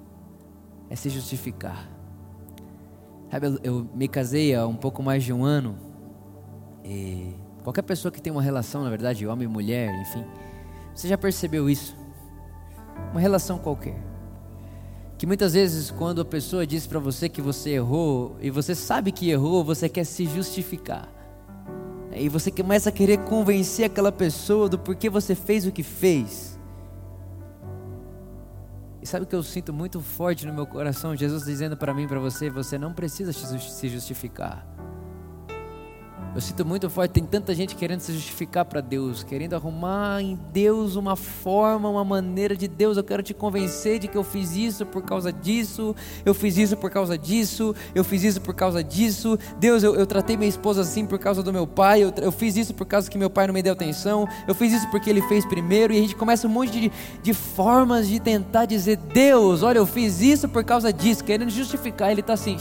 É 0.89 0.97
se 0.97 1.09
justificar. 1.09 1.89
Sabe, 3.31 3.59
eu, 3.63 3.89
me 3.95 4.07
casei 4.07 4.55
há 4.55 4.67
um 4.67 4.77
pouco 4.77 5.03
mais 5.03 5.25
de 5.25 5.33
um 5.33 5.45
ano 5.45 5.77
e 6.85 7.35
qualquer 7.65 7.83
pessoa 7.83 8.13
que 8.13 8.23
tem 8.23 8.33
uma 8.33 8.43
relação, 8.43 8.85
na 8.85 8.91
verdade, 8.91 9.27
homem 9.27 9.49
e 9.49 9.51
mulher, 9.51 9.93
enfim, 10.01 10.25
você 10.95 11.09
já 11.09 11.19
percebeu 11.19 11.69
isso? 11.69 11.97
Uma 13.11 13.21
relação 13.21 13.59
qualquer. 13.59 14.16
Que 15.19 15.27
muitas 15.27 15.55
vezes, 15.55 15.91
quando 15.91 16.21
a 16.21 16.25
pessoa 16.25 16.67
diz 16.67 16.87
para 16.87 16.99
você 16.99 17.29
que 17.29 17.41
você 17.41 17.71
errou 17.71 18.37
e 18.41 18.51
você 18.51 18.75
sabe 18.75 19.11
que 19.11 19.31
errou, 19.31 19.65
você 19.65 19.89
quer 19.89 20.05
se 20.05 20.27
justificar. 20.27 21.09
E 22.15 22.29
você 22.29 22.51
começa 22.51 22.89
a 22.89 22.93
querer 22.93 23.19
convencer 23.19 23.87
aquela 23.87 24.13
pessoa 24.13 24.69
do 24.69 24.79
porquê 24.79 25.09
você 25.09 25.35
fez 25.35 25.67
o 25.67 25.73
que 25.73 25.83
fez. 25.83 26.59
E 29.01 29.07
sabe 29.07 29.25
o 29.25 29.29
que 29.29 29.35
eu 29.35 29.43
sinto 29.43 29.73
muito 29.73 30.01
forte 30.01 30.47
no 30.47 30.53
meu 30.53 30.67
coração? 30.67 31.15
Jesus 31.15 31.45
dizendo 31.45 31.77
para 31.77 31.95
mim, 31.95 32.09
para 32.09 32.19
você: 32.19 32.51
você 32.51 32.77
não 32.77 32.93
precisa 32.93 33.33
se 33.33 33.89
justificar. 33.89 34.67
Eu 36.37 36.43
sinto 36.43 36.67
muito 36.67 36.91
forte, 36.91 37.13
tem 37.13 37.25
tanta 37.25 37.55
gente 37.55 37.75
querendo 37.75 38.01
se 38.01 38.13
justificar 38.13 38.67
para 38.67 38.83
Deus, 38.83 39.25
querendo 39.25 39.55
arrumar 39.55 40.21
em 40.21 40.39
Deus 40.53 40.95
uma 40.95 41.17
forma, 41.17 41.89
uma 41.89 42.05
maneira 42.05 42.55
de 42.55 42.69
Deus. 42.69 42.99
Eu 42.99 43.05
quero 43.05 43.23
te 43.23 43.33
convencer 43.33 43.99
de 43.99 44.07
que 44.07 44.19
eu 44.19 44.23
fiz 44.23 44.55
isso 44.55 44.85
por 44.85 45.01
causa 45.01 45.33
disso, 45.33 45.97
eu 46.27 46.35
fiz 46.35 46.59
isso 46.59 46.77
por 46.77 46.91
causa 46.91 47.17
disso, 47.17 47.75
eu 47.95 48.05
fiz 48.05 48.23
isso 48.23 48.43
por 48.43 48.55
causa 48.55 48.85
disso. 48.85 49.39
Deus, 49.59 49.83
eu, 49.83 49.95
eu 49.95 50.07
tratei 50.07 50.37
minha 50.37 50.51
esposa 50.51 50.83
assim 50.83 51.07
por 51.07 51.19
causa 51.19 51.43
do 51.43 51.51
meu 51.51 51.67
pai, 51.67 52.05
eu, 52.05 52.13
eu, 52.21 52.31
fiz 52.31 52.55
isso 52.55 52.75
por 52.75 52.85
causa 52.85 53.11
que 53.11 53.17
meu 53.17 53.31
pai 53.31 53.47
não 53.47 53.55
me 53.55 53.63
deu 53.63 53.73
atenção, 53.73 54.29
eu 54.47 54.55
fiz 54.55 54.75
isso 54.75 54.91
porque 54.91 55.09
ele 55.09 55.23
fez 55.23 55.47
primeiro. 55.47 55.95
E 55.95 55.97
a 55.97 56.01
gente 56.03 56.15
começa 56.15 56.47
um 56.47 56.51
monte 56.51 56.71
de, 56.71 56.93
de 57.23 57.33
formas 57.33 58.09
de 58.09 58.21
tentar 58.21 58.67
dizer: 58.67 58.99
Deus, 58.99 59.63
olha, 59.63 59.79
eu 59.79 59.87
fiz 59.87 60.21
isso 60.21 60.51
por 60.51 60.63
causa 60.63 60.93
disso, 60.93 61.25
querendo 61.25 61.49
justificar. 61.49 62.11
Ele 62.11 62.21
está 62.21 62.35
assim. 62.35 62.59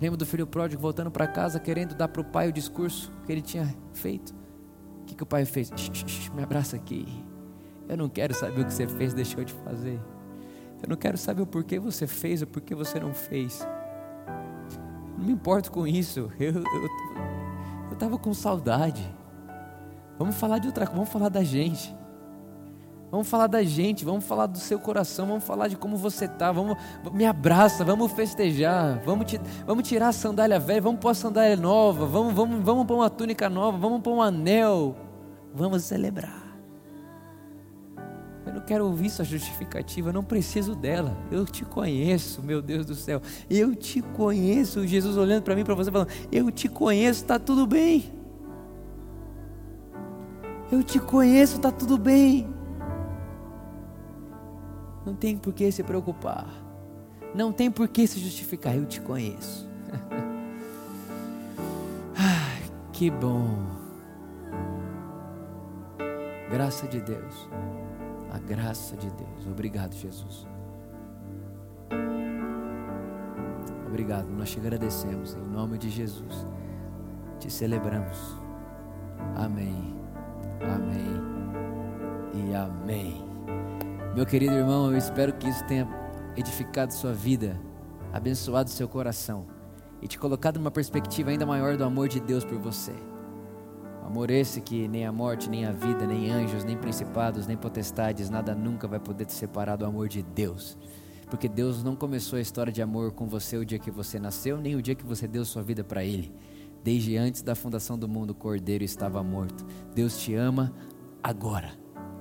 Lembro 0.00 0.16
do 0.16 0.26
filho 0.26 0.46
pródigo 0.46 0.80
voltando 0.80 1.10
para 1.10 1.26
casa, 1.26 1.58
querendo 1.58 1.94
dar 1.94 2.08
para 2.08 2.20
o 2.20 2.24
pai 2.24 2.48
o 2.48 2.52
discurso 2.52 3.10
que 3.24 3.32
ele 3.32 3.42
tinha 3.42 3.74
feito. 3.94 4.34
O 5.00 5.04
que, 5.06 5.14
que 5.14 5.22
o 5.22 5.26
pai 5.26 5.44
fez? 5.44 5.70
Me 6.34 6.42
abraça 6.42 6.76
aqui. 6.76 7.06
Eu 7.88 7.96
não 7.96 8.08
quero 8.08 8.34
saber 8.34 8.60
o 8.60 8.64
que 8.64 8.72
você 8.72 8.86
fez, 8.86 9.14
deixou 9.14 9.44
de 9.44 9.52
fazer. 9.52 10.00
Eu 10.82 10.88
não 10.90 10.96
quero 10.96 11.16
saber 11.16 11.42
o 11.42 11.46
porquê 11.46 11.78
você 11.78 12.06
fez 12.06 12.42
ou 12.42 12.48
porquê 12.48 12.74
você 12.74 13.00
não 13.00 13.14
fez. 13.14 13.66
Não 15.16 15.24
me 15.24 15.32
importo 15.32 15.72
com 15.72 15.86
isso. 15.86 16.30
Eu 16.38 17.92
estava 17.92 18.18
com 18.18 18.34
saudade. 18.34 19.08
Vamos 20.18 20.36
falar 20.36 20.58
de 20.58 20.66
outra 20.66 20.86
coisa, 20.86 20.96
vamos 20.96 21.12
falar 21.12 21.28
da 21.28 21.42
gente. 21.42 21.94
Vamos 23.16 23.28
falar 23.28 23.46
da 23.46 23.62
gente, 23.62 24.04
vamos 24.04 24.26
falar 24.26 24.44
do 24.44 24.58
seu 24.58 24.78
coração, 24.78 25.26
vamos 25.26 25.42
falar 25.42 25.68
de 25.68 25.76
como 25.76 25.96
você 25.96 26.26
está, 26.26 26.52
vamos, 26.52 26.76
me 27.14 27.24
abraça, 27.24 27.82
vamos 27.82 28.12
festejar, 28.12 29.00
vamos, 29.06 29.24
te, 29.24 29.40
vamos 29.66 29.88
tirar 29.88 30.08
a 30.08 30.12
sandália 30.12 30.58
velha, 30.58 30.82
vamos 30.82 31.00
pôr 31.00 31.08
a 31.08 31.14
sandália 31.14 31.56
nova, 31.56 32.04
vamos, 32.04 32.34
vamos, 32.34 32.62
vamos 32.62 32.84
pôr 32.84 32.96
uma 32.96 33.08
túnica 33.08 33.48
nova, 33.48 33.78
vamos 33.78 34.02
pôr 34.02 34.16
um 34.16 34.20
anel, 34.20 34.94
vamos 35.54 35.82
celebrar. 35.84 36.44
Eu 38.44 38.52
não 38.52 38.60
quero 38.60 38.84
ouvir 38.84 39.08
sua 39.08 39.24
justificativa, 39.24 40.10
eu 40.10 40.12
não 40.12 40.22
preciso 40.22 40.74
dela. 40.74 41.16
Eu 41.30 41.46
te 41.46 41.64
conheço, 41.64 42.42
meu 42.42 42.60
Deus 42.60 42.84
do 42.84 42.94
céu. 42.94 43.22
Eu 43.48 43.74
te 43.74 44.02
conheço. 44.02 44.86
Jesus 44.86 45.16
olhando 45.16 45.42
para 45.42 45.56
mim, 45.56 45.64
para 45.64 45.74
você, 45.74 45.90
falando: 45.90 46.10
Eu 46.30 46.50
te 46.50 46.68
conheço, 46.68 47.22
está 47.22 47.38
tudo 47.38 47.66
bem. 47.66 48.12
Eu 50.70 50.82
te 50.82 51.00
conheço, 51.00 51.56
está 51.56 51.72
tudo 51.72 51.96
bem. 51.96 52.54
Não 55.06 55.14
tem 55.14 55.38
por 55.38 55.52
que 55.52 55.70
se 55.70 55.84
preocupar. 55.84 56.46
Não 57.32 57.52
tem 57.52 57.70
por 57.70 57.86
que 57.86 58.04
se 58.08 58.18
justificar. 58.18 58.76
Eu 58.76 58.84
te 58.84 59.00
conheço. 59.00 59.66
Que 62.92 63.10
bom. 63.10 63.58
Graça 66.50 66.88
de 66.88 66.98
Deus. 67.02 67.46
A 68.32 68.38
graça 68.38 68.96
de 68.96 69.10
Deus. 69.10 69.46
Obrigado, 69.46 69.92
Jesus. 69.92 70.46
Obrigado. 73.86 74.28
Nós 74.28 74.50
te 74.50 74.58
agradecemos 74.58 75.34
em 75.34 75.44
nome 75.46 75.76
de 75.76 75.90
Jesus. 75.90 76.46
Te 77.38 77.52
celebramos. 77.52 78.16
Amém. 79.36 79.94
Amém. 80.62 81.20
E 82.32 82.54
amém. 82.54 83.25
Meu 84.16 84.24
querido 84.24 84.54
irmão, 84.54 84.90
eu 84.90 84.96
espero 84.96 85.34
que 85.34 85.46
isso 85.46 85.62
tenha 85.66 85.86
edificado 86.34 86.90
sua 86.94 87.12
vida, 87.12 87.60
abençoado 88.10 88.70
seu 88.70 88.88
coração 88.88 89.46
e 90.00 90.08
te 90.08 90.18
colocado 90.18 90.56
numa 90.56 90.70
perspectiva 90.70 91.28
ainda 91.28 91.44
maior 91.44 91.76
do 91.76 91.84
amor 91.84 92.08
de 92.08 92.18
Deus 92.18 92.42
por 92.42 92.56
você. 92.58 92.94
Amor 94.02 94.30
esse 94.30 94.62
que 94.62 94.88
nem 94.88 95.04
a 95.04 95.12
morte, 95.12 95.50
nem 95.50 95.66
a 95.66 95.70
vida, 95.70 96.06
nem 96.06 96.30
anjos, 96.30 96.64
nem 96.64 96.78
principados, 96.78 97.46
nem 97.46 97.58
potestades, 97.58 98.30
nada 98.30 98.54
nunca 98.54 98.88
vai 98.88 98.98
poder 98.98 99.26
te 99.26 99.34
separar 99.34 99.76
do 99.76 99.84
amor 99.84 100.08
de 100.08 100.22
Deus. 100.22 100.78
Porque 101.28 101.46
Deus 101.46 101.84
não 101.84 101.94
começou 101.94 102.38
a 102.38 102.40
história 102.40 102.72
de 102.72 102.80
amor 102.80 103.12
com 103.12 103.26
você 103.26 103.58
o 103.58 103.66
dia 103.66 103.78
que 103.78 103.90
você 103.90 104.18
nasceu, 104.18 104.56
nem 104.58 104.76
o 104.76 104.80
dia 104.80 104.94
que 104.94 105.04
você 105.04 105.28
deu 105.28 105.44
sua 105.44 105.62
vida 105.62 105.84
para 105.84 106.02
Ele. 106.02 106.34
Desde 106.82 107.18
antes 107.18 107.42
da 107.42 107.54
fundação 107.54 107.98
do 107.98 108.08
mundo, 108.08 108.30
o 108.30 108.34
Cordeiro 108.34 108.82
estava 108.82 109.22
morto. 109.22 109.66
Deus 109.94 110.16
te 110.18 110.34
ama 110.34 110.72
agora, 111.22 111.72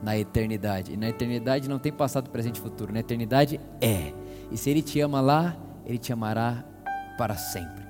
na 0.01 0.17
eternidade. 0.17 0.93
E 0.93 0.97
na 0.97 1.09
eternidade 1.09 1.69
não 1.69 1.79
tem 1.79 1.91
passado, 1.91 2.29
presente 2.29 2.57
e 2.57 2.61
futuro. 2.61 2.93
Na 2.93 2.99
eternidade 2.99 3.59
é. 3.81 4.13
E 4.51 4.57
se 4.57 4.69
Ele 4.69 4.81
te 4.81 4.99
ama 4.99 5.21
lá, 5.21 5.55
Ele 5.85 5.97
te 5.97 6.13
amará 6.13 6.63
para 7.17 7.35
sempre. 7.35 7.85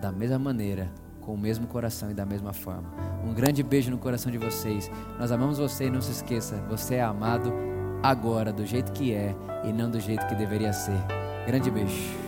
Da 0.00 0.12
mesma 0.12 0.38
maneira, 0.38 0.90
com 1.20 1.34
o 1.34 1.38
mesmo 1.38 1.66
coração 1.66 2.10
e 2.10 2.14
da 2.14 2.24
mesma 2.24 2.52
forma. 2.52 2.90
Um 3.24 3.34
grande 3.34 3.62
beijo 3.62 3.90
no 3.90 3.98
coração 3.98 4.30
de 4.30 4.38
vocês. 4.38 4.90
Nós 5.18 5.32
amamos 5.32 5.58
você 5.58 5.86
e 5.86 5.90
não 5.90 6.00
se 6.00 6.12
esqueça, 6.12 6.56
você 6.68 6.96
é 6.96 7.02
amado 7.02 7.52
agora, 8.02 8.52
do 8.52 8.64
jeito 8.64 8.92
que 8.92 9.12
é 9.12 9.34
e 9.64 9.72
não 9.72 9.90
do 9.90 10.00
jeito 10.00 10.26
que 10.26 10.34
deveria 10.34 10.72
ser. 10.72 10.98
Grande 11.46 11.70
beijo. 11.70 12.27